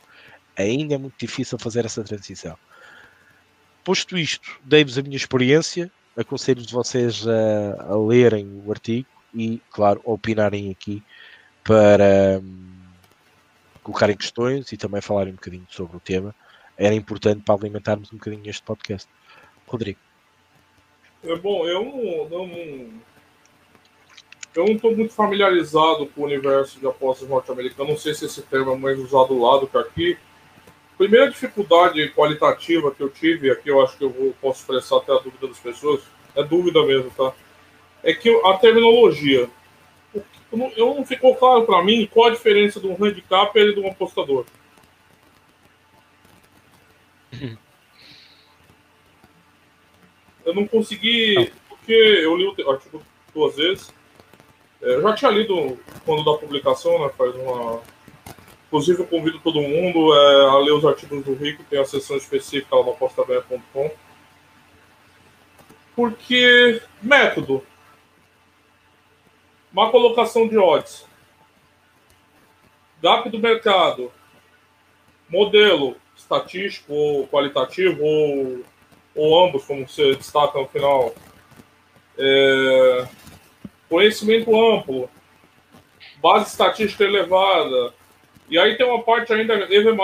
Ainda 0.56 0.94
é 0.94 0.98
muito 0.98 1.14
difícil 1.18 1.58
fazer 1.58 1.84
essa 1.84 2.02
transição. 2.02 2.56
Posto 3.84 4.18
isto, 4.18 4.60
dei-vos 4.62 4.98
a 4.98 5.02
minha 5.02 5.16
experiência, 5.16 5.90
aconselho-vos 6.16 6.70
vocês 6.70 7.26
a, 7.26 7.92
a, 7.92 7.96
lerem 7.96 8.62
o 8.64 8.70
artigo 8.70 9.08
e, 9.34 9.60
claro, 9.70 10.02
a 10.06 10.10
opinarem 10.10 10.70
aqui 10.70 11.02
para 11.64 12.40
um, 12.42 12.70
colocarem 13.82 14.16
questões 14.16 14.70
e 14.72 14.76
também 14.76 15.00
falarem 15.00 15.32
um 15.32 15.36
bocadinho 15.36 15.66
sobre 15.70 15.96
o 15.96 16.00
tema. 16.00 16.34
Era 16.76 16.94
importante 16.94 17.42
para 17.42 17.54
alimentarmos 17.54 18.12
um 18.12 18.16
bocadinho 18.16 18.48
este 18.48 18.62
podcast. 18.62 19.08
Rodrigo. 19.66 19.98
É 21.22 21.36
bom, 21.36 21.66
eu 21.66 21.84
não, 21.84 22.46
não, 22.46 22.90
eu 24.54 24.66
não 24.66 24.74
estou 24.74 24.96
muito 24.96 25.12
familiarizado 25.12 26.06
com 26.06 26.22
o 26.22 26.24
universo 26.24 26.80
de 26.80 26.86
apostas 26.86 27.28
norte-americano. 27.28 27.90
Não 27.90 27.96
sei 27.96 28.14
se 28.14 28.26
esse 28.26 28.42
termo 28.42 28.72
é 28.72 28.76
mais 28.76 28.98
usado 28.98 29.38
lá 29.38 29.58
do 29.58 29.66
que 29.66 29.78
aqui. 29.78 30.18
Primeira 30.98 31.30
dificuldade 31.30 32.10
qualitativa 32.10 32.90
que 32.90 33.02
eu 33.02 33.08
tive, 33.08 33.50
aqui 33.50 33.70
eu 33.70 33.80
acho 33.80 33.96
que 33.96 34.04
eu 34.04 34.10
vou, 34.10 34.34
posso 34.40 34.60
expressar 34.60 34.98
até 34.98 35.12
a 35.12 35.18
dúvida 35.18 35.46
das 35.48 35.58
pessoas, 35.58 36.02
é 36.34 36.42
dúvida 36.42 36.84
mesmo, 36.84 37.10
tá? 37.12 37.32
É 38.02 38.12
que 38.12 38.28
a 38.44 38.54
terminologia. 38.58 39.48
Eu 40.76 40.94
não 40.94 41.06
ficou 41.06 41.36
claro 41.36 41.64
para 41.64 41.82
mim 41.82 42.08
qual 42.12 42.28
a 42.28 42.32
diferença 42.32 42.80
de 42.80 42.86
um 42.88 42.96
handicapper 43.02 43.68
e 43.68 43.74
de 43.74 43.80
um 43.80 43.88
apostador. 43.88 44.44
Eu 50.44 50.54
não 50.54 50.66
consegui, 50.66 51.52
porque 51.68 51.92
eu 51.92 52.36
li 52.36 52.46
o 52.46 52.70
artigo 52.70 53.00
duas 53.32 53.54
vezes, 53.54 53.94
eu 54.80 55.02
já 55.02 55.14
tinha 55.14 55.30
lido 55.30 55.78
quando 56.04 56.24
da 56.24 56.38
publicação, 56.38 56.98
né? 56.98 57.10
Faz 57.16 57.34
uma. 57.34 57.82
Inclusive, 58.66 59.00
eu 59.00 59.06
convido 59.06 59.40
todo 59.40 59.60
mundo 59.60 60.14
é, 60.14 60.48
a 60.48 60.58
ler 60.58 60.72
os 60.72 60.84
artigos 60.84 61.24
do 61.24 61.34
Rico, 61.34 61.64
tem 61.64 61.80
a 61.80 61.84
seção 61.84 62.16
específica 62.16 62.76
lá 62.76 62.84
no 62.84 62.92
apostabanha.com. 62.92 63.90
Porque, 65.94 66.80
método. 67.02 67.64
Uma 69.72 69.90
colocação 69.90 70.48
de 70.48 70.56
odds. 70.56 71.06
gap 73.02 73.28
do 73.28 73.38
mercado. 73.38 74.10
Modelo 75.28 75.96
estatístico 76.16 76.92
ou 76.92 77.28
qualitativo, 77.28 78.02
ou, 78.02 78.64
ou 79.14 79.46
ambos, 79.46 79.64
como 79.64 79.86
você 79.86 80.14
destaca 80.14 80.58
no 80.58 80.68
final. 80.68 81.12
É, 82.16 83.08
conhecimento 83.90 84.56
amplo, 84.56 85.10
base 86.22 86.48
estatística 86.48 87.04
elevada. 87.04 87.92
E 88.48 88.58
aí 88.58 88.76
tem 88.76 88.86
uma 88.86 89.02
parte 89.02 89.32
ainda 89.32 89.54
EV+. 89.54 89.96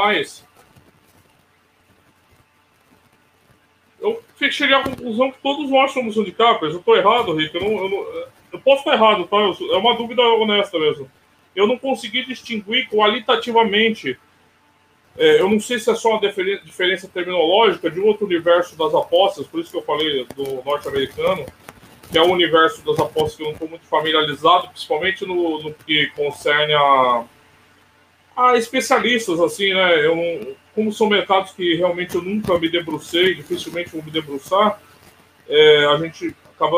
Eu 4.00 4.22
cheguei 4.50 4.74
à 4.74 4.82
conclusão 4.82 5.30
que 5.30 5.38
todos 5.38 5.70
nós 5.70 5.92
somos 5.92 6.16
handicappers. 6.16 6.74
Eu 6.74 6.80
estou 6.80 6.96
errado, 6.96 7.34
Rick. 7.34 7.54
Eu, 7.54 7.62
não, 7.62 7.78
eu, 7.78 7.88
não, 7.88 8.28
eu 8.52 8.60
posso 8.60 8.80
estar 8.80 8.94
errado, 8.94 9.26
tá? 9.26 9.36
é 9.36 9.76
uma 9.76 9.96
dúvida 9.96 10.22
honesta 10.22 10.78
mesmo. 10.78 11.10
Eu 11.54 11.66
não 11.66 11.78
consegui 11.78 12.24
distinguir 12.24 12.88
qualitativamente. 12.88 14.18
É, 15.16 15.40
eu 15.40 15.48
não 15.48 15.58
sei 15.58 15.78
se 15.78 15.90
é 15.90 15.94
só 15.94 16.10
uma 16.10 16.20
diferença 16.20 17.08
terminológica 17.08 17.90
de 17.90 17.98
outro 18.00 18.26
universo 18.26 18.76
das 18.76 18.94
apostas, 18.94 19.46
por 19.46 19.60
isso 19.60 19.70
que 19.70 19.78
eu 19.78 19.82
falei 19.82 20.26
do 20.36 20.62
norte-americano 20.62 21.46
que 22.10 22.18
é 22.18 22.22
o 22.22 22.30
universo 22.30 22.84
das 22.84 22.98
apostas 22.98 23.36
que 23.36 23.42
eu 23.42 23.46
não 23.46 23.52
estou 23.52 23.68
muito 23.68 23.86
familiarizado, 23.86 24.68
principalmente 24.68 25.24
no, 25.26 25.62
no, 25.62 25.74
que 25.74 26.06
concerne 26.14 26.72
a, 26.74 27.24
a 28.36 28.56
especialistas, 28.56 29.40
assim, 29.40 29.72
né? 29.74 30.06
Eu 30.06 30.56
como 30.76 30.92
são 30.92 31.08
mercados 31.08 31.52
que 31.52 31.74
realmente 31.74 32.14
eu 32.14 32.22
nunca 32.22 32.58
me 32.58 32.68
debrucei, 32.68 33.34
dificilmente 33.34 33.88
vou 33.88 34.02
me 34.02 34.10
debruçar, 34.10 34.78
é, 35.48 35.86
a 35.86 35.96
gente 35.96 36.36
acaba, 36.54 36.76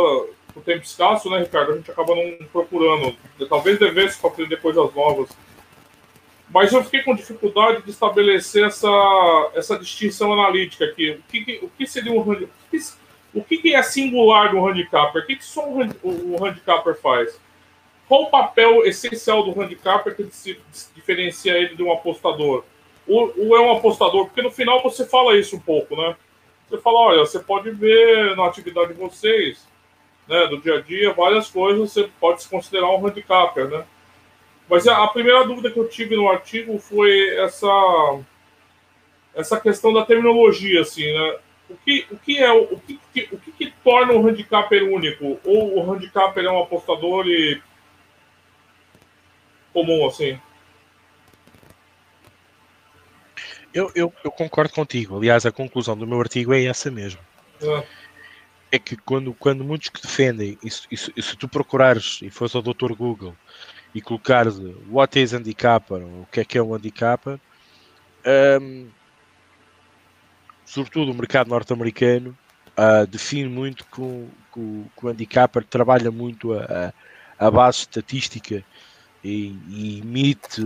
o 0.54 0.60
tempo 0.64 0.84
escasso, 0.84 1.28
né, 1.28 1.40
Ricardo? 1.40 1.72
A 1.72 1.76
gente 1.76 1.90
acaba 1.90 2.14
não 2.14 2.46
procurando. 2.52 3.16
Talvez 3.48 3.78
devesse 3.78 4.20
para 4.20 4.30
aprender 4.30 4.60
coisas 4.60 4.94
novas. 4.94 5.30
Mas 6.48 6.72
eu 6.72 6.82
fiquei 6.84 7.02
com 7.02 7.14
dificuldade 7.14 7.82
de 7.82 7.90
estabelecer 7.90 8.64
essa, 8.64 9.50
essa 9.54 9.78
distinção 9.78 10.32
analítica 10.32 10.84
aqui. 10.84 11.10
O 11.10 11.22
que, 11.30 11.60
o 11.62 11.68
que 11.70 11.86
seria 11.86 12.12
um. 12.12 12.20
O 12.20 12.48
que, 12.70 12.80
o 13.34 13.42
que, 13.42 13.58
que 13.58 13.74
é 13.74 13.82
singular 13.82 14.50
do 14.50 14.66
handicapper? 14.66 15.22
O 15.22 15.26
que, 15.26 15.36
que 15.36 15.44
só 15.44 15.68
o, 15.68 15.80
o, 16.02 16.44
handicapper 16.44 16.94
faz? 16.94 17.40
Qual 18.08 18.22
o 18.22 18.30
papel 18.30 18.84
essencial 18.86 19.42
do 19.42 19.60
handicapper 19.60 20.16
que 20.16 20.24
se 20.32 20.58
diferencia 20.94 21.56
ele 21.56 21.74
de 21.74 21.82
um 21.82 21.92
apostador? 21.92 22.64
Ou, 23.06 23.32
é 23.56 23.60
um 23.60 23.76
apostador? 23.76 24.26
Porque 24.26 24.42
no 24.42 24.50
final 24.50 24.82
você 24.82 25.06
fala 25.06 25.36
isso 25.36 25.56
um 25.56 25.60
pouco, 25.60 25.96
né? 25.96 26.16
Você 26.68 26.78
fala, 26.78 26.98
olha, 27.00 27.20
você 27.20 27.38
pode 27.38 27.70
ver 27.70 28.36
na 28.36 28.46
atividade 28.46 28.88
de 28.88 29.00
vocês, 29.00 29.66
né, 30.26 30.46
do 30.46 30.60
dia 30.60 30.76
a 30.76 30.80
dia, 30.80 31.14
várias 31.14 31.48
coisas, 31.48 31.90
você 31.90 32.10
pode 32.20 32.42
se 32.42 32.48
considerar 32.48 32.90
um 32.90 33.06
handicapper, 33.06 33.68
né? 33.68 33.84
Mas 34.68 34.86
a 34.86 35.06
primeira 35.06 35.46
dúvida 35.46 35.70
que 35.70 35.78
eu 35.78 35.88
tive 35.88 36.14
no 36.14 36.28
artigo 36.28 36.78
foi 36.78 37.36
essa 37.36 38.20
essa 39.34 39.60
questão 39.60 39.92
da 39.92 40.04
terminologia, 40.04 40.80
assim, 40.80 41.10
né? 41.12 41.38
O 41.68 41.76
que, 41.76 42.06
o 42.10 42.16
que 42.16 42.38
é 42.38 42.50
o 42.52 42.78
que, 42.78 42.98
o 43.32 43.38
que, 43.38 43.52
que 43.52 43.70
torna 43.84 44.12
o 44.12 44.26
handicapper 44.26 44.84
único? 44.84 45.38
Ou 45.44 45.78
o 45.78 45.92
handicapper 45.92 46.44
é 46.44 46.50
um 46.50 46.62
apostador 46.62 47.26
e 47.26 47.60
comum 49.72 50.06
assim? 50.06 50.38
Eu, 53.72 53.92
eu, 53.94 54.12
eu, 54.24 54.30
concordo 54.30 54.72
contigo. 54.72 55.16
Aliás, 55.16 55.44
a 55.44 55.52
conclusão 55.52 55.96
do 55.96 56.06
meu 56.06 56.18
artigo 56.18 56.54
é 56.54 56.64
essa 56.64 56.90
mesmo. 56.90 57.20
É, 57.60 57.84
é 58.72 58.78
que 58.78 58.96
quando, 58.96 59.34
quando 59.34 59.62
muitos 59.62 59.90
que 59.90 60.00
defendem, 60.00 60.58
e, 60.62 60.68
e, 60.68 60.94
e 61.16 61.22
se 61.22 61.36
tu 61.36 61.46
procurares 61.46 62.20
e 62.22 62.30
fores 62.30 62.54
ao 62.54 62.62
Dr. 62.62 62.94
Google 62.94 63.36
e 63.94 64.00
colocares 64.00 64.58
what 64.90 65.20
is 65.20 65.32
handicapper, 65.32 66.02
o 66.02 66.26
que 66.32 66.40
é 66.40 66.44
que 66.44 66.56
é 66.56 66.62
um 66.62 66.74
handicapper, 66.74 67.38
um, 68.60 68.88
sobretudo 70.68 71.10
o 71.10 71.14
mercado 71.14 71.48
norte-americano, 71.48 72.36
uh, 72.76 73.06
define 73.06 73.48
muito 73.48 73.86
que 73.86 74.00
o, 74.02 74.28
que 74.52 75.06
o 75.06 75.08
handicapper 75.08 75.64
trabalha 75.64 76.10
muito 76.10 76.52
a, 76.52 76.92
a 77.38 77.50
base 77.50 77.78
estatística 77.78 78.62
e, 79.24 79.56
e 79.66 80.00
emite 80.00 80.62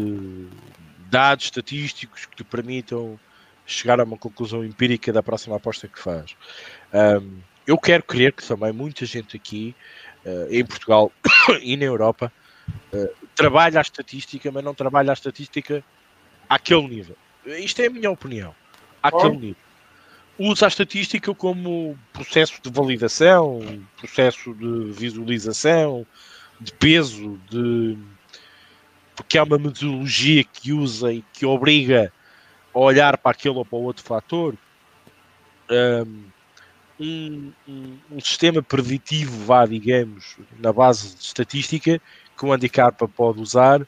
dados 1.09 1.45
estatísticos 1.45 2.27
que 2.27 2.37
te 2.37 2.45
permitam 2.45 3.19
chegar 3.65 4.01
a 4.01 4.05
uma 4.05 4.19
conclusão 4.19 4.65
empírica 4.65 5.13
da 5.13 5.23
próxima 5.23 5.57
aposta 5.57 5.87
que 5.87 6.01
faz. 6.01 6.35
Um, 6.93 7.39
eu 7.65 7.79
quero 7.79 8.03
crer 8.03 8.33
que 8.33 8.45
também 8.45 8.73
muita 8.73 9.07
gente 9.07 9.37
aqui, 9.37 9.73
uh, 10.27 10.53
em 10.53 10.65
Portugal 10.65 11.13
e 11.63 11.77
na 11.77 11.85
Europa, 11.85 12.33
uh, 12.93 13.29
trabalha 13.37 13.79
a 13.79 13.83
estatística, 13.83 14.51
mas 14.51 14.65
não 14.65 14.75
trabalha 14.75 15.13
a 15.13 15.15
estatística 15.15 15.85
àquele 16.49 16.89
nível. 16.89 17.17
Isto 17.47 17.83
é 17.83 17.87
a 17.87 17.91
minha 17.91 18.11
opinião. 18.11 18.53
Àquele 19.01 19.37
oh. 19.37 19.39
nível 19.39 19.62
usa 20.39 20.67
a 20.67 20.69
estatística 20.69 21.35
como 21.35 21.99
processo 22.13 22.61
de 22.63 22.71
validação, 22.71 23.61
processo 23.97 24.55
de 24.55 24.93
visualização, 24.93 26.07
de 26.61 26.73
peso, 26.73 27.41
de 27.51 27.99
porque 29.15 29.37
é 29.37 29.43
uma 29.43 29.59
metodologia 29.59 30.43
que 30.43 30.73
usa 30.73 31.13
e 31.13 31.23
que 31.33 31.45
obriga 31.45 32.13
a 32.75 32.79
olhar 32.79 33.19
para 33.19 33.33
aquele 33.33 33.57
ou 33.57 33.65
para 33.65 33.79
o 33.79 33.83
outro 33.83 34.03
fator. 34.03 34.57
Um, 35.71 36.25
um, 36.99 37.53
um, 37.69 37.99
um, 38.13 38.21
sistema 38.21 38.63
preditivo, 38.63 39.45
vá, 39.45 39.67
digamos, 39.67 40.37
na 40.59 40.73
base 40.73 41.15
de 41.15 41.23
estatística, 41.23 42.01
que 42.37 42.47
o 42.47 42.53
handicap 42.53 43.07
pode 43.09 43.41
usar, 43.41 43.87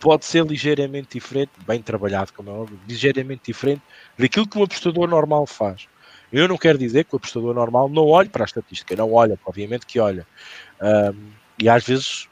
pode 0.00 0.24
ser 0.24 0.44
ligeiramente 0.44 1.18
diferente, 1.18 1.50
bem 1.66 1.80
trabalhado, 1.82 2.32
como 2.32 2.50
é 2.50 2.52
óbvio, 2.52 2.78
ligeiramente 2.88 3.42
diferente 3.46 3.82
daquilo 4.18 4.46
que 4.46 4.58
um 4.58 4.62
apostador 4.62 5.08
normal 5.08 5.46
faz. 5.46 5.88
Eu 6.32 6.48
não 6.48 6.58
quero 6.58 6.78
dizer 6.78 7.04
que 7.04 7.14
o 7.14 7.18
apostador 7.18 7.54
normal 7.54 7.88
não 7.88 8.06
olhe 8.06 8.28
para 8.28 8.44
a 8.44 8.46
estatística, 8.46 8.94
não 8.96 9.12
olha, 9.12 9.38
obviamente 9.44 9.86
que 9.86 9.98
olha. 9.98 10.26
Um, 10.80 11.30
e 11.58 11.68
às 11.68 11.84
vezes 11.84 12.28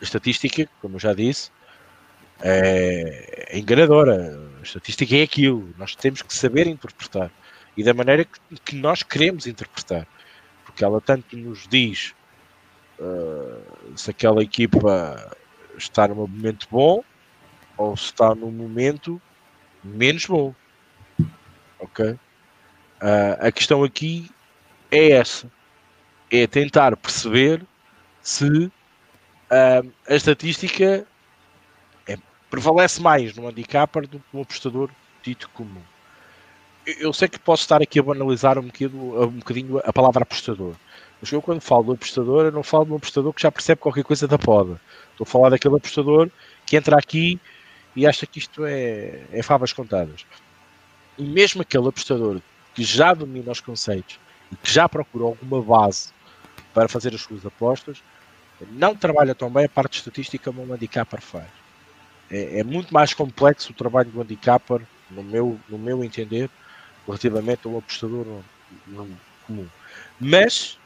a 0.00 0.04
estatística, 0.04 0.68
como 0.80 0.96
eu 0.96 1.00
já 1.00 1.12
disse, 1.12 1.50
é, 2.40 3.48
é 3.50 3.58
enganadora. 3.58 4.38
A 4.60 4.62
estatística 4.62 5.16
é 5.16 5.22
aquilo. 5.22 5.74
Nós 5.76 5.94
temos 5.94 6.22
que 6.22 6.34
saber 6.34 6.66
interpretar 6.66 7.30
e 7.78 7.82
da 7.84 7.94
maneira 7.94 8.24
que, 8.24 8.40
que 8.64 8.76
nós 8.76 9.04
queremos 9.04 9.46
interpretar, 9.46 10.04
porque 10.64 10.84
ela 10.84 11.00
tanto 11.00 11.36
nos 11.36 11.68
diz 11.68 12.12
uh, 12.98 13.62
se 13.96 14.10
aquela 14.10 14.42
equipa 14.42 15.36
está 15.78 16.08
num 16.08 16.14
momento 16.14 16.66
bom 16.70 17.02
ou 17.76 17.96
se 17.96 18.04
está 18.04 18.34
num 18.34 18.50
momento 18.50 19.20
menos 19.82 20.26
bom. 20.26 20.54
Ok? 21.78 22.10
Uh, 22.10 22.18
a 23.40 23.52
questão 23.52 23.84
aqui 23.84 24.30
é 24.90 25.12
essa: 25.12 25.50
é 26.30 26.46
tentar 26.46 26.96
perceber 26.96 27.64
se 28.20 28.44
uh, 28.66 29.92
a 30.08 30.14
estatística 30.14 31.06
é, 32.06 32.18
prevalece 32.50 33.00
mais 33.00 33.34
no 33.36 33.46
handicapper 33.46 34.06
do 34.06 34.18
que 34.18 34.26
no 34.32 34.42
apostador 34.42 34.90
dito 35.22 35.48
comum. 35.50 35.82
Eu 36.86 37.12
sei 37.12 37.28
que 37.28 37.38
posso 37.38 37.62
estar 37.62 37.82
aqui 37.82 37.98
a 37.98 38.02
banalizar 38.02 38.58
um 38.58 38.62
bocadinho, 38.62 39.22
um 39.22 39.38
bocadinho 39.38 39.78
a 39.84 39.92
palavra 39.92 40.22
apostador, 40.22 40.74
mas 41.20 41.32
eu 41.32 41.42
quando 41.42 41.60
falo 41.60 41.84
do 41.84 41.92
apostador, 41.92 42.46
eu 42.46 42.52
não 42.52 42.62
falo 42.62 42.86
de 42.86 42.92
um 42.92 42.96
apostador 42.96 43.32
que 43.32 43.42
já 43.42 43.50
percebe 43.50 43.80
qualquer 43.80 44.04
coisa 44.04 44.28
da 44.28 44.38
poda. 44.38 44.80
Estou 45.10 45.24
a 45.24 45.26
falar 45.26 45.50
daquele 45.50 45.76
apostador 45.76 46.30
que 46.64 46.76
entra 46.76 46.96
aqui 46.96 47.40
e 47.96 48.06
acha 48.06 48.26
que 48.26 48.38
isto 48.38 48.64
é, 48.64 49.20
é 49.32 49.42
favas 49.42 49.72
contadas. 49.72 50.24
E 51.16 51.22
mesmo 51.24 51.62
aquele 51.62 51.88
apostador 51.88 52.40
que 52.74 52.84
já 52.84 53.12
domina 53.12 53.50
os 53.50 53.60
conceitos 53.60 54.18
e 54.52 54.56
que 54.56 54.70
já 54.70 54.88
procurou 54.88 55.30
alguma 55.30 55.60
base 55.60 56.12
para 56.72 56.88
fazer 56.88 57.14
as 57.14 57.22
suas 57.22 57.44
apostas, 57.44 58.00
não 58.70 58.94
trabalha 58.94 59.34
tão 59.34 59.50
bem 59.50 59.64
a 59.64 59.68
parte 59.68 59.98
estatística 59.98 60.52
como 60.52 60.64
o 60.64 60.72
handicapper 60.72 61.20
faz. 61.20 61.48
É, 62.30 62.60
é, 62.60 62.64
muito 62.64 62.92
mais 62.92 63.14
complexo 63.14 63.72
o 63.72 63.74
trabalho 63.74 64.10
do 64.10 64.20
handicapper, 64.20 64.80
no 65.10 65.22
meu, 65.22 65.58
no 65.68 65.78
meu 65.78 66.04
entender, 66.04 66.50
relativamente 67.06 67.66
ao 67.66 67.78
apostador 67.78 68.24
no, 68.24 68.44
no 68.86 69.18
comum. 69.46 69.66
Mas, 70.20 70.78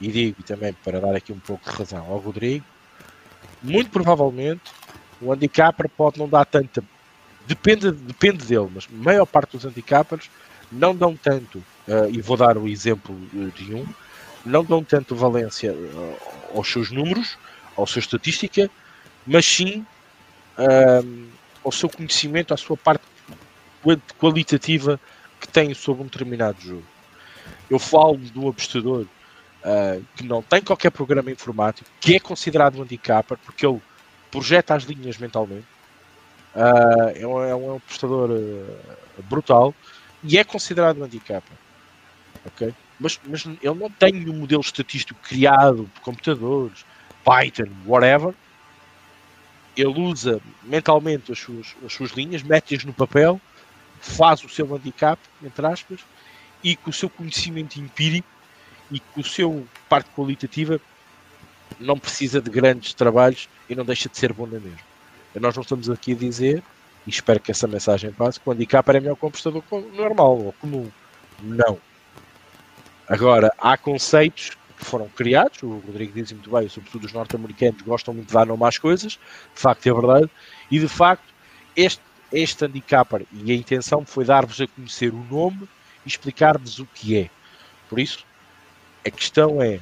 e 0.00 0.08
digo 0.08 0.42
também 0.42 0.72
para 0.84 1.00
dar 1.00 1.14
aqui 1.14 1.32
um 1.32 1.38
pouco 1.38 1.68
de 1.68 1.76
razão 1.76 2.06
ao 2.06 2.18
Rodrigo, 2.18 2.64
muito 3.62 3.90
provavelmente 3.90 4.70
o 5.20 5.32
handicapper 5.32 5.88
pode 5.88 6.18
não 6.18 6.28
dar 6.28 6.44
tanta. 6.44 6.82
Depende, 7.46 7.90
depende 7.90 8.44
dele, 8.44 8.70
mas 8.74 8.86
a 8.92 8.96
maior 8.96 9.26
parte 9.26 9.52
dos 9.52 9.64
handicappers 9.64 10.30
não 10.70 10.94
dão 10.94 11.16
tanto, 11.16 11.58
uh, 11.58 12.08
e 12.10 12.20
vou 12.20 12.36
dar 12.36 12.58
o 12.58 12.68
exemplo 12.68 13.16
de 13.54 13.74
um, 13.74 13.86
não 14.44 14.62
dão 14.62 14.84
tanto 14.84 15.16
valência 15.16 15.72
uh, 15.72 16.16
aos 16.54 16.70
seus 16.70 16.90
números, 16.90 17.38
à 17.76 17.86
sua 17.86 18.00
estatística, 18.00 18.70
mas 19.26 19.46
sim 19.46 19.84
uh, 20.58 21.28
ao 21.64 21.72
seu 21.72 21.88
conhecimento, 21.88 22.52
à 22.52 22.56
sua 22.56 22.76
parte 22.76 23.02
qualitativa 24.18 25.00
que 25.40 25.48
tem 25.48 25.72
sobre 25.72 26.02
um 26.02 26.06
determinado 26.06 26.60
jogo. 26.60 26.84
Eu 27.70 27.78
falo 27.78 28.20
um 28.36 28.48
apostador 28.48 29.06
uh, 29.68 30.04
que 30.16 30.24
não 30.24 30.42
tem 30.42 30.62
qualquer 30.62 30.90
programa 30.90 31.30
informático, 31.30 31.88
que 32.00 32.16
é 32.16 32.20
considerado 32.20 32.78
um 32.78 32.82
handicapper, 32.82 33.36
porque 33.44 33.66
ele 33.66 33.80
projeta 34.30 34.74
as 34.74 34.84
linhas 34.84 35.18
mentalmente. 35.18 35.66
Uh, 36.54 37.10
é, 37.14 37.26
um, 37.26 37.44
é 37.44 37.54
um 37.54 37.76
apostador 37.76 38.30
uh, 38.30 39.22
brutal 39.24 39.74
e 40.24 40.38
é 40.38 40.44
considerado 40.44 41.00
um 41.00 41.04
handicapper. 41.04 41.56
Ok? 42.46 42.74
Mas, 42.98 43.20
mas 43.24 43.44
ele 43.46 43.74
não 43.74 43.90
tem 43.90 44.28
um 44.28 44.34
modelo 44.34 44.62
estatístico 44.62 45.20
criado 45.22 45.88
por 45.94 46.00
computadores, 46.02 46.84
Python, 47.24 47.70
whatever. 47.86 48.34
Ele 49.76 50.00
usa 50.00 50.40
mentalmente 50.64 51.30
as 51.30 51.38
suas, 51.38 51.76
as 51.84 51.92
suas 51.92 52.10
linhas, 52.10 52.42
mete-as 52.42 52.82
no 52.82 52.92
papel, 52.92 53.40
faz 54.00 54.42
o 54.42 54.48
seu 54.48 54.74
handicap, 54.74 55.20
entre 55.40 55.64
aspas, 55.64 56.00
e 56.64 56.74
com 56.74 56.90
o 56.90 56.92
seu 56.92 57.08
conhecimento 57.08 57.78
empírico 57.78 58.37
e 58.90 59.00
com 59.00 59.20
o 59.20 59.24
seu 59.24 59.66
parte 59.88 60.10
qualitativa 60.10 60.80
não 61.78 61.98
precisa 61.98 62.40
de 62.40 62.50
grandes 62.50 62.94
trabalhos 62.94 63.48
e 63.68 63.74
não 63.74 63.84
deixa 63.84 64.08
de 64.08 64.16
ser 64.16 64.32
bom 64.32 64.46
na 64.46 64.58
mesma. 64.58 64.88
Nós 65.34 65.54
não 65.54 65.62
estamos 65.62 65.88
aqui 65.88 66.12
a 66.12 66.16
dizer, 66.16 66.62
e 67.06 67.10
espero 67.10 67.40
que 67.40 67.50
essa 67.50 67.66
mensagem 67.66 68.12
passe, 68.12 68.40
que 68.40 68.48
o 68.48 68.52
handicap 68.52 68.88
é 68.90 69.00
melhor 69.00 69.16
que 69.16 69.96
normal 69.96 70.38
ou 70.38 70.52
comum. 70.54 70.90
Não. 71.40 71.78
Agora, 73.08 73.52
há 73.58 73.76
conceitos 73.76 74.50
que 74.78 74.84
foram 74.84 75.08
criados, 75.08 75.62
o 75.62 75.78
Rodrigo 75.78 76.12
diz 76.12 76.30
muito 76.32 76.50
bem, 76.50 76.68
sobretudo 76.68 77.04
os 77.04 77.12
norte-americanos 77.12 77.82
gostam 77.82 78.14
muito 78.14 78.28
de 78.28 78.34
dar 78.34 78.46
nome 78.46 78.64
às 78.64 78.78
coisas, 78.78 79.12
de 79.12 79.18
facto 79.54 79.86
é 79.86 79.92
verdade, 79.92 80.30
e 80.70 80.78
de 80.78 80.88
facto 80.88 81.24
este, 81.74 82.02
este 82.32 82.64
handicapper 82.64 83.24
e 83.32 83.52
a 83.52 83.54
intenção 83.54 84.04
foi 84.04 84.24
dar-vos 84.24 84.60
a 84.60 84.66
conhecer 84.66 85.12
o 85.12 85.24
nome 85.30 85.68
e 86.04 86.08
explicar-vos 86.08 86.78
o 86.78 86.86
que 86.86 87.16
é. 87.16 87.30
Por 87.88 87.98
isso, 87.98 88.24
a 89.04 89.10
questão 89.10 89.62
é 89.62 89.80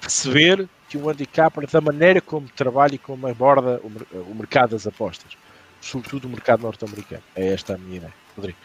perceber 0.00 0.68
que 0.88 0.98
o 0.98 1.08
handicapper, 1.08 1.68
da 1.70 1.80
maneira 1.80 2.20
como 2.20 2.48
trabalha 2.48 2.94
e 2.94 2.98
como 2.98 3.26
aborda 3.28 3.80
o, 3.82 4.34
mercado 4.34 4.70
das 4.70 4.86
apostas, 4.86 5.36
sobretudo 5.80 6.26
o 6.26 6.28
mercado 6.28 6.62
norte-americano. 6.62 7.22
É 7.36 7.52
esta 7.52 7.74
a 7.74 7.78
minha 7.78 7.98
ideia. 7.98 8.14
Rodrigo. 8.36 8.58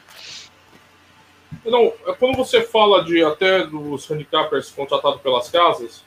Não, 1.64 1.94
é 2.08 2.14
quando 2.14 2.36
você 2.36 2.62
fala 2.62 3.04
de 3.04 3.24
até 3.24 3.66
dos 3.66 4.08
handicappers 4.10 4.72
contratados 4.72 5.22
pelas 5.22 5.50
casas, 5.50 6.04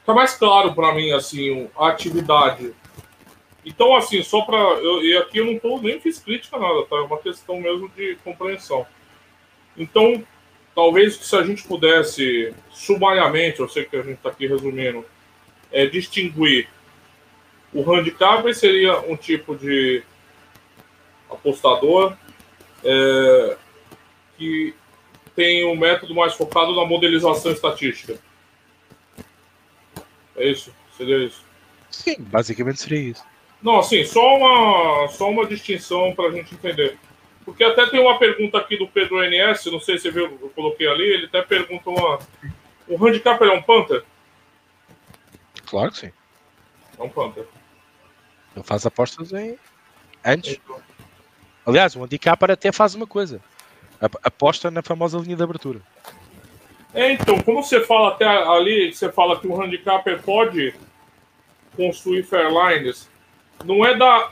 fica 0.00 0.14
mais 0.14 0.34
claro 0.34 0.74
para 0.74 0.94
mim 0.94 1.12
assim 1.12 1.68
a 1.76 1.88
atividade. 1.88 2.74
Então 3.64 3.94
assim, 3.94 4.22
só 4.22 4.42
para 4.42 4.56
e 5.02 5.16
aqui 5.18 5.38
eu 5.38 5.46
não 5.46 5.58
tô 5.58 5.78
nem 5.78 6.00
fiz 6.00 6.18
crítica 6.18 6.58
nada, 6.58 6.84
tá? 6.86 6.96
É 6.96 7.00
uma 7.00 7.18
questão 7.18 7.60
mesmo 7.60 7.88
de 7.90 8.16
compreensão. 8.24 8.86
Então 9.76 10.24
talvez 10.74 11.16
se 11.16 11.36
a 11.36 11.42
gente 11.42 11.62
pudesse, 11.64 12.54
sumariamente, 12.70 13.60
eu 13.60 13.68
sei 13.68 13.84
que 13.84 13.96
a 13.96 14.02
gente 14.02 14.16
está 14.16 14.30
aqui 14.30 14.46
resumindo, 14.46 15.04
é, 15.72 15.86
distinguir 15.86 16.68
o 17.74 17.92
handicap 17.92 18.54
seria 18.54 19.00
um 19.00 19.16
tipo 19.16 19.56
de 19.56 20.02
apostador 21.28 22.16
é, 22.84 23.56
que 24.38 24.72
tem 25.34 25.66
um 25.66 25.76
método 25.76 26.14
mais 26.14 26.34
focado 26.34 26.74
na 26.76 26.86
modelização 26.86 27.50
estatística. 27.50 28.16
É 30.36 30.48
isso? 30.48 30.72
Seria 30.96 31.18
isso? 31.24 31.44
Sim, 31.90 32.16
basicamente 32.18 32.80
seria 32.80 33.10
isso. 33.10 33.24
Não, 33.60 33.80
assim, 33.80 34.04
só 34.04 34.36
uma, 34.36 35.08
só 35.08 35.28
uma 35.28 35.44
distinção 35.46 36.14
para 36.14 36.28
a 36.28 36.32
gente 36.32 36.54
entender. 36.54 36.96
Porque 37.44 37.62
até 37.62 37.86
tem 37.86 38.00
uma 38.00 38.18
pergunta 38.18 38.58
aqui 38.58 38.76
do 38.76 38.88
Pedro 38.88 39.22
NS, 39.22 39.66
não 39.66 39.80
sei 39.80 39.98
se 39.98 40.04
você 40.04 40.10
viu, 40.10 40.38
eu 40.40 40.50
coloquei 40.50 40.88
ali, 40.88 41.04
ele 41.04 41.26
até 41.26 41.42
pergunta 41.42 41.90
uma. 41.90 42.18
O 42.88 43.04
handicap 43.04 43.42
é 43.42 43.50
um 43.50 43.62
Panther? 43.62 44.02
Claro 45.66 45.90
que 45.90 45.98
sim. 45.98 46.12
É 46.98 47.02
um 47.02 47.08
Panther. 47.08 47.46
Eu 48.56 48.62
faço 48.62 48.88
apostas 48.88 49.32
em. 49.32 49.58
Antes. 50.24 50.58
Então. 50.64 50.80
Aliás, 51.66 51.94
o 51.96 52.02
handicap 52.02 52.42
até 52.50 52.72
faz 52.72 52.94
uma 52.94 53.06
coisa. 53.06 53.40
Aposta 54.22 54.70
na 54.70 54.82
famosa 54.82 55.18
linha 55.18 55.36
de 55.36 55.42
abertura. 55.42 55.80
É, 56.92 57.12
então, 57.12 57.40
como 57.40 57.62
você 57.62 57.80
fala 57.80 58.10
até 58.10 58.24
ali, 58.24 58.92
você 58.92 59.10
fala 59.10 59.40
que 59.40 59.46
o 59.46 59.60
handicapper 59.60 60.22
pode 60.22 60.74
construir 61.76 62.22
fairlines, 62.22 63.10
não 63.64 63.84
é 63.84 63.96
da 63.96 64.30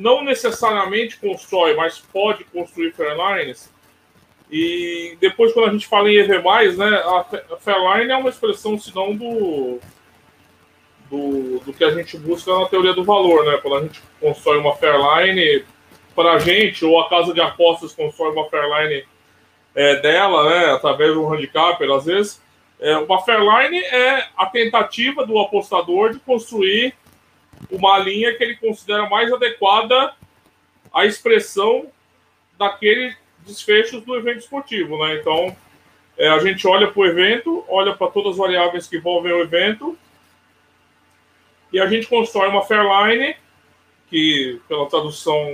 não 0.00 0.24
necessariamente 0.24 1.18
constrói, 1.18 1.74
mas 1.74 1.98
pode 1.98 2.42
construir 2.44 2.92
Fairlines. 2.92 3.70
E 4.50 5.14
depois, 5.20 5.52
quando 5.52 5.68
a 5.68 5.72
gente 5.72 5.86
fala 5.86 6.10
em 6.10 6.16
EV, 6.16 6.42
né, 6.76 6.96
a 6.96 7.56
Fairline 7.60 8.10
é 8.10 8.16
uma 8.16 8.30
expressão, 8.30 8.78
senão, 8.78 9.14
do, 9.14 9.78
do, 11.10 11.60
do 11.60 11.72
que 11.74 11.84
a 11.84 11.90
gente 11.90 12.16
busca 12.16 12.50
na 12.58 12.66
teoria 12.66 12.94
do 12.94 13.04
valor. 13.04 13.44
Né? 13.44 13.58
Quando 13.60 13.76
a 13.76 13.82
gente 13.82 14.02
constrói 14.18 14.56
uma 14.56 14.74
Fairline 14.74 15.66
para 16.16 16.32
a 16.32 16.38
gente, 16.38 16.82
ou 16.82 16.98
a 16.98 17.08
casa 17.10 17.34
de 17.34 17.40
apostas 17.42 17.92
constrói 17.92 18.32
uma 18.32 18.48
Fairline 18.48 19.04
é, 19.74 19.96
dela, 20.00 20.48
né, 20.48 20.72
através 20.72 21.12
de 21.12 21.18
um 21.18 21.30
handicap, 21.30 21.84
às 21.92 22.06
vezes. 22.06 22.42
É, 22.80 22.96
uma 22.96 23.20
Fairline 23.22 23.78
é 23.78 24.28
a 24.34 24.46
tentativa 24.46 25.26
do 25.26 25.38
apostador 25.38 26.14
de 26.14 26.18
construir 26.20 26.94
uma 27.70 27.98
linha 27.98 28.34
que 28.36 28.42
ele 28.44 28.56
considera 28.56 29.08
mais 29.08 29.32
adequada 29.32 30.14
à 30.92 31.04
expressão 31.04 31.86
daquele 32.56 33.14
desfechos 33.46 34.02
do 34.04 34.16
evento 34.16 34.38
esportivo, 34.38 34.98
né? 35.04 35.16
Então, 35.16 35.56
É, 36.18 36.28
a 36.28 36.38
gente 36.38 36.68
olha 36.68 36.86
para 36.90 37.00
o 37.00 37.06
evento, 37.06 37.64
olha 37.66 37.96
para 37.96 38.10
todas 38.10 38.32
as 38.32 38.36
variáveis 38.36 38.86
que 38.86 38.98
envolvem 38.98 39.32
o 39.32 39.40
evento, 39.40 39.96
e 41.72 41.80
a 41.80 41.86
gente 41.86 42.06
constrói 42.08 42.48
uma 42.48 42.62
Fairline, 42.62 43.36
que 44.10 44.60
pela 44.68 44.86
tradução 44.86 45.46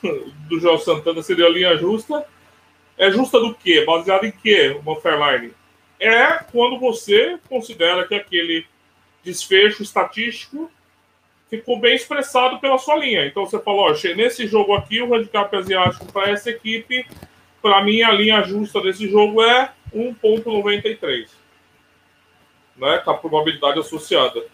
do 0.48 0.60
João 0.60 0.78
Santana 0.78 1.22
seria 1.22 1.48
linha 1.48 1.76
justa. 1.76 2.24
É 2.96 3.10
justa 3.10 3.40
do 3.40 3.52
quê? 3.52 3.84
Baseada 3.84 4.26
em 4.28 4.30
quê 4.30 4.78
uma 4.80 4.94
Fairline? 5.00 5.52
É 5.98 6.38
quando 6.52 6.78
você 6.78 7.36
considera 7.48 8.06
que 8.06 8.14
aquele 8.14 8.64
desfecho 9.24 9.82
estatístico 9.82 10.70
ficou 11.48 11.78
bem 11.78 11.94
expressado 11.94 12.58
pela 12.58 12.78
sua 12.78 12.96
linha. 12.96 13.26
Então 13.26 13.44
você 13.44 13.58
falou, 13.58 13.90
ó, 13.90 14.14
nesse 14.14 14.46
jogo 14.46 14.74
aqui, 14.74 15.00
o 15.00 15.14
handicap 15.14 15.54
asiático 15.56 16.10
para 16.12 16.30
essa 16.30 16.50
equipe, 16.50 17.06
para 17.62 17.82
mim 17.82 18.02
a 18.02 18.12
linha 18.12 18.42
justa 18.42 18.80
desse 18.80 19.08
jogo 19.08 19.42
é 19.42 19.70
1.93. 19.94 21.28
Né, 22.76 22.98
com 22.98 23.10
a 23.10 23.16
probabilidade 23.16 23.78
associada. 23.78 24.44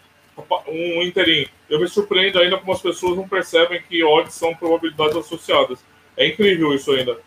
Um 0.67 1.03
interim. 1.03 1.47
Eu 1.69 1.79
me 1.79 1.87
surpreendo 1.87 2.39
ainda 2.39 2.57
como 2.57 2.71
as 2.71 2.81
pessoas 2.81 3.17
não 3.17 3.27
percebem 3.27 3.81
que 3.81 4.03
odds 4.03 4.33
são 4.33 4.55
probabilidades 4.55 5.17
associadas. 5.17 5.83
É 6.15 6.27
incrível 6.27 6.73
isso 6.73 6.91
ainda. 6.91 7.19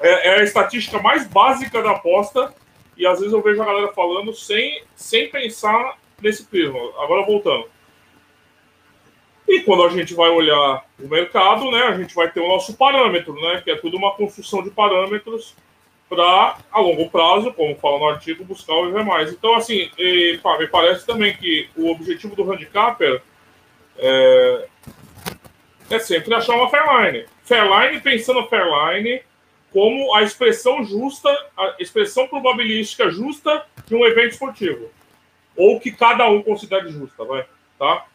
É, 0.00 0.28
é 0.28 0.40
a 0.40 0.42
estatística 0.42 1.00
mais 1.00 1.26
básica 1.26 1.82
da 1.82 1.92
aposta 1.92 2.52
e 2.96 3.06
às 3.06 3.18
vezes 3.18 3.32
eu 3.32 3.42
vejo 3.42 3.60
a 3.62 3.64
galera 3.64 3.92
falando 3.92 4.34
sem, 4.34 4.82
sem 4.94 5.28
pensar 5.30 5.98
nesse 6.20 6.44
prisma. 6.44 6.78
Agora 6.98 7.26
voltando. 7.26 7.66
E 9.52 9.60
quando 9.60 9.82
a 9.82 9.90
gente 9.90 10.14
vai 10.14 10.30
olhar 10.30 10.82
o 10.98 11.06
mercado, 11.06 11.70
né, 11.70 11.82
a 11.82 11.98
gente 11.98 12.14
vai 12.14 12.26
ter 12.30 12.40
o 12.40 12.48
nosso 12.48 12.72
parâmetro, 12.74 13.34
né, 13.34 13.60
que 13.62 13.70
é 13.70 13.76
tudo 13.76 13.98
uma 13.98 14.12
construção 14.12 14.62
de 14.62 14.70
parâmetros 14.70 15.54
para, 16.08 16.56
a 16.72 16.80
longo 16.80 17.10
prazo, 17.10 17.52
como 17.52 17.76
fala 17.76 17.98
no 17.98 18.08
artigo, 18.08 18.46
buscar 18.46 18.72
o 18.72 18.88
EV+. 18.88 19.30
Então, 19.30 19.54
assim, 19.54 19.90
e, 19.98 20.40
pá, 20.42 20.56
me 20.58 20.66
parece 20.66 21.04
também 21.04 21.36
que 21.36 21.68
o 21.76 21.90
objetivo 21.90 22.34
do 22.34 22.50
handicapper 22.50 23.20
é, 23.98 24.68
é 25.90 25.98
sempre 25.98 26.32
achar 26.32 26.54
uma 26.54 26.70
Fairline. 26.70 27.26
Fairline 27.44 28.00
pensando 28.00 28.38
a 28.38 28.48
Fairline 28.48 29.20
como 29.70 30.14
a 30.14 30.22
expressão 30.22 30.82
justa, 30.82 31.28
a 31.58 31.74
expressão 31.78 32.26
probabilística 32.26 33.10
justa 33.10 33.66
de 33.86 33.94
um 33.94 34.06
evento 34.06 34.32
esportivo. 34.32 34.90
Ou 35.54 35.78
que 35.78 35.92
cada 35.92 36.26
um 36.30 36.42
considere 36.42 36.88
justa, 36.88 37.22
vai, 37.22 37.44
tá? 37.78 38.06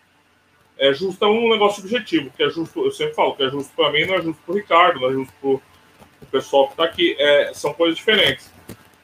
É 0.80 0.94
justo 0.94 1.24
é 1.26 1.28
um 1.28 1.50
negócio 1.50 1.82
subjetivo, 1.82 2.32
que 2.36 2.44
é 2.44 2.50
justo, 2.50 2.86
eu 2.86 2.92
sempre 2.92 3.16
falo, 3.16 3.36
que 3.36 3.44
é 3.44 3.50
justo 3.50 3.74
para 3.76 3.92
mim, 3.92 4.06
não 4.06 4.16
é 4.16 4.22
justo 4.22 4.42
para 4.46 4.54
o 4.54 4.58
Ricardo, 4.58 5.00
não 5.00 5.10
é 5.10 5.14
justo 5.14 5.34
para 5.42 5.50
o 5.50 5.62
pessoal 6.32 6.68
que 6.68 6.74
está 6.74 6.84
aqui. 6.84 7.16
É, 7.18 7.52
são 7.54 7.74
coisas 7.74 7.98
diferentes. 7.98 8.52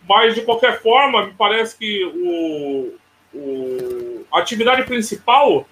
Mas, 0.07 0.35
de 0.35 0.41
qualquer 0.41 0.81
forma, 0.81 1.27
me 1.27 1.33
parece 1.33 1.77
que 1.77 2.03
o, 2.05 2.93
o 3.33 4.25
a 4.31 4.39
atividade 4.39 4.83
principal 4.83 5.67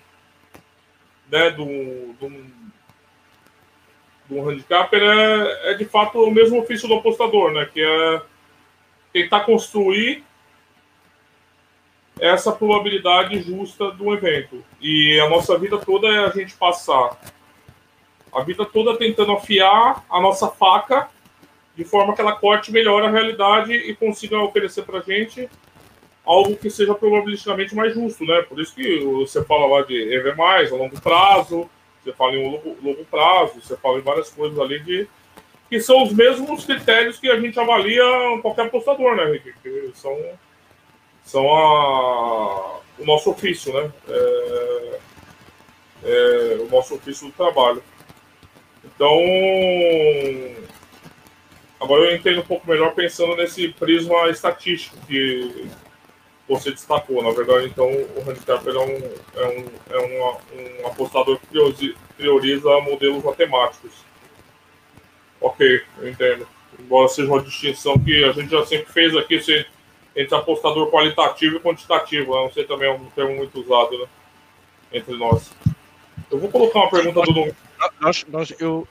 né, 1.30 1.50
do, 1.50 1.66
do, 2.20 2.46
do 4.30 4.50
handicapper 4.50 5.02
é, 5.02 5.72
é, 5.72 5.74
de 5.74 5.86
fato, 5.86 6.24
o 6.24 6.32
mesmo 6.32 6.62
ofício 6.62 6.88
do 6.88 6.96
apostador, 6.96 7.52
né, 7.52 7.68
que 7.72 7.82
é 7.82 8.22
tentar 9.12 9.42
construir 9.42 10.24
essa 12.22 12.52
probabilidade 12.52 13.42
justa 13.42 13.92
do 13.92 14.14
evento. 14.14 14.64
E 14.80 15.20
a 15.20 15.28
nossa 15.28 15.58
vida 15.58 15.78
toda 15.80 16.08
é 16.08 16.26
a 16.26 16.30
gente 16.30 16.54
passar 16.56 17.20
a 18.34 18.42
vida 18.44 18.66
toda 18.66 18.98
tentando 18.98 19.34
afiar 19.34 20.06
a 20.10 20.22
nossa 20.22 20.48
faca 20.48 21.10
de 21.76 21.84
forma 21.84 22.16
que 22.16 22.22
ela 22.22 22.36
corte 22.36 22.72
melhor 22.72 23.04
a 23.04 23.10
realidade 23.10 23.74
e 23.74 23.96
consiga 23.96 24.40
oferecer 24.40 24.84
para 24.84 25.02
gente 25.02 25.50
algo 26.26 26.56
que 26.56 26.70
seja 26.70 26.94
probabilisticamente 26.94 27.76
mais 27.76 27.94
justo, 27.94 28.24
né? 28.24 28.42
Por 28.44 28.60
isso 28.60 28.74
que 28.76 29.00
você 29.00 29.44
fala 29.44 29.66
lá 29.66 29.82
de 29.82 29.96
EV+, 30.14 30.30
a 30.40 30.76
longo 30.76 31.02
prazo, 31.02 31.70
você 32.04 32.14
fala 32.14 32.34
em 32.34 32.44
longo, 32.44 32.78
longo 32.82 33.04
prazo, 33.06 33.60
você 33.60 33.76
fala 33.76 33.98
em 33.98 34.02
várias 34.02 34.30
coisas 34.30 34.58
ali 34.60 34.80
de 34.80 35.08
que 35.70 35.80
são 35.80 36.04
os 36.04 36.14
mesmos 36.14 36.66
critérios 36.66 37.18
que 37.18 37.30
a 37.30 37.40
gente 37.40 37.60
avalia 37.60 38.04
qualquer 38.42 38.66
apostador, 38.66 39.16
né, 39.16 39.30
Henrique? 39.30 39.54
Que 39.64 39.92
são 39.96 40.16
são 41.32 41.50
a, 41.50 42.80
o 43.00 43.06
nosso 43.06 43.32
ofício, 43.32 43.74
né? 43.74 43.90
É, 44.10 45.00
é, 46.04 46.58
o 46.60 46.68
nosso 46.70 46.96
ofício 46.96 47.28
do 47.28 47.34
trabalho. 47.34 47.82
Então, 48.84 49.18
agora 51.80 52.02
eu 52.04 52.16
entendo 52.18 52.42
um 52.42 52.46
pouco 52.46 52.70
melhor 52.70 52.94
pensando 52.94 53.38
nesse 53.38 53.70
prisma 53.70 54.30
estatístico 54.30 54.98
que 55.08 55.70
você 56.50 56.72
destacou. 56.72 57.24
Na 57.24 57.32
verdade, 57.32 57.68
então, 57.68 57.88
o 57.88 58.30
handicap 58.30 58.68
é 58.68 58.72
um, 58.72 59.12
é 59.36 59.48
um, 59.48 59.66
é 59.90 60.00
um, 60.00 60.84
um 60.84 60.88
apostador 60.88 61.40
que 61.40 61.96
prioriza 62.18 62.82
modelos 62.82 63.24
matemáticos. 63.24 63.94
Ok, 65.40 65.82
eu 66.00 66.10
entendo. 66.10 66.46
Embora 66.78 67.08
seja 67.08 67.32
uma 67.32 67.42
distinção 67.42 67.98
que 67.98 68.22
a 68.26 68.34
gente 68.34 68.50
já 68.50 68.66
sempre 68.66 68.92
fez 68.92 69.16
aqui, 69.16 69.42
você 69.42 69.66
entre 70.16 70.36
apostador 70.36 70.90
qualitativo 70.90 71.58
e 71.58 71.60
quantitativo. 71.60 72.36
Né? 72.36 72.44
Não 72.44 72.52
sei 72.52 72.66
também 72.66 72.90
é 72.90 72.94
um 72.94 73.06
termo 73.12 73.36
muito 73.36 73.60
usado 73.60 73.98
né? 73.98 74.08
entre 74.94 75.18
nós. 75.18 75.52
Eu 76.30 76.40
vou 76.40 76.50
colocar 76.50 76.80
uma 76.80 76.90
pergunta 76.90 77.22
do 77.22 77.56
Nós, 78.00 78.26
nós, 78.28 78.54
eu, 78.60 78.88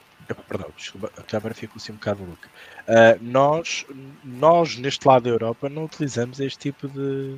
perdão, 0.47 0.69
desculpa, 0.75 1.11
a 1.17 1.23
câmera 1.23 1.55
ficou 1.55 1.77
assim 1.77 1.91
um 1.91 1.95
bocado 1.95 2.23
louca. 2.23 2.49
Uh, 2.87 3.17
nós, 3.21 3.85
nós, 4.23 4.77
neste 4.77 5.07
lado 5.07 5.23
da 5.23 5.29
Europa, 5.29 5.69
não 5.69 5.85
utilizamos 5.85 6.39
este 6.39 6.59
tipo 6.59 6.87
de 6.87 7.37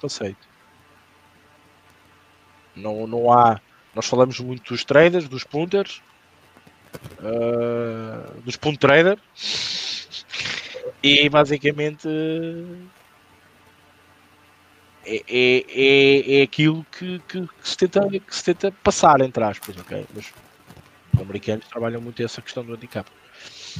conceito. 0.00 0.48
Não, 2.74 3.06
não 3.06 3.32
há. 3.32 3.60
Nós 3.94 4.06
falamos 4.06 4.40
muito 4.40 4.72
dos 4.72 4.84
traders, 4.84 5.28
dos 5.28 5.44
punters, 5.44 6.00
uh, 7.18 8.40
dos 8.40 8.56
punt 8.56 8.78
traders 8.78 9.20
e 11.02 11.28
basicamente 11.28 12.08
é, 15.04 15.22
é, 15.28 15.64
é, 15.68 16.40
é 16.40 16.42
aquilo 16.42 16.86
que, 16.96 17.18
que, 17.28 17.40
que, 17.40 17.68
se 17.68 17.76
tenta, 17.76 18.08
que 18.08 18.36
se 18.36 18.44
tenta 18.44 18.72
passar, 18.82 19.20
entre 19.20 19.42
aspas, 19.42 19.76
ok? 19.76 20.06
Mas 20.14 20.32
os 21.14 21.20
americanos 21.20 21.66
trabalham 21.68 22.00
muito 22.00 22.22
essa 22.22 22.40
questão 22.40 22.64
do 22.64 22.74
handicap. 22.74 23.10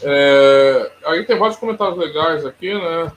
É, 0.02 0.92
aí 1.04 1.24
tem 1.24 1.38
vários 1.38 1.58
comentários 1.58 1.98
legais 1.98 2.44
aqui, 2.44 2.74
né? 2.74 3.12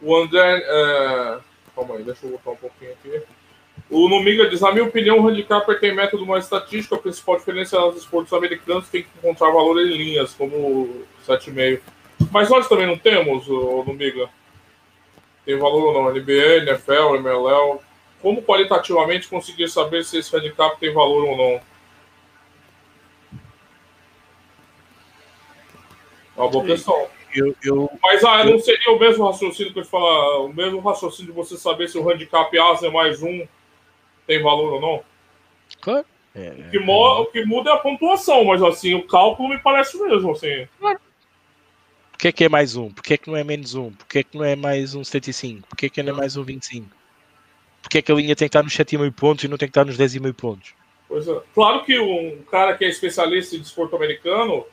O 0.00 0.16
André. 0.16 0.62
É... 0.64 1.38
Calma 1.74 1.96
aí, 1.96 2.04
deixa 2.04 2.24
eu 2.24 2.30
voltar 2.30 2.50
um 2.52 2.56
pouquinho 2.56 2.92
aqui. 2.92 3.22
O 3.90 4.08
Nomiga 4.08 4.48
diz: 4.48 4.60
Na 4.60 4.72
minha 4.72 4.84
opinião, 4.84 5.18
o 5.18 5.28
handicapper 5.28 5.78
tem 5.78 5.94
método 5.94 6.24
mais 6.24 6.44
estatístico. 6.44 6.94
A 6.94 6.98
principal 6.98 7.36
diferença 7.36 7.76
é 7.76 7.80
nos 7.80 7.96
esportes 7.96 8.32
americanos 8.32 8.88
tem 8.88 9.02
que 9.02 9.08
encontrar 9.18 9.50
valor 9.50 9.80
em 9.80 9.96
linhas, 9.96 10.32
como 10.34 11.04
7,5. 11.26 11.80
Mas 12.30 12.48
nós 12.48 12.68
também 12.68 12.86
não 12.86 12.98
temos, 12.98 13.46
no 13.46 13.92
Miga. 13.92 14.28
Tem 15.44 15.56
valor 15.58 15.94
ou 15.94 15.94
não? 15.94 16.12
NBA, 16.12 16.64
NFL, 16.68 17.16
MLL. 17.16 17.80
Como 18.20 18.42
qualitativamente 18.42 19.28
conseguir 19.28 19.68
saber 19.68 20.04
se 20.04 20.18
esse 20.18 20.34
handicap 20.34 20.78
tem 20.78 20.92
valor 20.92 21.24
ou 21.24 21.36
não? 21.36 21.60
É 26.36 26.40
uma 26.40 26.48
boa 26.48 26.64
questão. 26.64 27.08
Eu, 27.34 27.54
eu, 27.62 27.90
Mas 28.02 28.24
ah, 28.24 28.44
não 28.44 28.58
seria 28.58 28.92
o 28.92 28.98
mesmo 28.98 29.26
raciocínio 29.26 29.72
que 29.72 29.80
eu 29.80 29.84
falar, 29.84 30.40
o 30.40 30.48
mesmo 30.48 30.80
raciocínio 30.80 31.32
de 31.32 31.36
você 31.36 31.56
saber 31.56 31.88
se 31.88 31.98
o 31.98 32.08
handicap 32.08 32.58
Asa 32.58 32.90
mais 32.90 33.22
um 33.22 33.46
tem 34.26 34.42
valor 34.42 34.74
ou 34.74 34.80
não? 34.80 35.04
Claro. 35.80 36.06
É, 36.34 36.50
o, 36.50 36.70
que 36.70 36.76
é, 36.76 36.80
o 36.80 37.26
que 37.26 37.44
muda 37.44 37.70
é 37.70 37.72
a 37.74 37.78
pontuação, 37.78 38.44
mas 38.44 38.62
assim, 38.62 38.94
o 38.94 39.06
cálculo 39.06 39.48
me 39.48 39.58
parece 39.58 39.96
o 39.96 40.06
mesmo, 40.06 40.32
assim. 40.32 40.66
Claro. 40.78 41.00
Por 42.16 42.20
que, 42.20 42.32
que 42.32 42.44
é 42.44 42.48
mais 42.48 42.76
um? 42.76 42.88
Por 42.88 43.02
que, 43.04 43.18
que 43.18 43.28
não 43.28 43.36
é 43.36 43.44
menos 43.44 43.74
um? 43.74 43.90
Por 43.92 44.06
que, 44.06 44.24
que 44.24 44.38
não 44.38 44.44
é 44.44 44.56
mais 44.56 44.94
um 44.94 45.04
75? 45.04 45.68
Por 45.68 45.76
que, 45.76 45.90
que 45.90 46.02
não 46.02 46.14
é 46.14 46.16
mais 46.16 46.34
um 46.34 46.42
25? 46.42 46.88
Por 47.82 47.90
que, 47.90 48.00
que 48.00 48.10
a 48.10 48.14
linha 48.14 48.34
tem 48.34 48.48
que 48.48 48.56
estar 48.56 48.62
nos 48.62 48.72
7,5 48.72 49.12
pontos 49.12 49.44
e 49.44 49.48
não 49.48 49.58
tem 49.58 49.68
que 49.68 49.78
estar 49.78 49.84
nos 49.84 49.98
10,5 49.98 50.32
pontos? 50.32 50.74
Pois 51.06 51.28
é. 51.28 51.38
Claro 51.54 51.84
que 51.84 51.98
um 51.98 52.42
cara 52.50 52.74
que 52.74 52.86
é 52.86 52.88
especialista 52.88 53.54
em 53.54 53.60
desporto 53.60 53.94
americano, 53.94 54.64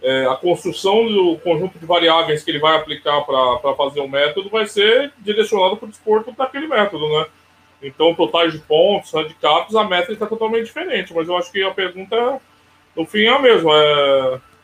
é, 0.00 0.26
a 0.26 0.36
construção 0.36 1.08
do 1.08 1.36
conjunto 1.38 1.76
de 1.76 1.84
variáveis 1.84 2.44
que 2.44 2.52
ele 2.52 2.60
vai 2.60 2.76
aplicar 2.76 3.20
para 3.22 3.74
fazer 3.74 3.98
o 3.98 4.08
método 4.08 4.48
vai 4.48 4.68
ser 4.68 5.12
direcionado 5.18 5.76
para 5.76 5.86
o 5.86 5.90
desporto 5.90 6.30
daquele 6.30 6.68
método, 6.68 7.08
né? 7.08 7.26
Então, 7.82 8.14
totais 8.14 8.52
de 8.52 8.60
pontos, 8.60 9.12
handicaps, 9.12 9.74
a 9.74 9.82
métrica 9.82 10.24
é 10.24 10.28
totalmente 10.28 10.66
diferente. 10.66 11.12
Mas 11.12 11.26
eu 11.26 11.36
acho 11.36 11.50
que 11.50 11.64
a 11.64 11.72
pergunta, 11.72 12.40
no 12.94 13.04
fim, 13.04 13.24
é 13.24 13.30
a 13.30 13.40
mesma. 13.40 13.72
É 13.74 14.55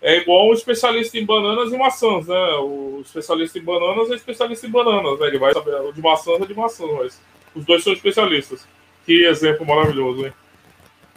é 0.00 0.18
igual 0.18 0.48
um 0.48 0.52
especialista 0.52 1.18
em 1.18 1.24
bananas 1.24 1.72
e 1.72 1.76
maçãs, 1.76 2.26
né? 2.26 2.54
O 2.60 3.00
especialista 3.04 3.58
em 3.58 3.62
bananas 3.62 4.10
é 4.10 4.14
especialista 4.14 4.66
em 4.66 4.70
bananas, 4.70 5.18
né? 5.18 5.26
Ele 5.26 5.38
vai 5.38 5.52
saber. 5.52 5.74
O 5.80 5.92
de 5.92 6.00
maçãs 6.00 6.40
é 6.40 6.46
de 6.46 6.54
maçãs, 6.54 6.90
mas 6.92 7.22
os 7.54 7.64
dois 7.64 7.82
são 7.82 7.92
especialistas. 7.92 8.66
Que 9.04 9.24
exemplo 9.24 9.66
maravilhoso, 9.66 10.26
hein? 10.26 10.32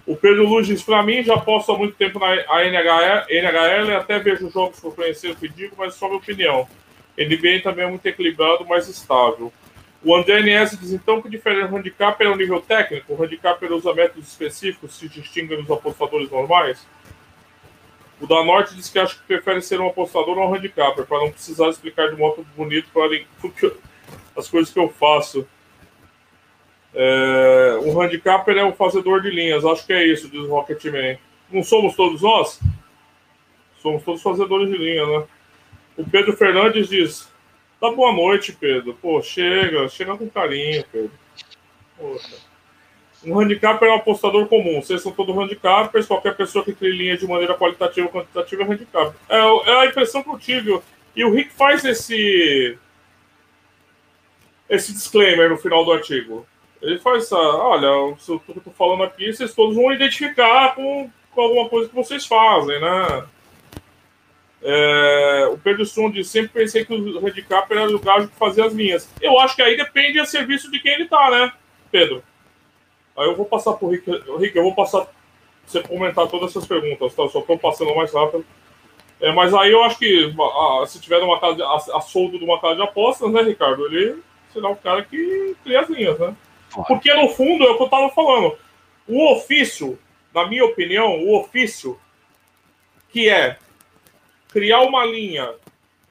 O 0.06 0.16
Pedro 0.16 0.62
diz: 0.62 0.82
para 0.82 1.04
mim, 1.04 1.22
já 1.24 1.38
posso 1.38 1.72
há 1.72 1.78
muito 1.78 1.96
tempo 1.96 2.20
na 2.20 2.36
NHL, 2.36 3.26
NHL 3.30 3.96
até 3.98 4.18
vejo 4.18 4.50
jogos 4.50 4.80
para 4.80 4.92
conhecer 4.92 5.30
o 5.30 5.36
que 5.36 5.48
digo, 5.48 5.76
mas 5.78 5.94
só 5.96 6.08
minha 6.08 6.18
opinião. 6.18 6.68
NBA 7.18 7.62
também 7.62 7.86
é 7.86 7.90
muito 7.90 8.06
equilibrado, 8.06 8.66
mais 8.66 8.88
estável. 8.88 9.52
O 10.02 10.16
André 10.16 10.42
NS 10.42 10.80
diz 10.80 10.94
então 10.94 11.22
que 11.22 11.30
diferente 11.30 11.68
do 11.68 11.76
handicap 11.76 12.24
é 12.24 12.30
o 12.30 12.36
nível 12.36 12.62
técnico. 12.62 13.14
O 13.14 13.22
handicap 13.22 13.64
usa 13.66 13.94
métodos 13.94 14.30
específicos, 14.30 14.98
se 14.98 15.10
distingue 15.10 15.58
dos 15.58 15.70
apostadores 15.70 16.32
normais. 16.32 16.88
O 18.20 18.28
da 18.28 18.44
Norte 18.44 18.76
diz 18.76 18.90
que 18.90 19.00
acha 19.00 19.16
que 19.16 19.26
prefere 19.26 19.62
ser 19.62 19.80
um 19.80 19.88
apostador 19.88 20.38
ou 20.38 20.50
um 20.50 20.54
handicapper, 20.54 21.06
para 21.06 21.20
não 21.20 21.32
precisar 21.32 21.70
explicar 21.70 22.10
de 22.10 22.18
modo 22.18 22.46
bonito 22.56 22.90
para 22.94 23.10
as 24.36 24.50
coisas 24.50 24.72
que 24.74 24.80
eu 24.80 24.90
faço. 24.90 25.48
É, 26.94 27.80
o 27.84 28.02
handicapper 28.02 28.58
é 28.58 28.64
o 28.64 28.74
fazedor 28.74 29.22
de 29.22 29.30
linhas, 29.30 29.64
acho 29.64 29.86
que 29.86 29.94
é 29.94 30.06
isso, 30.06 30.30
diz 30.30 30.42
o 30.42 30.50
Rocketman. 30.50 31.18
Não 31.52 31.64
somos 31.64 31.96
todos 31.96 32.22
nós? 32.22 32.60
Somos 33.82 34.04
todos 34.04 34.22
fazedores 34.22 34.70
de 34.70 34.78
linha, 34.78 35.06
né? 35.06 35.26
O 35.98 36.10
Pedro 36.10 36.36
Fernandes 36.36 36.90
diz: 36.90 37.32
Dá 37.80 37.92
boa 37.92 38.12
noite, 38.12 38.52
Pedro. 38.52 38.94
Pô, 39.02 39.22
chega, 39.22 39.88
chega 39.88 40.18
com 40.18 40.30
carinho, 40.30 40.84
Pedro. 40.92 41.12
Poxa. 41.98 42.49
Um 43.26 43.40
handicap 43.40 43.84
é 43.84 43.90
um 43.90 43.96
apostador 43.96 44.48
comum. 44.48 44.82
Vocês 44.82 45.02
são 45.02 45.12
todos 45.12 45.36
handicappers. 45.36 46.08
Qualquer 46.08 46.36
pessoa 46.36 46.64
que 46.64 46.74
crie 46.74 46.96
linha 46.96 47.18
de 47.18 47.28
maneira 47.28 47.56
qualitativa 47.56 48.08
ou 48.08 48.14
quantitativa 48.14 48.64
é 48.64 48.66
handicap. 48.66 49.16
É, 49.28 49.38
é, 49.38 49.80
a 49.82 49.86
impressão 49.86 50.24
que 50.24 50.30
eu 50.30 50.40
tive. 50.40 50.80
E 51.16 51.26
o 51.26 51.34
Rick 51.34 51.52
faz 51.52 51.84
esse 51.84 52.78
esse 54.70 54.94
disclaimer 54.94 55.50
no 55.50 55.58
final 55.58 55.84
do 55.84 55.92
artigo. 55.92 56.46
Ele 56.82 57.00
faz 57.00 57.24
essa, 57.26 57.36
olha, 57.36 57.92
o 57.92 58.16
que 58.16 58.32
eu 58.32 58.58
estou 58.58 58.74
falando 58.74 59.04
aqui, 59.04 59.34
vocês 59.34 59.54
todos 59.54 59.76
vão 59.76 59.92
identificar 59.92 60.76
com, 60.76 61.10
com 61.32 61.42
alguma 61.42 61.68
coisa 61.68 61.90
que 61.90 61.96
vocês 61.96 62.26
fazem, 62.26 62.80
né? 62.80 63.26
É, 64.62 65.50
o 65.52 65.58
Pedro 65.58 65.84
Strom 65.84 66.12
disse, 66.12 66.32
sempre 66.32 66.50
pensei 66.50 66.86
que 66.86 66.94
o 66.94 67.26
handicap 67.26 67.72
era 67.72 67.90
o 67.90 68.00
gajo 68.00 68.28
que 68.28 68.36
fazia 68.36 68.66
as 68.66 68.74
linhas. 68.74 69.10
Eu 69.20 69.40
acho 69.40 69.56
que 69.56 69.62
aí 69.62 69.76
depende 69.76 70.20
a 70.20 70.26
serviço 70.26 70.70
de 70.70 70.80
quem 70.80 70.94
ele 70.94 71.08
tá, 71.08 71.32
né, 71.32 71.52
Pedro? 71.92 72.24
Aí 73.20 73.28
eu 73.28 73.36
vou 73.36 73.46
passar 73.46 73.74
pro 73.74 73.90
Rick. 73.90 74.10
Rick, 74.40 74.56
eu 74.56 74.64
vou 74.64 74.74
passar 74.74 75.06
você 75.68 75.84
comentar 75.84 76.26
todas 76.28 76.52
essas 76.52 76.66
perguntas, 76.66 77.14
tá? 77.14 77.24
Eu 77.24 77.30
só 77.30 77.40
estou 77.40 77.60
passando 77.60 77.94
mais 77.94 78.14
rápido. 78.14 78.46
É, 79.20 79.30
mas 79.34 79.54
aí 79.54 79.72
eu 79.72 79.84
acho 79.84 80.00
que 80.00 80.34
a, 80.40 80.86
se 80.88 81.02
tiver 81.02 81.18
uma 81.20 81.38
casa, 81.38 81.64
a, 81.66 81.98
a 81.98 82.02
soldo 82.02 82.40
de 82.40 82.46
uma 82.46 82.62
casa 82.62 82.78
de 82.78 82.82
apostas, 82.82 83.30
né, 83.30 83.42
Ricardo? 83.42 83.86
Ele 83.88 84.24
será 84.54 84.70
o 84.70 84.76
cara 84.78 85.04
que 85.04 85.54
cria 85.64 85.82
as 85.82 85.90
linhas, 85.90 86.18
né? 86.18 86.34
Porque 86.88 87.14
no 87.14 87.28
fundo 87.28 87.66
é 87.66 87.72
o 87.72 87.76
que 87.76 87.84
eu 87.84 87.88
estava 87.88 88.10
falando. 88.10 88.58
O 89.06 89.34
ofício, 89.34 90.00
na 90.34 90.48
minha 90.48 90.64
opinião, 90.64 91.20
o 91.20 91.38
ofício 91.38 92.00
que 93.10 93.28
é 93.28 93.58
criar 94.48 94.82
uma 94.82 95.04
linha 95.04 95.54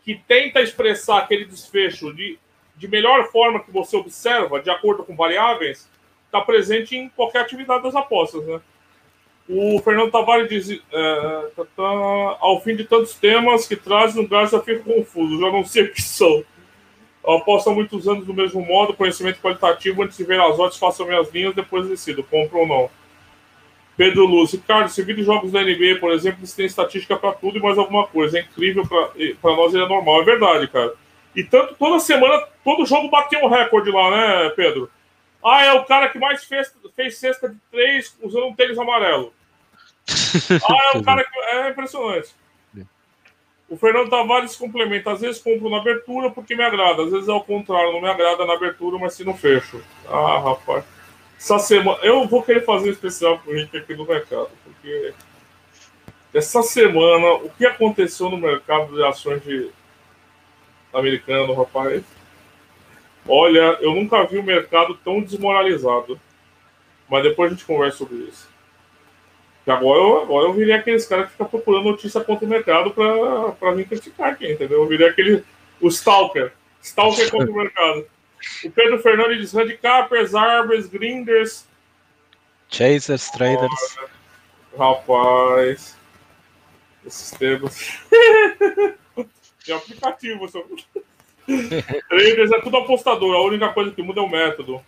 que 0.04 0.14
tenta 0.14 0.60
expressar 0.60 1.18
aquele 1.18 1.46
desfecho 1.46 2.12
de, 2.12 2.38
de 2.76 2.86
melhor 2.86 3.30
forma 3.30 3.60
que 3.60 3.70
você 3.70 3.96
observa, 3.96 4.60
de 4.60 4.68
acordo 4.68 5.04
com 5.04 5.16
variáveis, 5.16 5.88
está 6.28 6.40
presente 6.42 6.96
em 6.96 7.08
qualquer 7.08 7.40
atividade 7.40 7.82
das 7.82 7.96
apostas, 7.96 8.44
né? 8.44 8.60
O 9.48 9.80
Fernando 9.80 10.10
Tavares 10.10 10.48
diz: 10.48 10.70
é, 10.92 11.50
tá, 11.56 11.64
tá, 11.74 11.82
ao 11.82 12.60
fim 12.60 12.76
de 12.76 12.84
tantos 12.84 13.14
temas 13.14 13.66
que 13.66 13.76
trazem, 13.76 14.26
gajo 14.26 14.52
já 14.52 14.60
fica 14.60 14.80
confuso, 14.80 15.40
já 15.40 15.50
não 15.50 15.64
sei 15.64 15.84
o 15.84 15.92
que 15.92 16.02
são. 16.02 16.44
Eu 17.24 17.34
aposto 17.34 17.70
há 17.70 17.74
muitos 17.74 18.06
anos 18.06 18.26
do 18.26 18.34
mesmo 18.34 18.64
modo, 18.64 18.94
conhecimento 18.94 19.40
qualitativo, 19.40 20.02
antes 20.02 20.16
de 20.16 20.24
ver 20.24 20.40
as 20.40 20.58
odds, 20.58 20.78
faço 20.78 21.04
minhas 21.04 21.30
linhas, 21.32 21.54
depois 21.54 21.88
decido, 21.88 22.22
compro 22.22 22.60
ou 22.60 22.66
não. 22.66 22.90
Pedro 23.96 24.26
Luz, 24.26 24.52
Ricardo, 24.52 24.88
se 24.88 25.02
vídeo 25.02 25.24
jogos 25.24 25.50
da 25.50 25.60
NBA, 25.60 25.98
por 25.98 26.12
exemplo, 26.12 26.38
eles 26.40 26.54
têm 26.54 26.66
estatística 26.66 27.16
para 27.16 27.32
tudo 27.32 27.58
e 27.58 27.60
mais 27.60 27.76
alguma 27.76 28.06
coisa. 28.06 28.38
É 28.38 28.42
incrível 28.42 28.86
para 28.86 29.56
nós, 29.56 29.74
ele 29.74 29.82
é 29.82 29.88
normal. 29.88 30.22
É 30.22 30.24
verdade, 30.24 30.68
cara. 30.68 30.92
E 31.34 31.42
tanto, 31.42 31.74
toda 31.74 31.98
semana, 31.98 32.44
todo 32.62 32.86
jogo 32.86 33.10
bateu 33.10 33.40
um 33.44 33.48
recorde 33.48 33.90
lá, 33.90 34.10
né, 34.10 34.50
Pedro? 34.50 34.88
Ah, 35.44 35.64
é 35.64 35.72
o 35.72 35.84
cara 35.84 36.08
que 36.08 36.18
mais 36.18 36.44
fez, 36.44 36.74
fez 36.96 37.18
cesta 37.18 37.48
de 37.48 37.56
três 37.70 38.16
usando 38.22 38.46
um 38.46 38.54
tênis 38.54 38.78
amarelo. 38.78 39.32
Ah, 40.50 40.94
é 40.94 40.98
o 40.98 41.02
cara 41.02 41.24
que. 41.24 41.38
É 41.38 41.70
impressionante. 41.70 42.34
O 43.68 43.76
Fernando 43.76 44.08
Tavares 44.08 44.56
complementa. 44.56 45.12
Às 45.12 45.20
vezes 45.20 45.42
compro 45.42 45.68
na 45.68 45.78
abertura 45.78 46.30
porque 46.30 46.56
me 46.56 46.62
agrada. 46.62 47.02
Às 47.02 47.10
vezes 47.10 47.28
é 47.28 47.32
ao 47.32 47.44
contrário, 47.44 47.92
não 47.92 48.00
me 48.00 48.08
agrada 48.08 48.46
na 48.46 48.54
abertura, 48.54 48.98
mas 48.98 49.12
se 49.14 49.24
não 49.24 49.36
fecho. 49.36 49.82
Ah, 50.08 50.38
rapaz. 50.38 50.84
Essa 51.38 51.58
semana. 51.58 51.98
Eu 52.02 52.26
vou 52.26 52.42
querer 52.42 52.64
fazer 52.64 52.88
um 52.88 52.92
especial 52.92 53.38
com 53.38 53.50
o 53.50 53.54
Rick 53.54 53.76
aqui 53.76 53.94
no 53.94 54.06
mercado, 54.06 54.50
porque. 54.64 55.14
Essa 56.32 56.62
semana, 56.62 57.34
o 57.34 57.50
que 57.50 57.64
aconteceu 57.64 58.28
no 58.28 58.36
mercado 58.36 58.94
de 58.94 59.02
ações 59.02 59.42
de 59.42 59.70
americano, 60.92 61.54
rapaz? 61.54 62.02
Olha, 63.28 63.76
eu 63.80 63.94
nunca 63.94 64.24
vi 64.24 64.38
o 64.38 64.42
mercado 64.42 64.94
tão 65.04 65.20
desmoralizado. 65.20 66.18
Mas 67.08 67.22
depois 67.22 67.50
a 67.50 67.54
gente 67.54 67.64
conversa 67.64 67.98
sobre 67.98 68.16
isso. 68.16 68.48
Que 69.64 69.70
agora 69.70 69.98
eu, 69.98 70.22
agora 70.22 70.46
eu 70.46 70.52
virei 70.54 70.74
aqueles 70.74 71.06
caras 71.06 71.26
que 71.26 71.32
ficam 71.32 71.46
procurando 71.46 71.90
notícia 71.90 72.22
contra 72.22 72.46
o 72.46 72.48
mercado 72.48 72.90
pra 72.90 73.72
vir 73.72 73.86
criticar 73.86 74.32
aqui, 74.32 74.50
entendeu? 74.50 74.80
Eu 74.80 74.88
virei 74.88 75.08
aquele. 75.08 75.44
O 75.80 75.88
Stalker. 75.88 76.52
Stalker 76.82 77.30
contra 77.30 77.50
o 77.50 77.54
mercado. 77.54 78.06
O 78.64 78.70
Pedro 78.70 78.98
Fernandes 79.00 79.38
diz 79.38 79.52
handicappers, 79.52 80.34
arbers, 80.34 80.86
grinders. 80.86 81.66
Chasers, 82.68 83.30
traders. 83.30 83.98
Rapaz. 84.76 85.96
Esses 87.04 87.30
termos. 87.32 88.00
Tem 89.64 89.74
aplicativo, 89.74 90.48
só. 90.48 90.64
Traders 92.08 92.52
é 92.52 92.60
tudo 92.60 92.76
apostador, 92.76 93.34
a 93.34 93.42
única 93.42 93.68
coisa 93.70 93.90
que 93.90 94.02
muda 94.02 94.20
é 94.20 94.22
o 94.22 94.28
método. 94.28 94.80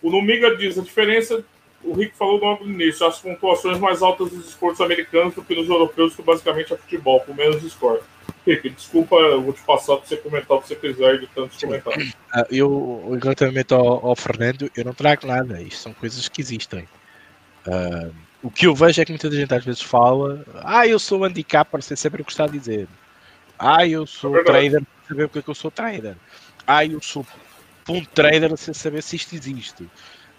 O 0.00 0.10
Numiga 0.10 0.56
diz: 0.56 0.78
a 0.78 0.82
diferença, 0.82 1.44
o 1.82 1.94
Rick 1.94 2.16
falou 2.16 2.58
no 2.60 2.70
início, 2.70 3.06
as 3.06 3.18
pontuações 3.18 3.78
mais 3.78 4.02
altas 4.02 4.30
dos 4.30 4.48
esportes 4.48 4.80
americanos 4.80 5.34
do 5.34 5.42
que 5.42 5.54
nos 5.54 5.68
europeus, 5.68 6.14
que 6.14 6.22
basicamente 6.22 6.72
é 6.72 6.76
futebol, 6.76 7.20
com 7.20 7.34
menos 7.34 7.62
score. 7.72 8.00
Rick, 8.46 8.70
desculpa, 8.70 9.16
eu 9.16 9.40
vou 9.40 9.52
te 9.52 9.62
passar 9.62 9.96
para 9.96 10.06
você 10.06 10.16
comentar 10.16 10.56
o 10.56 10.60
que 10.60 10.68
você 10.68 10.76
quiser 10.76 11.20
de 11.20 11.26
tantos 11.28 11.58
comentários. 11.58 12.10
Uh, 12.10 12.46
eu, 12.50 13.18
relativamente 13.22 13.72
ao, 13.72 14.04
ao, 14.04 14.16
Fernando, 14.16 14.70
eu 14.76 14.84
não 14.84 14.92
trago 14.92 15.26
nada, 15.26 15.62
isto 15.62 15.80
são 15.80 15.92
coisas 15.92 16.28
que 16.28 16.40
existem. 16.40 16.88
Uh, 17.66 18.12
o 18.42 18.50
que 18.50 18.66
eu 18.66 18.74
vejo 18.74 19.00
é 19.00 19.04
que 19.04 19.12
muita 19.12 19.30
gente 19.30 19.54
às 19.54 19.64
vezes 19.64 19.82
fala: 19.82 20.44
Ah, 20.64 20.86
eu 20.86 20.98
sou 20.98 21.24
handicap, 21.24 21.70
para 21.70 21.80
ser 21.80 21.96
sempre 21.96 22.24
está 22.26 22.44
a 22.44 22.48
dizer. 22.48 22.88
Ah, 23.56 23.86
eu 23.86 24.04
sou 24.06 24.36
é 24.36 24.42
trader 24.42 24.82
saber 25.06 25.28
porque 25.28 25.38
é 25.40 25.42
que 25.42 25.50
eu 25.50 25.54
sou 25.54 25.70
trader. 25.70 26.16
Ah, 26.66 26.84
eu 26.84 27.00
sou 27.02 27.26
ponto 27.84 28.08
trader 28.10 28.56
sem 28.56 28.74
saber 28.74 29.02
se 29.02 29.16
isto 29.16 29.34
existe. 29.34 29.88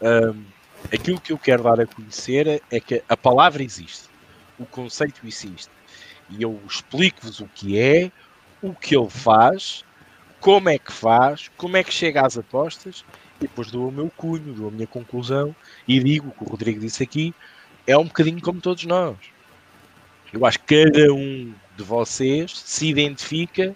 Um, 0.01 0.43
aquilo 0.91 1.19
que 1.19 1.31
eu 1.31 1.37
quero 1.37 1.63
dar 1.63 1.79
a 1.79 1.85
conhecer 1.85 2.61
é 2.71 2.79
que 2.79 3.03
a 3.07 3.17
palavra 3.17 3.63
existe, 3.63 4.09
o 4.59 4.65
conceito 4.65 5.21
existe. 5.25 5.69
E 6.29 6.41
eu 6.41 6.59
explico-vos 6.67 7.39
o 7.39 7.47
que 7.47 7.77
é, 7.77 8.11
o 8.61 8.73
que 8.73 8.95
ele 8.95 9.09
faz, 9.09 9.83
como 10.39 10.69
é 10.69 10.77
que 10.77 10.91
faz, 10.91 11.49
como 11.57 11.77
é 11.77 11.83
que 11.83 11.93
chega 11.93 12.25
às 12.25 12.37
apostas, 12.37 13.05
e 13.39 13.41
depois 13.41 13.71
dou 13.71 13.87
o 13.87 13.91
meu 13.91 14.09
cunho, 14.09 14.53
dou 14.53 14.67
a 14.69 14.71
minha 14.71 14.87
conclusão 14.87 15.55
e 15.87 15.99
digo 15.99 16.29
o 16.29 16.31
que 16.31 16.43
o 16.43 16.47
Rodrigo 16.47 16.79
disse 16.79 17.03
aqui, 17.03 17.33
é 17.85 17.97
um 17.97 18.05
bocadinho 18.05 18.41
como 18.41 18.61
todos 18.61 18.83
nós. 18.85 19.17
Eu 20.31 20.45
acho 20.45 20.59
que 20.59 20.85
cada 20.85 21.13
um 21.13 21.53
de 21.75 21.83
vocês 21.83 22.57
se 22.57 22.87
identifica 22.87 23.75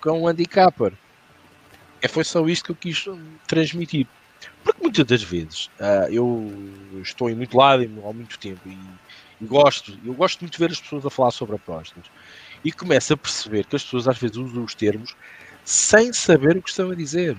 com 0.00 0.22
um 0.22 0.28
handicapper. 0.28 0.92
É, 2.00 2.08
foi 2.08 2.24
só 2.24 2.46
isto 2.46 2.66
que 2.66 2.70
eu 2.70 2.76
quis 2.76 3.06
transmitir. 3.46 4.06
Porque 4.62 4.82
muitas 4.82 5.04
das 5.04 5.22
vezes 5.22 5.66
uh, 5.80 6.10
eu 6.10 6.52
estou 7.02 7.28
em 7.28 7.34
muito 7.34 7.56
lado 7.56 7.82
há 7.82 8.12
muito 8.12 8.38
tempo 8.38 8.60
e, 8.66 8.78
e, 9.40 9.46
gosto, 9.46 9.98
eu 10.04 10.14
gosto 10.14 10.40
muito 10.40 10.52
de 10.52 10.58
ver 10.58 10.70
as 10.70 10.80
pessoas 10.80 11.04
a 11.04 11.10
falar 11.10 11.30
sobre 11.30 11.56
apostas 11.56 12.04
e 12.64 12.70
começo 12.70 13.12
a 13.12 13.16
perceber 13.16 13.66
que 13.66 13.76
as 13.76 13.82
pessoas 13.82 14.06
às 14.06 14.18
vezes 14.18 14.36
usam 14.36 14.64
os 14.64 14.74
termos 14.74 15.16
sem 15.64 16.12
saber 16.12 16.56
o 16.56 16.62
que 16.62 16.70
estão 16.70 16.90
a 16.90 16.94
dizer. 16.94 17.36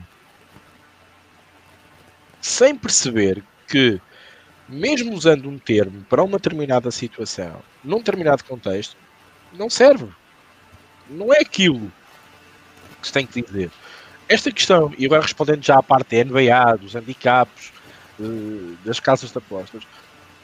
Sem 2.42 2.76
perceber 2.76 3.44
que, 3.68 4.00
mesmo 4.68 5.14
usando 5.14 5.50
um 5.50 5.58
termo 5.58 6.06
para 6.10 6.24
uma 6.24 6.38
determinada 6.38 6.92
situação, 6.92 7.62
num 7.84 7.98
determinado 7.98 8.44
contexto, 8.44 8.96
não 9.54 9.70
serve. 9.70 10.08
Não 11.10 11.34
é 11.34 11.40
aquilo 11.40 11.92
que 13.02 13.08
se 13.08 13.14
tem 13.14 13.26
que 13.26 13.42
dizer. 13.42 13.72
Esta 14.28 14.52
questão, 14.52 14.94
e 14.98 15.06
agora 15.06 15.22
respondendo 15.22 15.64
já 15.64 15.80
à 15.80 15.84
parte 15.84 16.16
da 16.16 16.24
NBA, 16.24 16.78
dos 16.78 16.94
handicaps, 16.94 17.72
uh, 18.20 18.78
das 18.86 19.00
casas 19.00 19.32
de 19.32 19.38
apostas, 19.38 19.84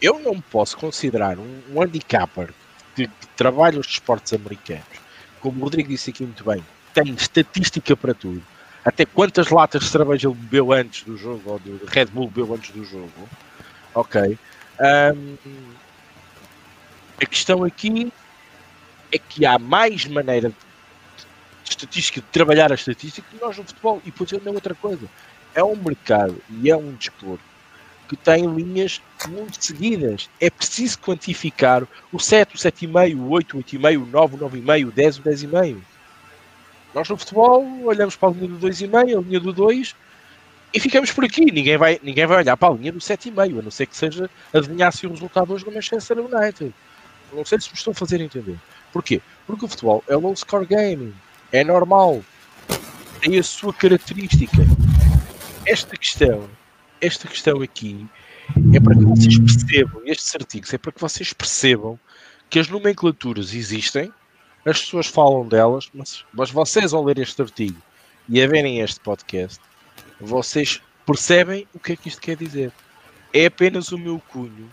eu 0.02 0.20
não 0.20 0.42
posso 0.42 0.78
considerar 0.78 1.38
um, 1.38 1.62
um 1.72 1.82
handicapper 1.82 2.50
que, 2.96 3.08
que 3.08 3.28
trabalha 3.36 3.80
os 3.80 3.88
desportos 3.88 4.34
americanos, 4.34 4.84
como 5.40 5.60
o 5.60 5.64
Rodrigo 5.64 5.90
disse 5.90 6.10
aqui 6.10 6.24
muito 6.24 6.44
bem, 6.44 6.64
tem 6.94 7.14
estatística 7.14 7.96
para 7.96 8.14
tudo. 8.14 8.42
Até 8.84 9.06
quantas 9.06 9.50
latas 9.50 9.84
de 9.84 9.90
cerveja 9.90 10.28
ele 10.28 10.36
bebeu 10.36 10.72
antes 10.72 11.04
do 11.04 11.18
jogo, 11.18 11.42
ou 11.46 11.60
de 11.60 11.80
Red 11.88 12.06
Bull 12.06 12.28
bebeu 12.28 12.54
antes 12.54 12.72
do 12.72 12.84
jogo. 12.84 13.12
Ok. 13.94 14.38
Um, 14.80 15.36
a 17.22 17.26
questão 17.26 17.64
aqui 17.64 18.12
é 19.12 19.18
que 19.18 19.46
há 19.46 19.58
mais 19.58 20.06
maneira 20.06 20.50
de 20.50 20.56
estatística, 21.70 22.22
de 22.22 22.28
trabalhar 22.28 22.72
a 22.72 22.76
estatística, 22.76 23.28
nós 23.42 23.58
no 23.58 23.64
futebol. 23.64 24.02
E 24.06 24.12
depois 24.12 24.32
é 24.32 24.50
outra 24.50 24.76
coisa. 24.76 25.08
É 25.54 25.64
um 25.64 25.76
mercado 25.76 26.42
e 26.50 26.70
é 26.70 26.76
um 26.76 26.94
desporto 26.94 27.44
que 28.08 28.16
tem 28.16 28.46
linhas 28.46 29.02
muito 29.28 29.64
seguidas. 29.64 30.30
É 30.40 30.50
preciso 30.50 31.00
quantificar 31.00 31.84
o 32.12 32.20
7, 32.20 32.56
o 32.56 32.58
7,5, 32.58 33.18
o 33.18 33.30
8, 33.30 33.58
o 33.58 33.64
8,5, 33.64 34.04
o 34.04 34.06
9, 34.06 34.36
o 34.36 34.50
9,5, 34.50 34.88
o 34.88 34.92
10, 34.92 35.18
o 35.18 35.24
10,5. 35.24 35.78
Nós 36.94 37.10
no 37.10 37.18
futebol 37.18 37.66
olhamos 37.84 38.16
para 38.16 38.30
a 38.30 38.32
linha 38.32 38.48
do 38.48 38.68
2,5, 38.68 39.18
a 39.18 39.22
linha 39.22 39.40
do 39.40 39.52
2 39.52 39.96
e 40.74 40.80
ficamos 40.80 41.12
por 41.12 41.26
aqui. 41.26 41.46
Ninguém 41.46 41.78
vai, 41.78 42.00
ninguém 42.04 42.26
vai 42.26 42.38
olhar 42.38 42.56
para 42.56 42.74
a 42.74 42.78
linha 42.78 42.92
do 42.92 43.00
7,5, 43.00 43.60
a 43.60 43.62
não 43.62 43.72
ser 43.72 43.86
que 43.86 43.98
seja 43.98 44.30
adivinhar-se 44.54 45.08
o 45.08 45.10
resultado 45.10 45.54
hoje 45.54 45.66
do 45.66 45.72
Manchester 45.72 46.18
United. 46.20 46.74
Não 47.34 47.44
sei 47.44 47.60
se 47.60 47.70
me 47.70 47.76
estou 47.76 47.92
a 47.92 47.96
fazer 47.96 48.22
entender. 48.22 48.58
Porquê? 48.94 49.22
Porque 49.48 49.66
o 49.66 49.68
futebol 49.68 50.04
é 50.08 50.16
low 50.16 50.36
score 50.36 50.66
gaming. 50.66 51.14
É 51.56 51.64
normal. 51.64 52.24
Tem 53.22 53.40
a 53.40 53.44
sua 53.44 53.74
característica. 53.74 54.58
Esta 55.66 55.96
questão 55.96 56.50
esta 57.02 57.28
questão 57.28 57.62
aqui 57.62 58.08
é 58.74 58.80
para 58.80 58.96
que 58.96 59.04
vocês 59.04 59.38
percebam, 59.38 60.02
estes 60.06 60.36
artigos 60.36 60.74
é 60.74 60.78
para 60.78 60.92
que 60.92 61.02
vocês 61.02 61.34
percebam 61.34 62.00
que 62.50 62.60
as 62.60 62.68
nomenclaturas 62.68 63.54
existem, 63.54 64.12
as 64.66 64.82
pessoas 64.82 65.08
falam 65.08 65.48
delas, 65.48 65.90
mas, 65.94 66.26
mas 66.34 66.52
vocês 66.52 66.94
ao 66.94 67.04
ler 67.04 67.20
este 67.20 67.42
artigo 67.42 67.82
e 68.30 68.42
a 68.42 68.48
verem 68.48 68.80
este 68.80 69.00
podcast, 69.00 69.60
vocês 70.20 70.82
percebem 71.06 71.68
o 71.74 71.80
que 71.80 71.94
é 71.94 71.96
que 71.96 72.08
isto 72.08 72.22
quer 72.22 72.36
dizer. 72.36 72.72
É 73.34 73.46
apenas 73.48 73.92
o 73.92 73.98
meu 73.98 74.20
cunho, 74.30 74.72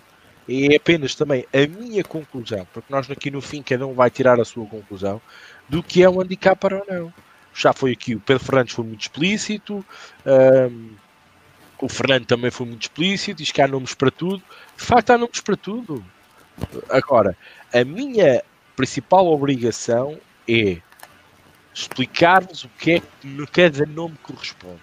é 0.49 0.77
apenas 0.77 1.15
também 1.15 1.47
a 1.53 1.67
minha 1.67 2.05
conclusão, 2.05 2.67
porque 2.73 2.93
nós 2.93 3.11
aqui 3.11 3.31
no 3.31 3.41
fim 3.41 3.63
cada 3.63 3.87
um 3.87 3.95
vai 3.95 4.11
tirar 4.11 4.41
a 4.41 4.45
sua 4.45 4.67
conclusão 4.67 5.21
do 5.69 5.83
que 5.83 6.03
é 6.03 6.09
um 6.09 6.21
handicap 6.21 6.59
para 6.59 6.79
ou 6.79 6.87
não. 6.89 7.15
Já 7.55 7.73
foi 7.73 7.93
aqui, 7.93 8.15
o 8.15 8.21
Pedro 8.21 8.45
Fernandes 8.45 8.75
foi 8.75 8.85
muito 8.85 9.03
explícito, 9.03 9.85
um, 10.25 10.91
o 11.83 11.89
Fernando 11.89 12.25
também 12.27 12.51
foi 12.51 12.67
muito 12.67 12.83
explícito, 12.83 13.39
diz 13.39 13.51
que 13.51 13.61
há 13.61 13.67
nomes 13.67 13.93
para 13.93 14.11
tudo. 14.11 14.43
De 14.77 14.85
facto, 14.85 15.11
há 15.11 15.19
nomes 15.19 15.41
para 15.41 15.57
tudo. 15.57 16.05
Agora, 16.89 17.37
a 17.75 17.85
minha 17.85 18.43
principal 18.77 19.27
obrigação 19.27 20.19
é 20.49 20.79
explicar-vos 21.75 22.65
o 22.65 22.69
que 22.79 22.93
é 22.93 23.01
que 23.01 23.47
cada 23.49 23.85
nome 23.85 24.17
corresponde. 24.23 24.81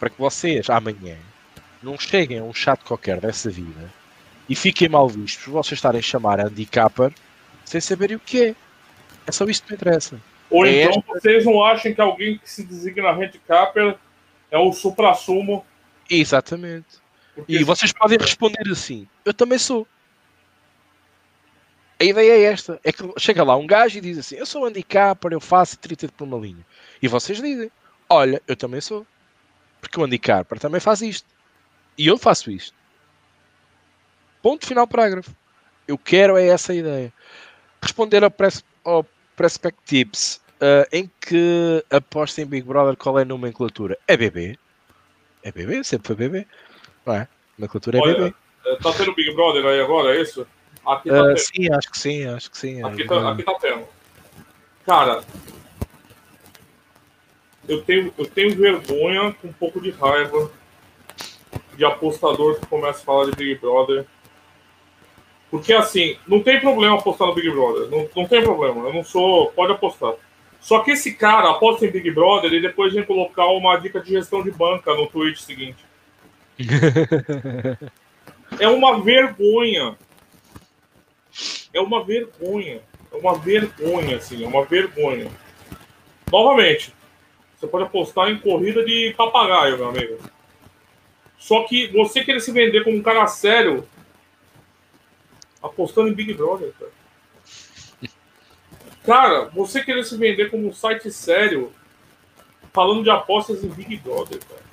Para 0.00 0.10
que 0.10 0.18
vocês, 0.18 0.68
amanhã, 0.68 1.16
não 1.82 1.98
cheguem 1.98 2.38
a 2.38 2.42
um 2.42 2.52
chato 2.52 2.84
qualquer 2.84 3.20
dessa 3.20 3.48
vida 3.48 3.92
e 4.48 4.56
fiquem 4.56 4.88
mal 4.88 5.08
vistos 5.08 5.44
por 5.44 5.52
vocês 5.52 5.78
estarem 5.78 6.00
a 6.00 6.02
chamar 6.02 6.40
handicapper 6.40 7.12
sem 7.64 7.80
saberem 7.80 8.16
o 8.16 8.20
que 8.20 8.46
é. 8.46 8.56
É 9.26 9.32
só 9.32 9.44
isto 9.44 9.64
que 9.64 9.72
me 9.72 9.76
interessa. 9.76 10.20
Ou 10.50 10.66
é 10.66 10.84
então 10.84 10.98
esta... 10.98 11.12
vocês 11.12 11.44
não 11.44 11.64
acham 11.64 11.94
que 11.94 12.00
alguém 12.00 12.38
que 12.38 12.50
se 12.50 12.62
designa 12.62 13.10
handicapper 13.10 13.96
é 14.50 14.58
o 14.58 14.72
supra-sumo 14.72 15.64
Exatamente. 16.08 17.02
Porque 17.34 17.52
e 17.52 17.64
vocês 17.64 17.92
podem 17.92 18.18
responder 18.18 18.70
assim: 18.70 19.08
Eu 19.24 19.34
também 19.34 19.58
sou. 19.58 19.86
A 22.00 22.04
ideia 22.04 22.32
é 22.32 22.42
esta: 22.44 22.80
é 22.84 22.92
que 22.92 23.02
chega 23.18 23.42
lá 23.42 23.56
um 23.56 23.66
gajo 23.66 23.98
e 23.98 24.00
diz 24.00 24.18
assim: 24.18 24.36
Eu 24.36 24.46
sou 24.46 24.64
handicapper, 24.64 25.32
eu 25.32 25.40
faço 25.40 25.78
30 25.78 26.08
por 26.08 26.24
uma 26.24 26.38
linha. 26.38 26.64
E 27.02 27.08
vocês 27.08 27.40
dizem: 27.40 27.70
Olha, 28.08 28.40
eu 28.46 28.56
também 28.56 28.80
sou. 28.80 29.06
Porque 29.80 29.98
o 29.98 30.04
handicapper 30.04 30.58
também 30.58 30.80
faz 30.80 31.02
isto. 31.02 31.28
E 31.96 32.06
eu 32.06 32.16
faço 32.16 32.50
isto. 32.50 32.74
Ponto 34.42 34.66
final 34.66 34.86
parágrafo. 34.86 35.34
Eu 35.86 35.98
quero 35.98 36.36
é 36.36 36.46
essa 36.46 36.74
ideia. 36.74 37.12
Responder 37.82 38.24
ao, 38.24 38.32
ao 38.84 39.06
Perspectives 39.36 40.40
uh, 40.60 40.86
em 40.92 41.10
que 41.20 41.84
aposta 41.90 42.40
em 42.40 42.46
Big 42.46 42.66
Brother 42.66 42.96
qual 42.96 43.18
é 43.18 43.22
a 43.22 43.24
nomenclatura? 43.24 43.98
É 44.06 44.16
BB. 44.16 44.58
É 45.42 45.52
bebê? 45.52 45.82
Sempre 45.82 46.06
foi 46.08 46.16
bebê? 46.16 46.46
Não 47.04 47.14
é? 47.14 47.28
Na 47.58 47.68
cultura 47.68 47.98
é 47.98 48.00
Olha, 48.00 48.14
bebê. 48.14 48.34
Eh, 48.66 48.76
tá 48.82 48.92
tendo 48.92 49.14
Big 49.14 49.34
Brother 49.34 49.64
aí 49.66 49.80
agora, 49.80 50.16
é 50.16 50.22
isso? 50.22 50.46
Aqui 50.86 51.08
tá 51.08 51.32
uh, 51.32 51.36
Sim, 51.36 51.72
acho 51.72 51.90
que 51.90 51.98
sim, 51.98 52.26
acho 52.26 52.50
que 52.50 52.58
sim. 52.58 52.82
Aqui, 52.82 53.04
tá, 53.06 53.32
aqui 53.32 53.42
tá 53.42 53.54
tendo. 53.60 53.86
Cara, 54.86 55.24
eu 57.68 57.82
tenho, 57.82 58.12
eu 58.16 58.26
tenho 58.26 58.56
vergonha, 58.56 59.34
com 59.40 59.48
um 59.48 59.52
pouco 59.52 59.80
de 59.80 59.90
raiva, 59.90 60.50
de 61.76 61.84
apostador 61.84 62.60
que 62.60 62.66
começa 62.66 63.00
a 63.00 63.04
falar 63.04 63.26
de 63.26 63.36
Big 63.36 63.60
Brother. 63.60 64.06
Porque 65.54 65.72
assim, 65.72 66.16
não 66.26 66.42
tem 66.42 66.58
problema 66.58 66.98
apostar 66.98 67.28
no 67.28 67.34
Big 67.36 67.48
Brother. 67.48 67.88
Não, 67.88 68.08
não 68.16 68.26
tem 68.26 68.42
problema. 68.42 68.88
Eu 68.88 68.92
não 68.92 69.04
sou. 69.04 69.52
Pode 69.52 69.70
apostar. 69.70 70.14
Só 70.60 70.80
que 70.80 70.90
esse 70.90 71.14
cara 71.14 71.48
aposta 71.48 71.86
em 71.86 71.92
Big 71.92 72.10
Brother 72.10 72.52
e 72.52 72.60
depois 72.60 72.92
vem 72.92 73.04
colocar 73.04 73.46
uma 73.46 73.76
dica 73.76 74.00
de 74.00 74.10
gestão 74.10 74.42
de 74.42 74.50
banca 74.50 74.92
no 74.94 75.06
tweet 75.06 75.40
seguinte. 75.40 75.76
é 78.58 78.66
uma 78.66 79.00
vergonha. 79.00 79.96
É 81.72 81.80
uma 81.80 82.02
vergonha. 82.02 82.80
É 83.12 83.16
uma 83.16 83.38
vergonha, 83.38 84.16
assim, 84.16 84.42
é 84.42 84.48
uma 84.48 84.64
vergonha. 84.64 85.30
Novamente, 86.32 86.92
você 87.56 87.68
pode 87.68 87.84
apostar 87.84 88.28
em 88.28 88.38
corrida 88.38 88.84
de 88.84 89.14
papagaio, 89.16 89.78
meu 89.78 89.90
amigo. 89.90 90.18
Só 91.38 91.62
que 91.62 91.86
você 91.92 92.24
querer 92.24 92.40
se 92.40 92.50
vender 92.50 92.82
como 92.82 92.96
um 92.96 93.02
cara 93.04 93.28
sério 93.28 93.86
apostando 95.64 96.08
em 96.08 96.14
Big 96.14 96.34
Brother, 96.34 96.72
cara. 96.78 96.92
Cara, 99.04 99.44
você 99.46 99.82
querer 99.82 100.04
se 100.04 100.16
vender 100.16 100.50
como 100.50 100.68
um 100.68 100.72
site 100.72 101.10
sério, 101.10 101.72
falando 102.72 103.02
de 103.02 103.10
apostas 103.10 103.64
em 103.64 103.68
Big 103.68 103.96
Brother, 103.98 104.40
cara. 104.46 104.64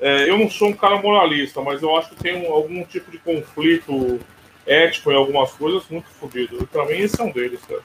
É, 0.00 0.28
eu 0.28 0.38
não 0.38 0.50
sou 0.50 0.68
um 0.68 0.72
cara 0.72 1.00
moralista, 1.00 1.60
mas 1.60 1.82
eu 1.82 1.96
acho 1.96 2.10
que 2.10 2.16
tem 2.16 2.46
um, 2.46 2.52
algum 2.52 2.84
tipo 2.84 3.10
de 3.10 3.18
conflito 3.18 4.20
ético 4.66 5.10
em 5.12 5.16
algumas 5.16 5.52
coisas 5.52 5.88
muito 5.88 6.08
fodido. 6.08 6.66
Pra 6.66 6.84
mim, 6.86 6.94
esse 6.94 7.20
é 7.20 7.24
um 7.24 7.30
deles, 7.30 7.60
cara. 7.64 7.82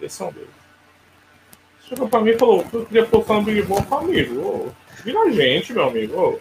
Esse 0.00 0.22
é 0.22 0.26
um 0.26 0.32
deles. 0.32 0.48
Chegou 1.88 2.08
pra 2.08 2.20
mim 2.20 2.30
e 2.30 2.38
falou: 2.38 2.64
eu 2.72 2.86
queria 2.86 3.06
postar 3.06 3.34
no 3.34 3.42
Big 3.42 3.62
Brother, 3.62 3.92
amigo. 3.92 4.74
vira 5.04 5.32
gente, 5.32 5.72
meu 5.72 5.88
amigo. 5.88 6.40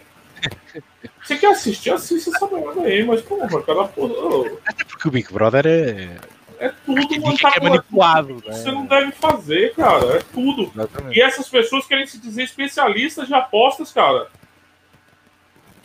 Você 1.23 1.37
quer 1.37 1.51
assistir? 1.51 1.91
Assiste 1.91 2.29
essa 2.29 2.47
merda 2.47 2.81
aí, 2.81 3.03
mas 3.03 3.21
porra, 3.21 3.47
cara, 3.63 3.85
porra. 3.85 4.51
Até 4.65 4.83
porque 4.83 5.07
o 5.07 5.11
Big 5.11 5.31
Brother 5.31 5.65
é. 5.65 6.17
É 6.59 6.69
tudo 6.85 7.07
que 7.07 7.47
é 7.47 7.59
manipulado. 7.59 8.35
Né? 8.35 8.53
Você 8.53 8.71
não 8.71 8.85
deve 8.85 9.11
fazer, 9.13 9.73
cara. 9.73 10.17
É 10.17 10.19
tudo. 10.31 10.71
Exatamente. 10.75 11.17
E 11.17 11.21
essas 11.21 11.49
pessoas 11.49 11.87
querem 11.87 12.05
se 12.05 12.19
dizer 12.19 12.43
especialistas 12.43 13.27
de 13.27 13.33
apostas, 13.33 13.91
cara. 13.91 14.27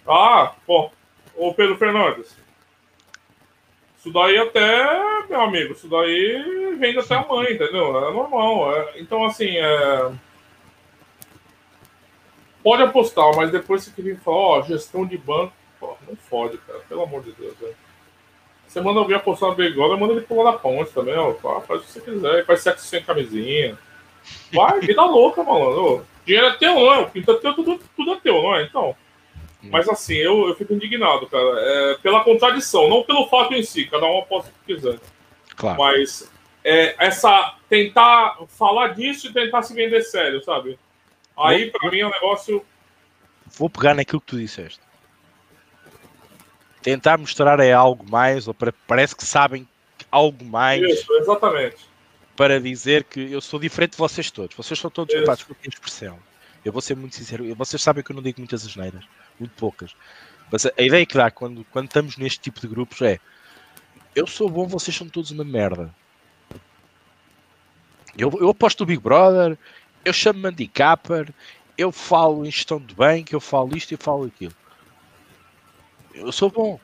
Ah, 0.06 0.52
pô. 0.66 0.90
Ô 1.34 1.54
Pedro 1.54 1.78
Fernandes. 1.78 2.36
Isso 3.98 4.12
daí 4.12 4.38
até, 4.38 5.26
meu 5.28 5.40
amigo, 5.40 5.72
isso 5.72 5.88
daí 5.88 6.76
vem 6.78 6.96
até 6.96 7.14
a 7.14 7.26
mãe, 7.26 7.54
entendeu? 7.54 8.08
É 8.08 8.12
normal. 8.12 8.76
É, 8.76 9.00
então, 9.00 9.24
assim, 9.24 9.56
é 9.56 10.10
pode 12.66 12.82
apostar, 12.82 13.30
mas 13.36 13.52
depois 13.52 13.84
você 13.84 13.92
queria 13.92 14.16
falar, 14.16 14.36
ó, 14.36 14.62
gestão 14.62 15.06
de 15.06 15.16
banco, 15.16 15.52
pô, 15.78 15.96
não 16.04 16.16
fode, 16.16 16.58
cara, 16.58 16.80
pelo 16.88 17.04
amor 17.04 17.22
de 17.22 17.30
Deus, 17.30 17.56
velho. 17.60 17.76
Você 18.66 18.80
manda 18.80 18.98
alguém 18.98 19.16
apostar 19.16 19.50
no 19.50 19.54
Begona, 19.54 19.96
manda 19.96 20.14
ele 20.14 20.22
pular 20.22 20.50
na 20.50 20.58
ponte 20.58 20.90
também, 20.90 21.14
ó, 21.14 21.32
faz 21.60 21.82
o 21.82 21.84
que 21.84 21.92
você 21.92 22.00
quiser, 22.00 22.44
faz 22.44 22.62
sexo 22.62 22.84
sem 22.84 23.00
camisinha. 23.04 23.78
Vai, 24.52 24.80
vida 24.80 25.00
louca, 25.06 25.44
mano. 25.44 26.04
Dinheiro 26.26 26.48
é 26.48 26.56
teu, 26.56 26.74
não 26.74 26.92
é? 26.92 26.98
O 26.98 27.08
pinto 27.08 27.30
é 27.30 27.34
teu, 27.36 27.54
tudo, 27.54 27.80
tudo 27.94 28.14
é 28.14 28.16
teu, 28.16 28.42
não 28.42 28.56
é? 28.56 28.64
Então. 28.64 28.96
Hum. 29.62 29.68
Mas 29.70 29.88
assim, 29.88 30.16
eu, 30.16 30.48
eu 30.48 30.56
fico 30.56 30.74
indignado, 30.74 31.28
cara. 31.28 31.60
É, 31.60 31.98
pela 32.02 32.24
contradição, 32.24 32.88
não 32.88 33.04
pelo 33.04 33.28
fato 33.28 33.54
em 33.54 33.62
si, 33.62 33.84
cada 33.84 34.06
um 34.06 34.18
aposta 34.18 34.50
o 34.50 34.66
que 34.66 34.74
quiser. 34.74 34.98
Claro. 35.54 35.78
Mas 35.78 36.28
é, 36.64 36.96
essa 36.98 37.54
tentar 37.68 38.38
falar 38.48 38.88
disso 38.88 39.28
e 39.28 39.32
tentar 39.32 39.62
se 39.62 39.72
vender 39.72 40.02
sério, 40.02 40.42
sabe? 40.42 40.76
Aí, 41.36 41.70
para 41.70 41.90
mim, 41.90 42.00
é 42.00 42.06
um 42.06 42.10
negócio. 42.10 42.64
Vou 43.46 43.68
pegar 43.68 43.94
naquilo 43.94 44.20
que 44.20 44.26
tu 44.26 44.38
disseste. 44.38 44.80
Tentar 46.82 47.18
mostrar 47.18 47.60
é 47.60 47.72
algo 47.72 48.08
mais, 48.08 48.46
ou 48.48 48.54
parece 48.86 49.14
que 49.14 49.24
sabem 49.24 49.68
algo 50.10 50.44
mais. 50.44 50.82
Isso, 50.82 51.12
exatamente. 51.14 51.76
Para 52.36 52.60
dizer 52.60 53.04
que 53.04 53.32
eu 53.32 53.40
sou 53.40 53.58
diferente 53.58 53.92
de 53.92 53.98
vocês 53.98 54.30
todos. 54.30 54.56
Vocês 54.56 54.78
são 54.78 54.90
todos 54.90 55.14
ocupados 55.14 55.44
com 55.44 55.52
a 55.52 55.68
expressão. 55.68 56.18
Eu 56.64 56.72
vou 56.72 56.82
ser 56.82 56.96
muito 56.96 57.16
sincero. 57.16 57.54
Vocês 57.54 57.82
sabem 57.82 58.02
que 58.02 58.10
eu 58.10 58.16
não 58.16 58.22
digo 58.22 58.40
muitas 58.40 58.64
asneiras. 58.66 59.04
Muito 59.38 59.52
poucas. 59.56 59.94
Mas 60.50 60.66
a 60.66 60.82
ideia 60.82 61.04
que 61.04 61.16
dá 61.16 61.30
quando, 61.30 61.64
quando 61.70 61.86
estamos 61.86 62.16
neste 62.16 62.40
tipo 62.40 62.60
de 62.60 62.68
grupos 62.68 63.00
é 63.02 63.18
eu 64.14 64.26
sou 64.26 64.48
bom, 64.48 64.66
vocês 64.66 64.96
são 64.96 65.08
todos 65.08 65.30
uma 65.30 65.44
merda. 65.44 65.94
Eu, 68.16 68.32
eu 68.40 68.48
aposto 68.48 68.80
o 68.80 68.86
Big 68.86 69.02
Brother, 69.02 69.58
eu 70.06 70.12
chamo-me 70.12 70.48
handicapper, 70.48 71.28
eu 71.76 71.90
falo 71.90 72.46
em 72.46 72.50
gestão 72.50 72.78
de 72.78 72.94
banco, 72.94 73.34
eu 73.34 73.40
falo 73.40 73.76
isto 73.76 73.92
e 73.92 73.96
falo 73.96 74.24
aquilo. 74.24 74.54
Eu 76.14 76.30
sou 76.30 76.48
bom. 76.48 76.78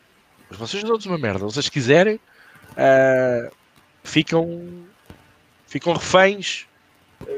Mas 0.50 0.58
vocês 0.58 0.82
todos 0.82 1.06
uma 1.06 1.16
merda. 1.16 1.44
Vocês 1.44 1.68
quiserem, 1.68 2.16
uh, 2.16 3.54
ficam, 4.02 4.84
ficam 5.68 5.92
reféns 5.92 6.66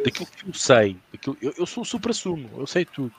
daquilo 0.03 0.27
que 0.27 0.49
eu 0.49 0.55
sei. 0.55 0.97
Daquilo, 1.13 1.37
eu, 1.43 1.55
eu 1.59 1.67
sou 1.67 1.83
o 1.83 1.87
supra-sumo, 1.87 2.49
eu 2.57 2.67
sei 2.67 2.87
tudo. 2.87 3.15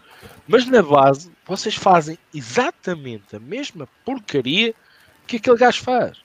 Mas 0.48 0.66
na 0.66 0.82
base, 0.82 1.32
vocês 1.46 1.76
fazem 1.76 2.18
exatamente 2.34 3.36
a 3.36 3.40
mesma 3.40 3.88
porcaria 4.04 4.74
que 5.28 5.38
aquele 5.38 5.58
gajo 5.58 5.84
faz. 5.84 6.18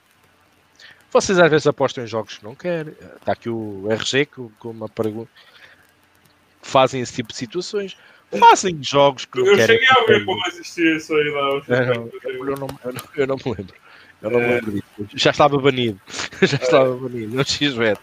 Vocês 1.11 1.37
às 1.37 1.51
vezes 1.51 1.67
apostam 1.67 2.03
em 2.03 2.07
jogos 2.07 2.39
que 2.39 2.43
não 2.43 2.55
querem. 2.55 2.95
Está 3.19 3.33
aqui 3.33 3.47
o 3.47 3.85
RG 3.91 4.25
com, 4.25 4.49
com 4.57 4.71
uma 4.71 4.89
pergunta. 4.89 5.29
Fazem 6.61 7.01
esse 7.01 7.13
tipo 7.13 7.29
de 7.29 7.37
situações. 7.37 7.97
Fazem 8.39 8.77
jogos 8.81 9.25
que 9.25 9.39
não 9.39 9.47
eu 9.47 9.55
querem. 9.55 9.75
Eu 9.75 9.81
cheguei 9.81 10.03
a 10.03 10.05
ver 10.07 10.25
como 10.25 10.47
existia 10.47 10.95
isso 10.95 11.13
aí 11.13 11.29
lá. 11.29 11.61
Eu 11.67 11.85
não, 11.85 12.09
eu, 12.23 12.55
não, 12.55 12.67
eu, 12.83 12.93
não, 12.93 13.01
eu 13.15 13.27
não 13.27 13.35
me 13.35 13.43
lembro. 13.45 13.75
Eu 14.21 14.29
não 14.29 14.39
é. 14.39 14.47
me 14.47 14.53
lembro 14.53 14.71
disso. 14.71 14.85
Já 15.15 15.31
estava 15.31 15.57
banido. 15.57 15.99
Já 16.41 16.57
é. 16.57 16.63
estava 16.63 16.95
banido 16.95 17.35
no 17.35 17.43
XBET. 17.43 17.99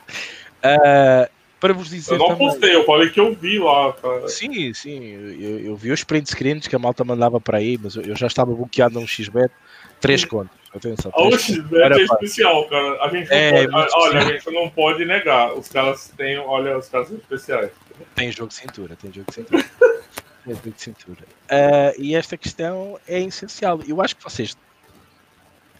Uh, 0.58 1.30
para 1.60 1.72
vos 1.72 1.88
dizer. 1.88 2.14
Eu 2.14 2.18
não 2.18 2.28
também... 2.28 2.48
postei, 2.48 2.74
eu 2.74 2.84
falei 2.84 3.08
que 3.10 3.20
eu 3.20 3.34
vi 3.34 3.58
lá. 3.58 3.92
Cara. 3.94 4.28
Sim, 4.28 4.74
sim. 4.74 5.00
Eu, 5.40 5.60
eu 5.60 5.76
vi 5.76 5.92
os 5.92 6.04
print 6.04 6.28
screens 6.28 6.66
que 6.66 6.76
a 6.76 6.78
malta 6.78 7.04
mandava 7.04 7.40
para 7.40 7.58
aí, 7.58 7.78
mas 7.82 7.94
eu, 7.96 8.02
eu 8.02 8.16
já 8.16 8.26
estava 8.26 8.52
bloqueado 8.52 9.00
no 9.00 9.06
XBET. 9.06 9.52
Três 10.00 10.24
contas. 10.24 10.57
Atenção. 10.74 11.10
XBET 11.38 11.98
é 11.98 12.02
especial, 12.04 12.68
cara. 12.68 13.02
A 13.02 13.08
gente 13.08 13.32
é, 13.32 13.66
pode, 13.68 13.90
olha, 13.94 14.18
a 14.20 14.24
gente 14.24 14.50
não 14.50 14.68
pode 14.68 15.04
negar. 15.04 15.54
Os 15.54 15.68
caras 15.68 16.12
têm, 16.16 16.38
olha, 16.38 16.76
os 16.76 16.88
caras 16.88 17.08
são 17.08 17.16
especiais. 17.16 17.70
Tem 18.14 18.30
jogo 18.30 18.48
de 18.48 18.54
cintura, 18.54 18.96
tem 18.96 19.12
jogo 19.12 19.26
de 19.28 19.34
cintura. 19.34 19.64
tem 20.44 20.54
jogo 20.54 20.70
de 20.70 20.82
cintura. 20.82 21.20
Uh, 21.50 22.02
e 22.02 22.14
esta 22.14 22.36
questão 22.36 23.00
é 23.08 23.18
essencial. 23.20 23.80
Eu 23.88 24.02
acho 24.02 24.14
que 24.16 24.22
vocês, 24.22 24.56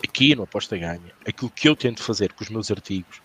aqui 0.02 0.34
no 0.34 0.44
Aposta 0.44 0.76
Ganha, 0.76 1.12
aquilo 1.26 1.50
que 1.50 1.68
eu 1.68 1.76
tento 1.76 2.02
fazer 2.02 2.32
com 2.32 2.42
os 2.42 2.48
meus 2.48 2.70
artigos 2.70 3.20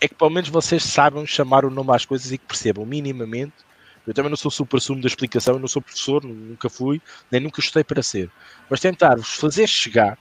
é 0.00 0.06
que 0.06 0.14
pelo 0.14 0.30
menos 0.30 0.48
vocês 0.48 0.84
saibam 0.84 1.26
chamar 1.26 1.64
o 1.64 1.70
nome 1.70 1.92
às 1.92 2.06
coisas 2.06 2.30
e 2.30 2.38
que 2.38 2.46
percebam 2.46 2.86
minimamente. 2.86 3.66
Eu 4.06 4.14
também 4.14 4.30
não 4.30 4.36
sou 4.36 4.50
super 4.50 4.80
sumo 4.80 5.02
da 5.02 5.08
explicação, 5.08 5.54
eu 5.54 5.60
não 5.60 5.68
sou 5.68 5.82
professor, 5.82 6.24
nunca 6.24 6.70
fui, 6.70 7.02
nem 7.30 7.40
nunca 7.40 7.60
estudei 7.60 7.84
para 7.84 8.02
ser. 8.02 8.30
Mas 8.70 8.80
tentar-vos 8.80 9.34
fazer 9.34 9.66
chegar 9.66 10.16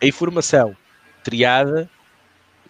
a 0.00 0.06
informação 0.06 0.76
triada, 1.22 1.90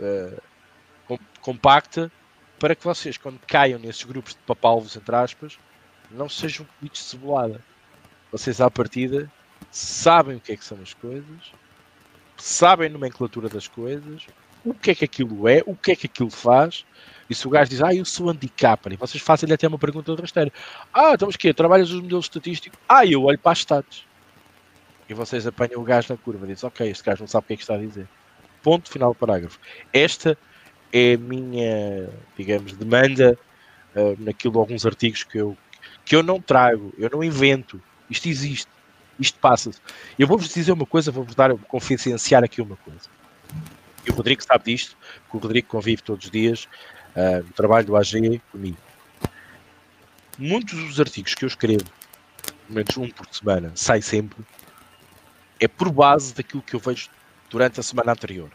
uh, 0.00 1.18
compacta, 1.40 2.10
para 2.58 2.74
que 2.74 2.84
vocês, 2.84 3.18
quando 3.18 3.38
caiam 3.46 3.78
nesses 3.78 4.04
grupos 4.04 4.32
de 4.32 4.40
papalvos, 4.40 4.96
entre 4.96 5.14
aspas, 5.14 5.58
não 6.10 6.28
sejam 6.28 6.66
comidos 6.78 7.00
de 7.00 7.04
cebolada. 7.04 7.62
Vocês, 8.32 8.60
à 8.60 8.70
partida, 8.70 9.30
sabem 9.70 10.36
o 10.36 10.40
que 10.40 10.52
é 10.52 10.56
que 10.56 10.64
são 10.64 10.78
as 10.82 10.94
coisas, 10.94 11.52
sabem 12.36 12.88
a 12.88 12.90
nomenclatura 12.90 13.48
das 13.48 13.68
coisas, 13.68 14.26
o 14.64 14.74
que 14.74 14.90
é 14.90 14.94
que 14.94 15.04
aquilo 15.04 15.48
é, 15.48 15.62
o 15.66 15.76
que 15.76 15.92
é 15.92 15.96
que 15.96 16.06
aquilo 16.06 16.30
faz. 16.30 16.84
E 17.28 17.34
se 17.34 17.46
o 17.46 17.50
gajo 17.50 17.70
diz, 17.70 17.82
ah, 17.82 17.94
eu 17.94 18.04
sou 18.04 18.30
handicapper, 18.30 18.92
e 18.92 18.96
vocês 18.96 19.22
fazem-lhe 19.22 19.52
até 19.52 19.66
uma 19.66 19.78
pergunta 19.78 20.14
de 20.14 20.20
rasteira. 20.20 20.52
Ah, 20.92 21.12
então 21.14 21.28
mas 21.28 21.36
que 21.36 21.52
Trabalhas 21.52 21.90
os 21.90 22.00
modelos 22.00 22.26
estatísticos? 22.26 22.78
Ah, 22.88 23.04
eu 23.04 23.22
olho 23.22 23.38
para 23.38 23.52
as 23.52 23.58
stats. 23.58 24.04
E 25.08 25.14
vocês 25.14 25.46
apanham 25.46 25.80
o 25.80 25.84
gajo 25.84 26.12
na 26.12 26.16
curva 26.16 26.44
e 26.44 26.54
dizem, 26.54 26.66
ok, 26.66 26.90
este 26.90 27.04
gajo 27.04 27.22
não 27.22 27.28
sabe 27.28 27.44
o 27.44 27.46
que 27.48 27.54
é 27.54 27.56
que 27.56 27.62
está 27.62 27.74
a 27.74 27.78
dizer. 27.78 28.08
Ponto 28.62 28.90
final 28.90 29.12
do 29.12 29.14
parágrafo. 29.14 29.58
Esta 29.92 30.36
é 30.92 31.14
a 31.14 31.18
minha, 31.18 32.08
digamos, 32.36 32.72
demanda 32.72 33.38
uh, 33.94 34.16
naquilo 34.18 34.52
de 34.52 34.58
alguns 34.58 34.84
artigos 34.84 35.22
que 35.22 35.38
eu, 35.38 35.56
que 36.04 36.16
eu 36.16 36.22
não 36.22 36.40
trago, 36.40 36.92
eu 36.98 37.08
não 37.10 37.22
invento. 37.22 37.80
Isto 38.10 38.28
existe. 38.28 38.68
Isto 39.18 39.38
passa-se. 39.38 39.80
Eu 40.18 40.26
vou-vos 40.26 40.48
dizer 40.52 40.72
uma 40.72 40.84
coisa, 40.86 41.10
vou-vos 41.10 41.34
dar, 41.34 41.54
confidenciar 41.56 42.44
aqui 42.44 42.60
uma 42.60 42.76
coisa. 42.76 43.08
E 44.06 44.10
o 44.10 44.14
Rodrigo 44.14 44.42
sabe 44.42 44.72
disto, 44.72 44.96
que 45.30 45.36
o 45.36 45.40
Rodrigo 45.40 45.68
convive 45.68 46.02
todos 46.02 46.26
os 46.26 46.30
dias 46.30 46.68
uh, 47.16 47.44
no 47.44 47.52
trabalho 47.52 47.86
do 47.86 47.96
AG 47.96 48.40
comigo. 48.52 48.76
Muitos 50.38 50.74
dos 50.74 51.00
artigos 51.00 51.34
que 51.34 51.44
eu 51.44 51.48
escrevo, 51.48 51.84
pelo 52.66 52.76
menos 52.76 52.96
um 52.96 53.08
por 53.08 53.26
semana, 53.32 53.72
sai 53.74 54.02
sempre, 54.02 54.44
é 55.60 55.68
por 55.68 55.90
base 55.90 56.34
daquilo 56.34 56.62
que 56.62 56.74
eu 56.74 56.80
vejo 56.80 57.08
durante 57.50 57.80
a 57.80 57.82
semana 57.82 58.12
anterior. 58.12 58.50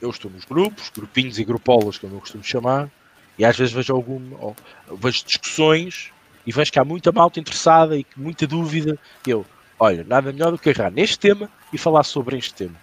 Eu 0.00 0.10
estou 0.10 0.30
nos 0.30 0.44
grupos, 0.44 0.90
grupinhos 0.90 1.38
e 1.38 1.44
grupolas, 1.44 1.98
como 1.98 2.16
eu 2.16 2.20
costumo 2.20 2.44
chamar, 2.44 2.90
e 3.38 3.44
às 3.44 3.56
vezes 3.56 3.72
vejo 3.72 3.94
alguma, 3.94 4.54
vejo 4.98 5.24
discussões 5.24 6.10
e 6.46 6.52
vejo 6.52 6.72
que 6.72 6.78
há 6.78 6.84
muita 6.84 7.12
malta 7.12 7.40
interessada 7.40 7.96
e 7.96 8.06
muita 8.16 8.46
dúvida. 8.46 8.98
Eu, 9.26 9.44
olha, 9.78 10.04
nada 10.04 10.32
melhor 10.32 10.50
do 10.52 10.58
que 10.58 10.70
agarrar 10.70 10.90
neste 10.90 11.18
tema 11.18 11.50
e 11.72 11.78
falar 11.78 12.04
sobre 12.04 12.36
este 12.36 12.54
tema. 12.54 12.76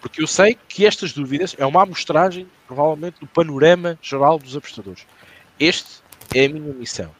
Porque 0.00 0.22
eu 0.22 0.26
sei 0.26 0.56
que 0.68 0.86
estas 0.86 1.12
dúvidas 1.12 1.56
é 1.58 1.66
uma 1.66 1.82
amostragem, 1.82 2.46
provavelmente, 2.66 3.18
do 3.20 3.26
panorama 3.26 3.98
geral 4.00 4.38
dos 4.38 4.56
apostadores. 4.56 5.04
Este 5.58 6.00
é 6.34 6.46
a 6.46 6.48
minha 6.48 6.72
missão. 6.72 7.12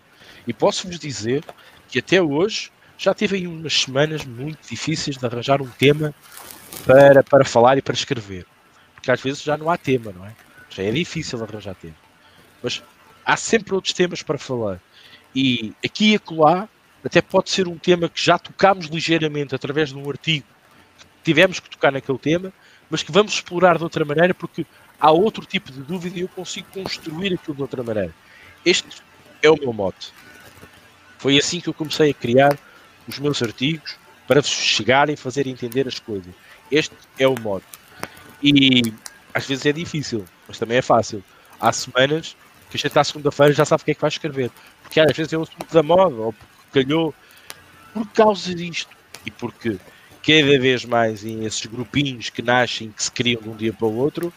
E 0.47 0.53
posso-vos 0.53 0.99
dizer 0.99 1.45
que 1.89 1.99
até 1.99 2.23
hoje 2.23 2.71
já 2.99 3.15
tive 3.15 3.37
aí 3.37 3.47
umas 3.47 3.73
semanas 3.73 4.25
muito 4.25 4.59
difíceis 4.69 5.17
de 5.17 5.25
arranjar 5.25 5.63
um 5.63 5.69
tema 5.69 6.13
para, 6.85 7.23
para 7.23 7.45
falar 7.45 7.79
e 7.79 7.83
para 7.83 7.95
escrever. 7.95 8.45
Porque 8.95 9.11
às 9.11 9.21
vezes 9.21 9.43
já 9.43 9.57
não 9.57 9.71
há 9.71 9.79
tema, 9.79 10.13
não 10.13 10.27
é? 10.27 10.35
Já 10.69 10.83
é 10.83 10.91
difícil 10.91 11.43
arranjar 11.43 11.77
tema. 11.77 11.95
Mas 12.61 12.83
há 13.25 13.37
sempre 13.37 13.73
outros 13.73 13.95
temas 13.95 14.21
para 14.23 14.37
falar. 14.37 14.81
E 15.35 15.73
aqui 15.85 16.13
e 16.13 16.17
acolá, 16.17 16.69
até 17.05 17.23
pode 17.23 17.51
ser 17.51 17.69
um 17.69 17.79
tema 17.79 18.09
que 18.09 18.21
já 18.21 18.37
tocámos 18.37 18.87
ligeiramente 18.87 19.55
através 19.55 19.91
de 19.91 19.97
um 19.97 20.11
artigo 20.11 20.45
que 20.99 21.07
tivemos 21.23 21.61
que 21.61 21.71
tocar 21.71 21.93
naquele 21.93 22.19
tema, 22.19 22.53
mas 22.91 23.05
que 23.05 23.13
vamos 23.13 23.33
explorar 23.35 23.79
de 23.79 23.85
outra 23.85 24.05
maneira 24.05 24.35
porque 24.35 24.67
há 24.99 25.13
outro 25.13 25.47
tipo 25.47 25.71
de 25.71 25.81
dúvida 25.83 26.19
e 26.19 26.23
eu 26.23 26.29
consigo 26.29 26.67
construir 26.73 27.35
aquilo 27.35 27.55
de 27.55 27.63
outra 27.63 27.83
maneira. 27.85 28.13
Este 28.65 28.89
é 29.41 29.49
o 29.49 29.57
meu 29.57 29.73
mote. 29.73 30.13
Foi 31.19 31.39
assim 31.39 31.61
que 31.61 31.69
eu 31.69 31.75
comecei 31.75 32.11
a 32.11 32.15
criar 32.15 32.59
os 33.09 33.19
meus 33.19 33.43
artigos 33.43 33.97
para 34.27 34.43
chegar 34.43 35.09
e 35.09 35.17
fazer 35.17 35.47
entender 35.47 35.89
as 35.89 35.99
coisas. 35.99 36.33
Este 36.71 36.95
é 37.19 37.27
o 37.27 37.35
modo. 37.41 37.65
E 38.43 38.93
às 39.33 39.47
vezes 39.47 39.65
é 39.67 39.73
difícil, 39.73 40.25
mas 40.47 40.59
também 40.59 40.77
é 40.77 40.83
fácil. 40.83 41.25
Há 41.59 41.73
semanas 41.73 42.37
que 42.71 42.77
a 42.77 42.79
gente 42.79 42.89
está 42.89 43.03
segunda-feira 43.03 43.53
já 43.55 43.65
sabe 43.65 43.83
o 43.83 43.85
que 43.87 43.91
é 43.93 43.95
que 43.95 44.01
vai 44.01 44.09
escrever. 44.09 44.51
Porque 44.83 45.01
às 45.01 45.17
vezes 45.17 45.33
é 45.33 45.39
o 45.39 45.43
assunto 45.43 45.73
da 45.73 45.83
moda, 45.83 46.15
ou 46.15 46.33
porque 46.33 46.85
calhou. 46.85 47.15
Por 47.95 48.07
causa 48.09 48.55
disto. 48.55 48.95
E 49.25 49.31
porque 49.31 49.79
cada 50.23 50.59
vez 50.59 50.85
mais 50.85 51.25
em 51.25 51.45
esses 51.45 51.65
grupinhos 51.65 52.29
que 52.29 52.43
nascem, 52.43 52.91
que 52.91 53.03
se 53.03 53.11
criam 53.11 53.41
de 53.41 53.49
um 53.49 53.57
dia 53.57 53.73
para 53.73 53.87
o 53.87 53.97
outro, 53.97 54.33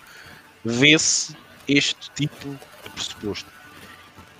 vê-se 0.63 1.35
este 1.67 2.09
tipo 2.11 2.57
de 2.83 2.89
pressuposto. 2.91 3.49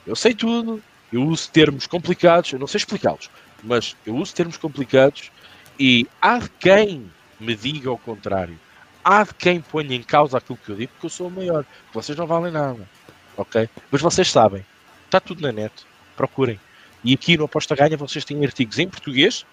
Eu 0.07 0.15
sei 0.15 0.33
tudo, 0.33 0.81
eu 1.11 1.23
uso 1.23 1.49
termos 1.51 1.85
complicados, 1.87 2.53
eu 2.53 2.59
não 2.59 2.67
sei 2.67 2.79
explicá-los, 2.79 3.29
mas 3.63 3.95
eu 4.05 4.15
uso 4.15 4.33
termos 4.33 4.57
complicados 4.57 5.31
e 5.79 6.07
há 6.21 6.39
de 6.39 6.49
quem 6.59 7.11
me 7.39 7.55
diga 7.55 7.89
ao 7.89 7.97
contrário. 7.97 8.59
Há 9.03 9.23
de 9.23 9.33
quem 9.33 9.61
ponha 9.61 9.95
em 9.95 10.03
causa 10.03 10.37
aquilo 10.37 10.59
que 10.63 10.69
eu 10.69 10.75
digo, 10.75 10.91
porque 10.93 11.07
eu 11.07 11.09
sou 11.09 11.27
o 11.27 11.31
maior. 11.31 11.65
Vocês 11.91 12.17
não 12.17 12.27
valem 12.27 12.51
nada. 12.51 12.87
Ok? 13.35 13.67
Mas 13.91 14.01
vocês 14.01 14.29
sabem. 14.29 14.63
Está 15.05 15.19
tudo 15.19 15.41
na 15.41 15.51
net. 15.51 15.73
Procurem. 16.15 16.59
E 17.03 17.13
aqui 17.13 17.35
no 17.35 17.45
Aposta 17.45 17.75
Ganha 17.75 17.97
vocês 17.97 18.23
têm 18.23 18.45
artigos 18.45 18.77
em 18.77 18.87
português. 18.87 19.43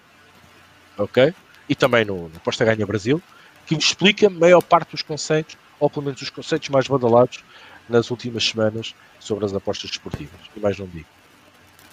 Ok? 0.97 1.33
e 1.69 1.75
também 1.75 2.03
no, 2.03 2.27
no 2.27 2.39
Posta 2.39 2.65
Ganha 2.65 2.85
Brasil, 2.85 3.21
que 3.67 3.75
vos 3.75 3.85
explica 3.85 4.25
a 4.25 4.29
maior 4.29 4.61
parte 4.61 4.91
dos 4.91 5.03
conceitos, 5.03 5.55
ou 5.79 5.89
pelo 5.89 6.05
menos 6.05 6.19
os 6.21 6.29
conceitos 6.31 6.67
mais 6.69 6.87
badalados 6.87 7.43
nas 7.87 8.09
últimas 8.09 8.43
semanas 8.43 8.95
sobre 9.19 9.45
as 9.45 9.53
apostas 9.53 9.91
desportivas. 9.91 10.39
E 10.57 10.59
mais 10.59 10.77
não 10.79 10.87
digo. 10.87 11.05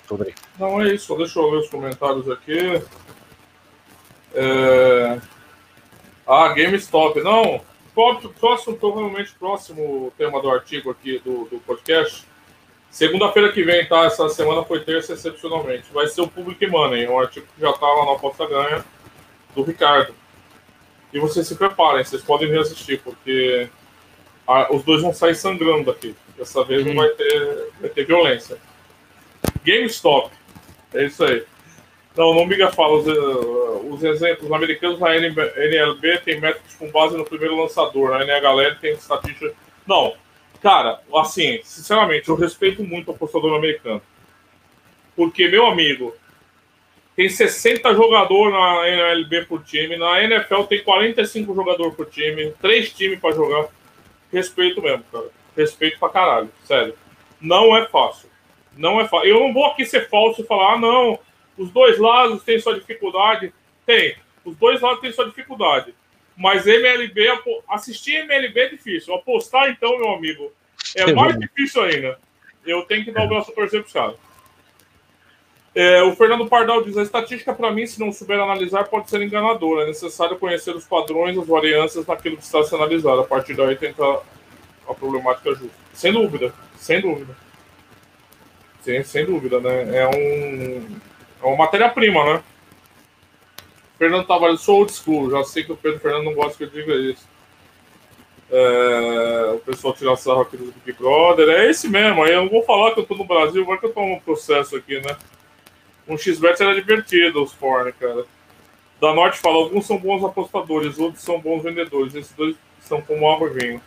Rodrigo. 0.08 0.36
Não, 0.58 0.80
é 0.80 0.94
isso. 0.94 1.16
Deixa 1.16 1.38
eu 1.38 1.50
ler 1.50 1.58
os 1.58 1.68
comentários 1.68 2.28
aqui. 2.30 2.82
É... 4.34 5.20
Ah, 6.26 6.48
GameStop. 6.48 7.20
Não, 7.22 7.60
próximo, 8.38 8.76
provavelmente 8.76 9.34
próximo 9.38 10.12
tema 10.18 10.40
do 10.42 10.50
artigo 10.50 10.90
aqui 10.90 11.18
do, 11.20 11.46
do 11.46 11.58
podcast. 11.60 12.24
Segunda-feira 12.90 13.52
que 13.52 13.62
vem, 13.62 13.86
tá? 13.86 14.04
Essa 14.04 14.28
semana 14.28 14.64
foi 14.64 14.80
terça, 14.80 15.12
excepcionalmente. 15.12 15.92
Vai 15.92 16.06
ser 16.06 16.22
o 16.22 16.28
Public 16.28 16.66
Money, 16.66 17.06
um 17.08 17.18
artigo 17.18 17.46
que 17.54 17.60
já 17.60 17.72
tá 17.72 17.86
lá 17.86 18.06
na 18.06 18.12
Aposta 18.12 18.46
Ganha 18.46 18.84
do 19.54 19.62
Ricardo. 19.62 20.14
E 21.12 21.18
vocês 21.18 21.46
se 21.46 21.54
preparem, 21.54 22.04
vocês 22.04 22.22
podem 22.22 22.48
vir 22.48 22.60
assistir, 22.60 23.00
porque 23.02 23.68
a, 24.46 24.72
os 24.74 24.82
dois 24.82 25.02
vão 25.02 25.12
sair 25.12 25.34
sangrando 25.34 25.84
daqui. 25.84 26.14
Dessa 26.36 26.64
vez 26.64 26.84
não 26.84 26.94
vai 26.94 27.08
ter, 27.10 27.70
vai 27.80 27.90
ter 27.90 28.04
violência. 28.06 28.58
GameStop. 29.66 30.30
É 30.94 31.04
isso 31.04 31.24
aí. 31.24 31.44
Não, 32.16 32.32
não 32.32 32.46
Miga 32.46 32.70
fala. 32.70 32.98
Os, 32.98 33.06
uh, 33.06 33.92
os 33.92 34.02
exemplos 34.04 34.50
americanos 34.50 34.98
na 35.00 35.14
NLB 35.16 36.18
tem 36.18 36.40
métodos 36.40 36.74
com 36.74 36.90
base 36.90 37.16
no 37.16 37.24
primeiro 37.24 37.60
lançador. 37.60 38.10
Na 38.10 38.24
NHL 38.24 38.76
tem 38.80 38.94
estatística. 38.94 39.52
Não, 39.86 40.14
cara, 40.62 41.00
assim, 41.14 41.60
sinceramente, 41.62 42.28
eu 42.28 42.36
respeito 42.36 42.82
muito 42.82 43.08
o 43.08 43.14
apostador 43.14 43.54
americano. 43.54 44.00
Porque, 45.14 45.48
meu 45.48 45.66
amigo, 45.66 46.14
tem 47.14 47.28
60 47.28 47.94
jogadores 47.94 48.52
na 48.52 48.88
NLB 48.88 49.46
por 49.46 49.62
time. 49.62 49.96
Na 49.96 50.22
NFL 50.22 50.62
tem 50.62 50.82
45 50.82 51.54
jogadores 51.54 51.94
por 51.94 52.06
time. 52.06 52.52
Três 52.60 52.92
times 52.92 53.18
para 53.18 53.34
jogar. 53.34 53.68
Respeito 54.32 54.82
mesmo, 54.82 55.04
cara. 55.10 55.26
Respeito 55.56 55.98
pra 55.98 56.10
caralho, 56.10 56.50
sério. 56.64 56.94
Não 57.40 57.74
é 57.76 57.86
fácil. 57.86 58.28
Não 58.76 59.00
é 59.00 59.08
fácil. 59.08 59.28
Eu 59.28 59.40
não 59.40 59.52
vou 59.52 59.66
aqui 59.66 59.84
ser 59.84 60.08
falso 60.08 60.42
e 60.42 60.46
falar, 60.46 60.74
ah, 60.74 60.78
não, 60.78 61.18
os 61.56 61.70
dois 61.70 61.98
lados 61.98 62.42
têm 62.42 62.58
sua 62.58 62.78
dificuldade. 62.78 63.52
Tem. 63.84 64.16
Os 64.44 64.56
dois 64.56 64.80
lados 64.80 65.00
têm 65.00 65.12
sua 65.12 65.26
dificuldade. 65.26 65.94
Mas 66.36 66.66
MLB, 66.66 67.28
assistir 67.68 68.16
MLB 68.24 68.60
é 68.60 68.68
difícil. 68.68 69.14
Apostar, 69.14 69.70
então, 69.70 69.98
meu 69.98 70.10
amigo, 70.10 70.52
é 70.94 71.12
mais 71.12 71.38
difícil 71.38 71.82
ainda. 71.82 72.18
Eu 72.64 72.82
tenho 72.82 73.04
que 73.04 73.10
dar 73.10 73.24
o 73.24 73.28
braço 73.28 73.52
torcer 73.52 73.80
pros 73.80 73.92
caras. 73.92 74.16
É, 75.74 76.02
o 76.02 76.14
Fernando 76.16 76.46
Pardal 76.46 76.82
diz: 76.82 76.96
a 76.96 77.02
estatística, 77.02 77.52
para 77.54 77.70
mim, 77.70 77.86
se 77.86 78.00
não 78.00 78.10
souber 78.10 78.40
analisar, 78.40 78.84
pode 78.84 79.10
ser 79.10 79.22
enganadora. 79.22 79.84
É 79.84 79.86
necessário 79.86 80.38
conhecer 80.38 80.74
os 80.74 80.84
padrões, 80.84 81.36
as 81.38 81.46
variâncias 81.46 82.06
naquilo 82.06 82.36
que 82.36 82.42
está 82.42 82.62
sendo 82.64 82.82
analisado. 82.82 83.20
A 83.20 83.24
partir 83.24 83.54
daí, 83.54 83.76
tentar 83.76 84.20
a 84.88 84.94
problemática 84.94 85.50
justa. 85.50 85.76
Sem 85.92 86.12
dúvida, 86.12 86.52
sem 86.76 87.00
dúvida. 87.00 87.36
Sem, 88.86 89.02
sem 89.02 89.26
dúvida, 89.26 89.58
né? 89.58 89.98
É 89.98 90.06
um. 90.06 90.96
É 91.42 91.44
uma 91.44 91.56
matéria-prima, 91.56 92.24
né? 92.24 92.42
Fernando 93.98 94.28
Tavares, 94.28 94.60
sou 94.60 94.78
old 94.78 94.92
school. 94.92 95.28
Já 95.28 95.42
sei 95.42 95.64
que 95.64 95.72
o 95.72 95.76
Pedro 95.76 95.98
Fernando 95.98 96.22
não 96.22 96.34
gosta 96.34 96.56
que 96.56 96.62
eu 96.62 96.82
diga 96.82 96.94
isso. 96.94 97.26
É, 98.48 99.54
o 99.56 99.58
pessoal 99.58 99.92
tira 99.92 100.14
sarro 100.16 100.42
aqui 100.42 100.56
do 100.56 100.72
Big 100.84 100.96
Brother. 100.96 101.48
É 101.48 101.68
esse 101.68 101.88
mesmo. 101.88 102.22
Aí 102.22 102.32
eu 102.32 102.42
não 102.42 102.48
vou 102.48 102.62
falar 102.62 102.94
que 102.94 103.00
eu 103.00 103.04
tô 103.04 103.16
no 103.16 103.24
Brasil, 103.24 103.64
vai 103.64 103.76
que 103.76 103.86
eu 103.86 103.92
tô 103.92 104.06
no 104.06 104.20
processo 104.20 104.76
aqui, 104.76 105.00
né? 105.00 105.16
Um 106.06 106.16
XBET 106.16 106.62
era 106.62 106.72
divertido, 106.72 107.42
os 107.42 107.52
Forne, 107.52 107.92
cara. 107.92 108.24
Da 109.00 109.12
Norte 109.12 109.40
fala, 109.40 109.56
alguns 109.56 109.84
são 109.84 109.98
bons 109.98 110.24
apostadores, 110.24 110.96
outros 110.96 111.24
são 111.24 111.40
bons 111.40 111.64
vendedores. 111.64 112.14
Esses 112.14 112.32
dois 112.36 112.54
são 112.78 113.02
como 113.02 113.28
água 113.28 113.48
e 113.48 113.54
vinho. 113.54 113.82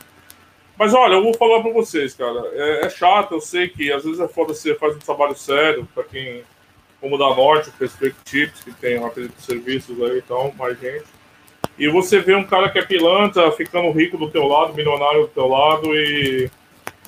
Mas 0.80 0.94
olha, 0.94 1.16
eu 1.16 1.24
vou 1.24 1.34
falar 1.34 1.62
pra 1.62 1.74
vocês, 1.74 2.14
cara. 2.14 2.42
É, 2.54 2.86
é, 2.86 2.90
chato, 2.90 3.34
eu 3.34 3.42
sei 3.42 3.68
que 3.68 3.92
às 3.92 4.06
vezes 4.06 4.22
é 4.22 4.30
foda 4.30 4.54
você 4.54 4.74
faz 4.76 4.96
um 4.96 5.00
trabalho 5.00 5.36
sério, 5.36 5.86
pra 5.94 6.06
quem, 6.06 6.42
como 7.02 7.18
da 7.18 7.28
Norte, 7.36 7.70
Perspectives, 7.72 8.64
que 8.64 8.72
tem 8.72 8.98
uma 8.98 9.10
de 9.10 9.30
serviços 9.40 10.02
aí 10.02 10.16
e 10.16 10.20
então, 10.20 10.54
mais 10.58 10.80
gente. 10.80 11.04
E 11.78 11.90
você 11.90 12.22
vê 12.22 12.34
um 12.34 12.46
cara 12.46 12.70
que 12.70 12.80
é 12.80 12.86
pilantra 12.86 13.52
ficando 13.52 13.92
rico 13.92 14.18
do 14.18 14.32
teu 14.32 14.48
lado, 14.48 14.74
milionário 14.74 15.24
do 15.24 15.28
teu 15.28 15.50
lado, 15.50 15.94
e, 15.94 16.50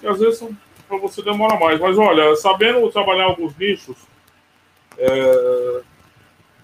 e 0.03 0.07
às 0.07 0.19
vezes 0.19 0.45
pra 0.85 0.97
você 0.97 1.21
demora 1.21 1.57
mais. 1.57 1.79
Mas 1.79 1.97
olha, 1.97 2.35
sabendo 2.35 2.91
trabalhar 2.91 3.23
alguns 3.23 3.57
nichos, 3.57 3.95
é, 4.97 5.81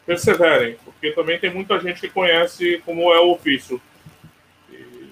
perseverem, 0.06 0.76
porque 0.84 1.12
também 1.12 1.40
tem 1.40 1.54
muita 1.54 1.80
gente 1.80 2.02
que 2.02 2.10
conhece 2.10 2.82
como 2.86 3.14
é 3.14 3.20
o 3.22 3.32
ofício. 3.32 3.82
E, 4.70 5.08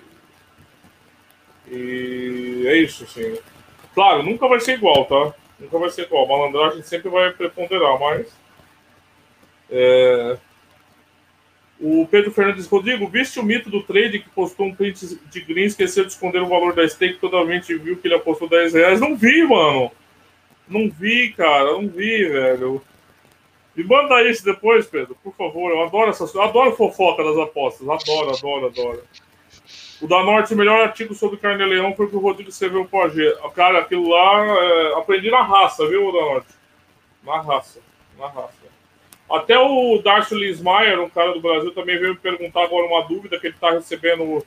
e 1.75 2.67
é 2.67 2.77
isso, 2.77 3.03
assim. 3.03 3.37
Claro, 3.93 4.23
nunca 4.23 4.47
vai 4.47 4.59
ser 4.59 4.73
igual, 4.73 5.05
tá? 5.05 5.33
Nunca 5.59 5.77
vai 5.77 5.89
ser 5.89 6.03
igual. 6.03 6.25
A 6.25 6.27
malandragem 6.27 6.81
sempre 6.83 7.09
vai 7.09 7.31
preponderar, 7.31 7.99
mas. 7.99 8.27
É, 9.69 10.37
o 11.79 12.07
Pedro 12.09 12.31
Fernandes 12.31 12.67
Rodrigo, 12.67 13.07
viste 13.07 13.39
o 13.39 13.43
mito 13.43 13.69
do 13.69 13.83
trade 13.83 14.19
que 14.19 14.29
postou 14.29 14.67
um 14.67 14.75
print 14.75 15.19
de 15.29 15.41
green, 15.41 15.65
esqueceu 15.65 16.05
de 16.05 16.11
esconder 16.11 16.41
o 16.41 16.47
valor 16.47 16.73
da 16.73 16.87
stake, 16.87 17.19
totalmente 17.19 17.75
viu 17.75 17.97
que 17.97 18.07
ele 18.07 18.15
apostou 18.15 18.47
10 18.47 18.73
reais. 18.73 18.99
Não 18.99 19.15
vi, 19.15 19.43
mano. 19.43 19.91
Não 20.67 20.89
vi, 20.89 21.33
cara. 21.33 21.73
Não 21.73 21.87
vi, 21.87 22.29
velho. 22.29 22.81
Me 23.75 23.83
manda 23.83 24.21
isso 24.23 24.43
depois, 24.45 24.87
Pedro, 24.87 25.17
por 25.21 25.35
favor. 25.35 25.69
Eu 25.69 25.83
adoro 25.83 26.09
essas 26.09 26.33
adoro 26.35 26.75
fofoca 26.75 27.23
das 27.23 27.37
apostas. 27.37 27.87
Adoro, 27.87 28.35
adoro, 28.35 28.65
adoro. 28.67 29.03
O 30.01 30.07
da 30.07 30.23
Norte, 30.23 30.53
o 30.53 30.57
melhor 30.57 30.81
artigo 30.81 31.13
sobre 31.13 31.37
carne 31.37 31.63
leão 31.65 31.95
foi 31.95 32.09
que 32.09 32.15
o 32.15 32.19
Rodrigo 32.19 32.49
escreveu 32.49 32.85
pro 32.85 33.01
AG. 33.01 33.33
Cara, 33.55 33.79
aquilo 33.79 34.09
lá, 34.09 34.45
é... 34.45 34.93
aprendi 34.99 35.31
na 35.31 35.41
raça, 35.41 35.87
viu, 35.87 36.11
da 36.11 36.19
Norte? 36.19 36.47
Na 37.23 37.41
raça, 37.41 37.79
na 38.17 38.27
raça. 38.27 38.65
Até 39.29 39.57
o 39.57 39.99
Darcy 40.03 40.35
Lismayer, 40.35 41.01
um 41.01 41.09
cara 41.09 41.33
do 41.33 41.41
Brasil, 41.41 41.71
também 41.71 41.97
veio 41.97 42.13
me 42.13 42.19
perguntar 42.19 42.63
agora 42.63 42.85
uma 42.85 43.07
dúvida 43.07 43.39
que 43.39 43.47
ele 43.47 43.55
está 43.55 43.71
recebendo 43.71 44.45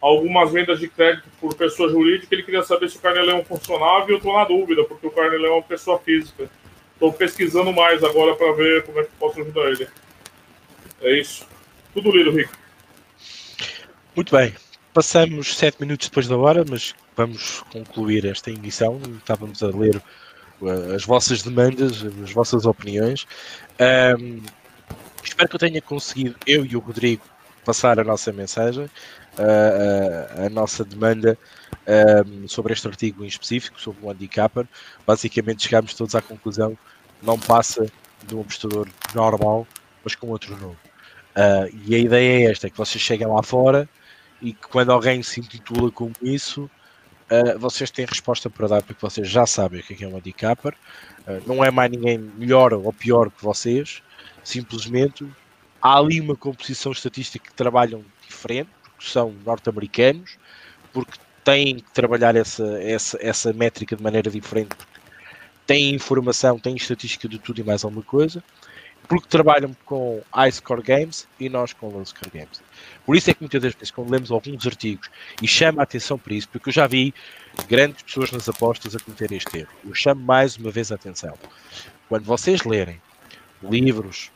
algumas 0.00 0.50
vendas 0.50 0.80
de 0.80 0.88
crédito 0.88 1.28
por 1.40 1.54
pessoa 1.54 1.88
jurídica. 1.88 2.34
Ele 2.34 2.42
queria 2.42 2.62
saber 2.62 2.88
se 2.88 2.96
o 2.96 3.00
carne 3.00 3.20
leão 3.20 3.44
funcionava 3.44 4.06
e 4.08 4.12
eu 4.12 4.16
estou 4.16 4.34
na 4.34 4.44
dúvida, 4.44 4.82
porque 4.84 5.06
o 5.06 5.10
carne 5.10 5.36
leão 5.36 5.54
é 5.54 5.56
uma 5.58 5.62
pessoa 5.62 5.98
física. 5.98 6.50
Estou 6.94 7.12
pesquisando 7.12 7.72
mais 7.72 8.02
agora 8.02 8.34
para 8.34 8.52
ver 8.52 8.84
como 8.84 8.98
é 8.98 9.04
que 9.04 9.10
posso 9.18 9.40
ajudar 9.40 9.70
ele. 9.70 9.86
É 11.02 11.18
isso. 11.18 11.46
Tudo 11.92 12.10
lido, 12.10 12.30
Rico. 12.30 12.52
Muito 14.14 14.34
bem. 14.34 14.54
Passamos 14.96 15.58
sete 15.58 15.78
minutos 15.78 16.08
depois 16.08 16.26
da 16.26 16.38
hora, 16.38 16.64
mas 16.66 16.94
vamos 17.14 17.62
concluir 17.70 18.24
esta 18.24 18.50
emissão. 18.50 18.98
Estávamos 19.18 19.62
a 19.62 19.66
ler 19.66 20.02
uh, 20.58 20.94
as 20.94 21.04
vossas 21.04 21.42
demandas, 21.42 22.02
as 22.24 22.32
vossas 22.32 22.64
opiniões. 22.64 23.26
Um, 24.18 24.40
espero 25.22 25.50
que 25.50 25.56
eu 25.56 25.60
tenha 25.60 25.82
conseguido, 25.82 26.34
eu 26.46 26.64
e 26.64 26.74
o 26.74 26.78
Rodrigo, 26.78 27.22
passar 27.62 28.00
a 28.00 28.04
nossa 28.04 28.32
mensagem, 28.32 28.88
a, 29.36 30.42
a, 30.42 30.46
a 30.46 30.48
nossa 30.48 30.82
demanda 30.82 31.36
um, 32.26 32.48
sobre 32.48 32.72
este 32.72 32.88
artigo 32.88 33.22
em 33.22 33.28
específico, 33.28 33.78
sobre 33.78 34.02
o 34.02 34.10
handicapper. 34.10 34.66
Basicamente, 35.06 35.64
chegámos 35.64 35.92
todos 35.92 36.14
à 36.14 36.22
conclusão 36.22 36.74
não 37.22 37.38
passa 37.38 37.86
de 38.26 38.34
um 38.34 38.40
apostador 38.40 38.88
normal, 39.14 39.66
mas 40.02 40.14
com 40.14 40.28
outro 40.28 40.56
nome. 40.56 40.78
Uh, 41.36 41.68
e 41.86 41.94
a 41.94 41.98
ideia 41.98 42.46
é 42.46 42.50
esta: 42.50 42.70
que 42.70 42.78
vocês 42.78 43.04
cheguem 43.04 43.26
lá 43.26 43.42
fora 43.42 43.86
e 44.40 44.52
que 44.52 44.68
quando 44.68 44.92
alguém 44.92 45.22
se 45.22 45.40
intitula 45.40 45.90
como 45.90 46.12
isso, 46.22 46.70
uh, 47.30 47.58
vocês 47.58 47.90
têm 47.90 48.04
resposta 48.04 48.50
para 48.50 48.68
dar, 48.68 48.82
porque 48.82 49.00
vocês 49.00 49.28
já 49.28 49.46
sabem 49.46 49.80
o 49.80 49.82
que 49.82 50.04
é, 50.04 50.06
é 50.06 50.08
um 50.08 50.16
handicapper. 50.16 50.74
Uh, 51.26 51.42
não 51.46 51.64
é 51.64 51.70
mais 51.70 51.90
ninguém 51.90 52.18
melhor 52.18 52.72
ou 52.72 52.92
pior 52.92 53.30
que 53.30 53.42
vocês, 53.42 54.02
simplesmente 54.44 55.26
há 55.80 55.98
ali 55.98 56.20
uma 56.20 56.36
composição 56.36 56.92
estatística 56.92 57.44
que 57.44 57.54
trabalham 57.54 58.04
diferente, 58.28 58.70
porque 58.82 59.10
são 59.10 59.34
norte-americanos, 59.44 60.38
porque 60.92 61.18
têm 61.44 61.76
que 61.76 61.92
trabalhar 61.92 62.34
essa, 62.34 62.64
essa, 62.82 63.18
essa 63.20 63.52
métrica 63.52 63.94
de 63.94 64.02
maneira 64.02 64.30
diferente, 64.30 64.74
têm 65.66 65.94
informação, 65.94 66.58
têm 66.58 66.74
estatística 66.74 67.28
de 67.28 67.38
tudo 67.38 67.60
e 67.60 67.64
mais 67.64 67.84
alguma 67.84 68.02
coisa, 68.02 68.42
porque 69.08 69.28
trabalham 69.28 69.74
com 69.84 70.22
Ice 70.48 70.60
Core 70.60 70.82
Games 70.82 71.28
e 71.38 71.48
nós 71.48 71.72
com 71.72 71.88
Low 71.88 72.04
Score 72.04 72.30
Games. 72.30 72.62
Por 73.04 73.16
isso 73.16 73.30
é 73.30 73.34
que 73.34 73.42
muitas 73.42 73.62
vezes, 73.62 73.90
quando 73.90 74.10
lemos 74.10 74.30
alguns 74.30 74.66
artigos 74.66 75.08
e 75.40 75.46
chama 75.46 75.82
a 75.82 75.84
atenção 75.84 76.18
para 76.18 76.34
isso, 76.34 76.48
porque 76.48 76.68
eu 76.70 76.72
já 76.72 76.86
vi 76.86 77.14
grandes 77.68 78.02
pessoas 78.02 78.32
nas 78.32 78.48
apostas 78.48 78.96
a 78.96 78.98
cometer 78.98 79.32
este 79.32 79.58
erro. 79.58 79.72
Eu 79.84 79.94
chamo 79.94 80.20
mais 80.22 80.56
uma 80.56 80.70
vez 80.70 80.90
a 80.90 80.96
atenção. 80.96 81.34
Quando 82.08 82.24
vocês 82.24 82.64
lerem 82.64 83.00
livros, 83.62 84.30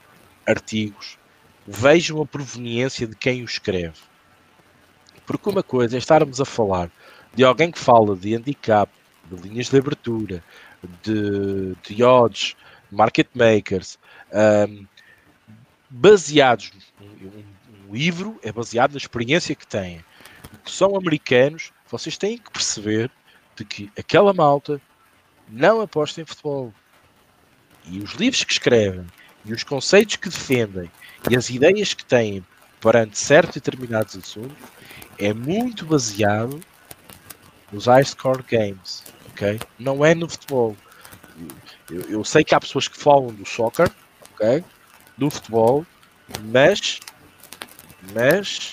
artigos, 0.47 1.18
vejam 1.66 2.20
a 2.22 2.26
proveniência 2.26 3.06
de 3.06 3.16
quem 3.16 3.42
os 3.42 3.52
escreve. 3.52 3.98
Porque 5.26 5.48
uma 5.48 5.62
coisa 5.62 5.97
é 5.97 5.98
estarmos 5.98 6.40
a 6.40 6.44
falar 6.44 6.90
de 7.34 7.44
alguém 7.44 7.70
que 7.70 7.78
fala 7.78 8.16
de 8.16 8.34
handicap, 8.34 8.90
de 9.30 9.48
linhas 9.48 9.68
de 9.68 9.78
abertura, 9.78 10.42
de, 11.02 11.74
de 11.82 12.02
odds, 12.02 12.56
market 12.90 13.28
makers, 13.34 13.98
um, 14.32 14.86
baseados. 15.88 16.72
Um, 17.00 17.44
um 17.88 17.94
livro 17.94 18.38
é 18.42 18.52
baseado 18.52 18.92
na 18.92 18.98
experiência 18.98 19.54
que 19.54 19.66
têm. 19.66 20.04
São 20.64 20.96
americanos, 20.96 21.72
vocês 21.90 22.16
têm 22.16 22.38
que 22.38 22.50
perceber 22.50 23.10
de 23.56 23.64
que 23.64 23.90
aquela 23.98 24.32
malta 24.32 24.80
não 25.48 25.80
aposta 25.80 26.20
em 26.20 26.24
futebol. 26.24 26.72
E 27.86 27.98
os 27.98 28.12
livros 28.12 28.44
que 28.44 28.52
escrevem, 28.52 29.06
e 29.44 29.52
os 29.52 29.64
conceitos 29.64 30.16
que 30.16 30.28
defendem, 30.28 30.90
e 31.28 31.36
as 31.36 31.50
ideias 31.50 31.94
que 31.94 32.04
têm 32.04 32.44
perante 32.80 33.18
certos 33.18 33.54
determinados 33.54 34.16
assuntos, 34.16 34.56
é 35.18 35.32
muito 35.34 35.84
baseado 35.84 36.60
nos 37.72 37.86
high 37.86 38.04
score 38.04 38.42
games, 38.42 39.04
ok? 39.30 39.60
Não 39.78 40.04
é 40.04 40.14
no 40.14 40.28
futebol. 40.28 40.76
Eu, 41.90 42.02
eu, 42.02 42.24
sei 42.24 42.44
que 42.44 42.54
há 42.54 42.60
pessoas 42.60 42.88
que 42.88 42.96
falam 42.96 43.28
do 43.28 43.46
soccer, 43.46 43.90
ok? 44.32 44.64
Do 45.16 45.30
futebol, 45.30 45.84
mas, 46.44 47.00
mas, 48.14 48.70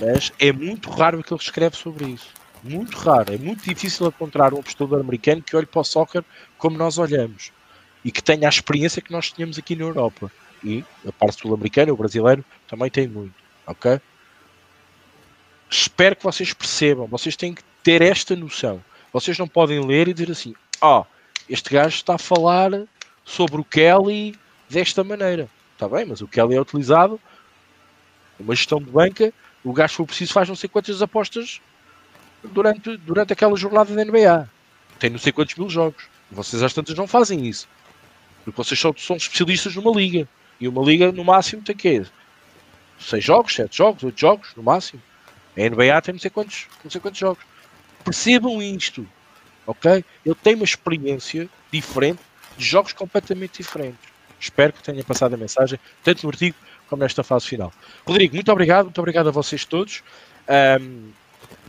mas 0.00 0.32
é 0.38 0.52
muito 0.52 0.90
raro 0.90 1.20
aquele 1.20 1.38
que 1.38 1.44
escreve 1.44 1.76
sobre 1.76 2.06
isso. 2.06 2.28
Muito 2.62 2.96
raro. 2.96 3.32
É 3.32 3.38
muito 3.38 3.62
difícil 3.62 4.06
encontrar 4.06 4.52
um 4.54 4.60
apostador 4.60 5.00
americano 5.00 5.42
que 5.42 5.54
olhe 5.54 5.66
para 5.66 5.80
o 5.80 5.84
soccer 5.84 6.24
como 6.58 6.76
nós 6.76 6.98
olhamos 6.98 7.52
e 8.04 8.10
que 8.10 8.22
tenha 8.22 8.48
a 8.48 8.50
experiência 8.50 9.00
que 9.00 9.12
nós 9.12 9.30
tínhamos 9.30 9.58
aqui 9.58 9.76
na 9.76 9.84
Europa. 9.84 10.32
E 10.62 10.84
a 11.06 11.12
parte 11.12 11.40
sul-americana, 11.42 11.92
o 11.92 11.96
brasileiro, 11.96 12.44
também 12.66 12.90
tem 12.90 13.06
muito, 13.06 13.34
ok? 13.66 14.00
espero 15.74 16.16
que 16.16 16.22
vocês 16.22 16.52
percebam, 16.52 17.06
vocês 17.06 17.36
têm 17.36 17.54
que 17.54 17.62
ter 17.82 18.02
esta 18.02 18.36
noção. 18.36 18.82
Vocês 19.12 19.38
não 19.38 19.48
podem 19.48 19.84
ler 19.84 20.08
e 20.08 20.14
dizer 20.14 20.30
assim: 20.30 20.54
ó, 20.80 21.00
oh, 21.00 21.06
este 21.48 21.70
gajo 21.70 21.96
está 21.96 22.14
a 22.14 22.18
falar 22.18 22.70
sobre 23.24 23.60
o 23.60 23.64
Kelly 23.64 24.38
desta 24.68 25.04
maneira. 25.04 25.48
Está 25.72 25.88
bem, 25.88 26.04
mas 26.04 26.20
o 26.20 26.28
Kelly 26.28 26.54
é 26.54 26.60
utilizado 26.60 27.20
uma 28.38 28.54
gestão 28.54 28.78
de 28.78 28.90
banca. 28.90 29.32
O 29.62 29.72
gajo, 29.72 29.94
for 29.94 30.06
preciso, 30.06 30.32
faz 30.32 30.48
não 30.48 30.56
sei 30.56 30.68
quantas 30.68 31.00
apostas 31.02 31.60
durante, 32.42 32.96
durante 32.98 33.32
aquela 33.32 33.56
jornada 33.56 33.94
da 33.94 34.04
NBA. 34.04 34.48
Tem 34.98 35.10
não 35.10 35.18
sei 35.18 35.32
quantos 35.32 35.54
mil 35.54 35.68
jogos. 35.68 36.04
Vocês 36.30 36.62
às 36.62 36.72
tantas 36.72 36.96
não 36.96 37.06
fazem 37.06 37.46
isso. 37.46 37.68
Porque 38.44 38.56
vocês 38.56 38.78
são, 38.78 38.94
são 38.96 39.16
especialistas 39.16 39.74
numa 39.74 39.90
liga. 39.90 40.28
E 40.60 40.68
uma 40.68 40.82
liga 40.82 41.10
no 41.10 41.24
máximo 41.24 41.62
tem 41.62 41.76
que 41.76 42.04
6 42.98 43.24
jogos, 43.24 43.54
7 43.54 43.76
jogos, 43.76 44.02
8 44.02 44.20
jogos 44.20 44.48
no 44.56 44.62
máximo. 44.62 45.02
A 45.56 45.60
NBA 45.60 46.02
tem 46.02 46.14
não 46.14 46.20
sei 46.20 46.30
quantos, 46.30 46.66
não 46.82 46.90
sei 46.90 47.00
quantos 47.00 47.18
jogos. 47.18 47.44
Percebam 48.04 48.62
isto. 48.62 49.06
Ok? 49.66 50.04
Eu 50.24 50.34
tenho 50.34 50.56
uma 50.56 50.64
experiência 50.64 51.48
diferente 51.72 52.20
de 52.56 52.64
jogos 52.64 52.92
completamente 52.92 53.62
diferentes. 53.62 54.12
Espero 54.38 54.72
que 54.72 54.82
tenha 54.82 55.02
passado 55.02 55.34
a 55.34 55.36
mensagem, 55.36 55.78
tanto 56.02 56.24
no 56.24 56.30
artigo 56.30 56.56
como 56.88 57.02
nesta 57.02 57.22
fase 57.22 57.46
final. 57.46 57.72
Rodrigo, 58.06 58.34
muito 58.34 58.52
obrigado, 58.52 58.84
muito 58.84 58.98
obrigado 58.98 59.28
a 59.28 59.32
vocês 59.32 59.64
todos. 59.64 60.02
Um, 60.80 61.10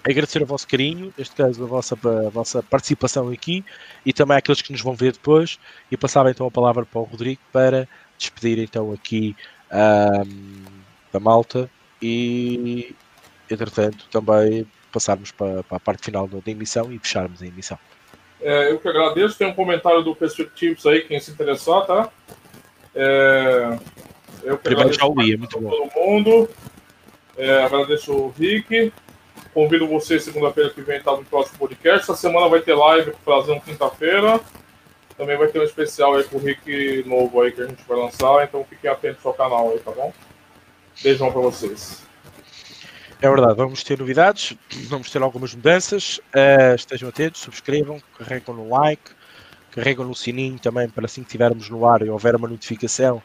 agradecer 0.04 0.42
o 0.42 0.46
vosso 0.46 0.68
carinho, 0.68 1.14
neste 1.18 1.36
caso 1.36 1.64
a 1.64 1.68
vossa, 1.68 1.96
a 1.96 2.30
vossa 2.30 2.62
participação 2.62 3.30
aqui 3.30 3.66
e 4.06 4.14
também 4.14 4.38
àqueles 4.38 4.62
que 4.62 4.72
nos 4.72 4.82
vão 4.82 4.94
ver 4.94 5.14
depois 5.14 5.60
e 5.90 5.98
passava 5.98 6.30
então 6.30 6.46
a 6.46 6.52
palavra 6.52 6.86
para 6.86 7.00
o 7.00 7.04
Rodrigo 7.04 7.42
para 7.52 7.88
despedir 8.18 8.60
então 8.60 8.94
aqui 8.94 9.36
um, 9.72 10.64
da 11.12 11.20
malta 11.20 11.70
e 12.02 12.96
entretanto 13.50 14.06
também 14.12 14.68
passarmos 14.96 15.32
para, 15.32 15.62
para 15.64 15.76
a 15.76 15.80
parte 15.80 16.06
final 16.06 16.26
da 16.26 16.40
emissão 16.50 16.90
e 16.92 16.98
fecharmos 16.98 17.42
a 17.42 17.46
emissão. 17.46 17.78
É, 18.42 18.72
eu 18.72 18.80
que 18.80 18.88
agradeço, 18.88 19.38
tem 19.38 19.48
um 19.48 19.54
comentário 19.54 20.02
do 20.02 20.16
Perspectives 20.16 20.86
aí, 20.86 21.02
quem 21.02 21.20
se 21.20 21.32
interessar, 21.32 21.86
tá? 21.86 22.10
É, 22.94 23.78
eu 24.44 24.58
que 24.58 24.64
Primeiro 24.64 24.94
já 24.94 25.06
ouvi, 25.06 25.34
é 25.34 25.38
muito 25.38 25.60
bom. 25.60 25.70
todo 25.70 25.92
mundo. 25.94 26.50
É, 27.38 27.64
agradeço 27.64 28.14
o 28.14 28.34
Rick. 28.38 28.94
Convido 29.54 29.88
você 29.88 30.20
segunda-feira 30.20 30.70
que 30.70 30.82
vem 30.82 30.98
estar 30.98 31.12
tá 31.12 31.18
no 31.18 31.26
próximo 31.26 31.60
podcast. 31.60 32.04
Essa 32.04 32.16
semana 32.16 32.48
vai 32.48 32.62
ter 32.62 32.74
live 32.74 33.12
com 33.12 33.18
o 33.18 33.36
Brasil 33.36 33.62
quinta-feira. 33.62 34.40
Também 35.18 35.38
vai 35.38 35.48
ter 35.48 35.60
um 35.60 35.64
especial 35.64 36.16
aí 36.16 36.24
com 36.26 36.38
o 36.38 36.40
Rick 36.40 37.04
novo 37.06 37.42
aí 37.42 37.52
que 37.52 37.62
a 37.62 37.68
gente 37.68 37.84
vai 37.88 37.98
lançar. 37.98 38.44
Então 38.44 38.64
fiquem 38.70 38.90
atentos 38.90 39.26
ao 39.26 39.34
canal 39.34 39.72
aí, 39.72 39.80
tá 39.80 39.92
bom? 39.92 40.14
Beijão 41.02 41.32
para 41.32 41.42
vocês. 41.42 42.06
É 43.26 43.28
verdade, 43.28 43.56
vamos 43.56 43.84
ter 43.84 43.98
novidades, 43.98 44.56
vamos 44.88 45.10
ter 45.10 45.20
algumas 45.20 45.56
mudanças. 45.56 46.20
Uh, 46.28 46.76
estejam 46.76 47.10
atentos, 47.10 47.42
subscrevam, 47.42 48.00
carregam 48.20 48.54
no 48.54 48.70
like, 48.70 49.02
carregam 49.72 50.06
no 50.06 50.14
sininho 50.14 50.60
também 50.60 50.88
para 50.88 51.06
assim 51.06 51.22
que 51.22 51.30
estivermos 51.30 51.68
no 51.68 51.88
ar 51.88 52.04
e 52.04 52.10
houver 52.12 52.36
uma 52.36 52.48
notificação 52.48 53.24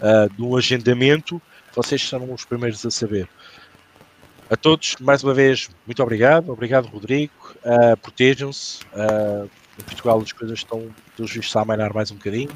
uh, 0.00 0.28
de 0.36 0.42
um 0.42 0.54
agendamento, 0.54 1.40
vocês 1.74 2.06
serão 2.06 2.30
os 2.30 2.44
primeiros 2.44 2.84
a 2.84 2.90
saber. 2.90 3.26
A 4.50 4.56
todos, 4.56 4.96
mais 5.00 5.24
uma 5.24 5.32
vez, 5.32 5.70
muito 5.86 6.02
obrigado. 6.02 6.52
Obrigado, 6.52 6.84
Rodrigo. 6.84 7.32
Uh, 7.64 7.96
Protejam-se. 7.96 8.82
Uh, 8.92 9.48
em 9.78 9.82
Portugal 9.82 10.20
as 10.20 10.30
coisas 10.30 10.58
estão, 10.58 10.90
pelos 11.16 11.32
vistos, 11.32 11.56
a 11.56 11.62
amainar 11.62 11.94
mais 11.94 12.10
um 12.10 12.16
bocadinho. 12.16 12.50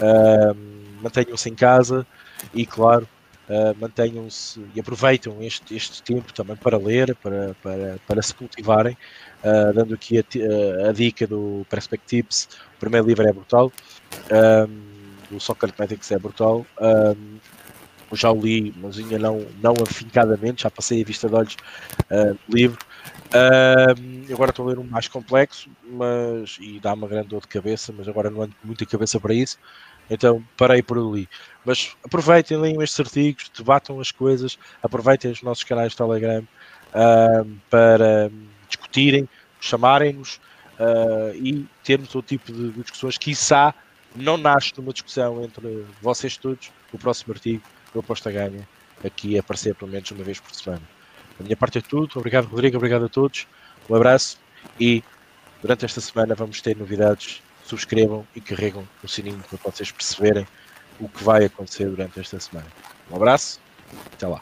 Uh, 0.00 0.56
Mantenham-se 1.00 1.48
em 1.48 1.54
casa 1.54 2.04
e, 2.52 2.66
claro, 2.66 3.06
uh, 3.48 3.76
mantenham-se 3.80 4.60
e 4.74 4.80
aproveitem 4.80 5.46
este, 5.46 5.74
este 5.74 6.02
tempo 6.02 6.32
também 6.32 6.56
para 6.56 6.78
ler, 6.78 7.14
para, 7.16 7.54
para, 7.62 7.98
para 8.06 8.22
se 8.22 8.34
cultivarem. 8.34 8.96
Uh, 9.42 9.72
dando 9.72 9.94
aqui 9.94 10.18
a, 10.18 10.88
a, 10.88 10.92
dica 10.92 11.26
do 11.26 11.64
Perspectives, 11.70 12.48
o 12.76 12.80
primeiro 12.80 13.06
livro 13.06 13.26
é 13.26 13.32
brutal. 13.32 13.72
Um, 14.30 15.36
o 15.36 15.38
Medics 15.78 16.10
é 16.10 16.18
brutal. 16.18 16.66
Um, 16.80 17.38
já 18.12 18.30
o 18.30 18.40
li, 18.40 18.74
mas 18.78 18.98
ainda 18.98 19.18
não, 19.18 19.46
não 19.62 19.74
afincadamente, 19.82 20.62
já 20.62 20.70
passei 20.70 21.02
a 21.02 21.04
vista 21.04 21.28
de 21.28 21.34
olhos 21.34 21.56
uh, 22.10 22.38
livro. 22.48 22.78
Uh, 23.28 24.32
agora 24.32 24.50
estou 24.50 24.66
a 24.66 24.70
ler 24.70 24.78
um 24.78 24.84
mais 24.84 25.08
complexo, 25.08 25.68
mas 25.84 26.56
e 26.60 26.80
dá 26.80 26.94
uma 26.94 27.06
grande 27.06 27.28
dor 27.28 27.42
de 27.42 27.48
cabeça, 27.48 27.92
mas 27.96 28.08
agora 28.08 28.30
não 28.30 28.42
ando 28.42 28.54
muita 28.64 28.86
cabeça 28.86 29.20
para 29.20 29.34
isso, 29.34 29.58
então 30.10 30.44
parei 30.56 30.82
por 30.82 30.98
ali. 30.98 31.28
Mas 31.64 31.96
aproveitem, 32.04 32.56
leiam 32.56 32.82
estes 32.82 33.00
artigos, 33.00 33.50
debatam 33.56 34.00
as 34.00 34.10
coisas, 34.10 34.58
aproveitem 34.82 35.30
os 35.30 35.42
nossos 35.42 35.64
canais 35.64 35.92
de 35.92 35.98
Telegram 35.98 36.42
uh, 36.42 37.58
para 37.68 38.30
discutirem, 38.68 39.28
chamarem-nos 39.60 40.40
uh, 40.78 41.34
e 41.34 41.66
termos 41.84 42.14
outro 42.14 42.28
tipo 42.36 42.52
de, 42.52 42.70
de 42.70 42.82
discussões. 42.82 43.18
Quiçá 43.18 43.74
não 44.16 44.36
nasce 44.36 44.72
numa 44.76 44.92
discussão 44.92 45.42
entre 45.44 45.84
vocês 46.00 46.36
todos, 46.36 46.70
o 46.92 46.98
próximo 46.98 47.34
artigo 47.34 47.62
eu 47.94 48.00
aposto 48.00 48.28
a 48.28 48.32
ganha 48.32 48.66
aqui 49.04 49.36
a 49.36 49.40
aparecer 49.40 49.74
pelo 49.74 49.90
menos 49.90 50.10
uma 50.10 50.24
vez 50.24 50.40
por 50.40 50.54
semana. 50.54 50.82
Da 51.38 51.44
minha 51.44 51.56
parte 51.56 51.78
é 51.78 51.80
tudo. 51.80 52.18
Obrigado, 52.18 52.46
Rodrigo. 52.46 52.76
Obrigado 52.76 53.04
a 53.04 53.08
todos. 53.08 53.46
Um 53.88 53.94
abraço 53.94 54.38
e 54.78 55.02
durante 55.62 55.84
esta 55.84 56.00
semana 56.00 56.34
vamos 56.34 56.60
ter 56.60 56.76
novidades. 56.76 57.42
Subscrevam 57.68 58.26
e 58.34 58.40
carregam 58.40 58.88
o 59.04 59.08
sininho 59.08 59.44
para 59.50 59.70
vocês 59.70 59.92
perceberem 59.92 60.46
o 60.98 61.06
que 61.06 61.22
vai 61.22 61.44
acontecer 61.44 61.84
durante 61.84 62.18
esta 62.18 62.40
semana. 62.40 62.66
Um 63.10 63.16
abraço. 63.16 63.60
Até 64.14 64.26
lá. 64.26 64.40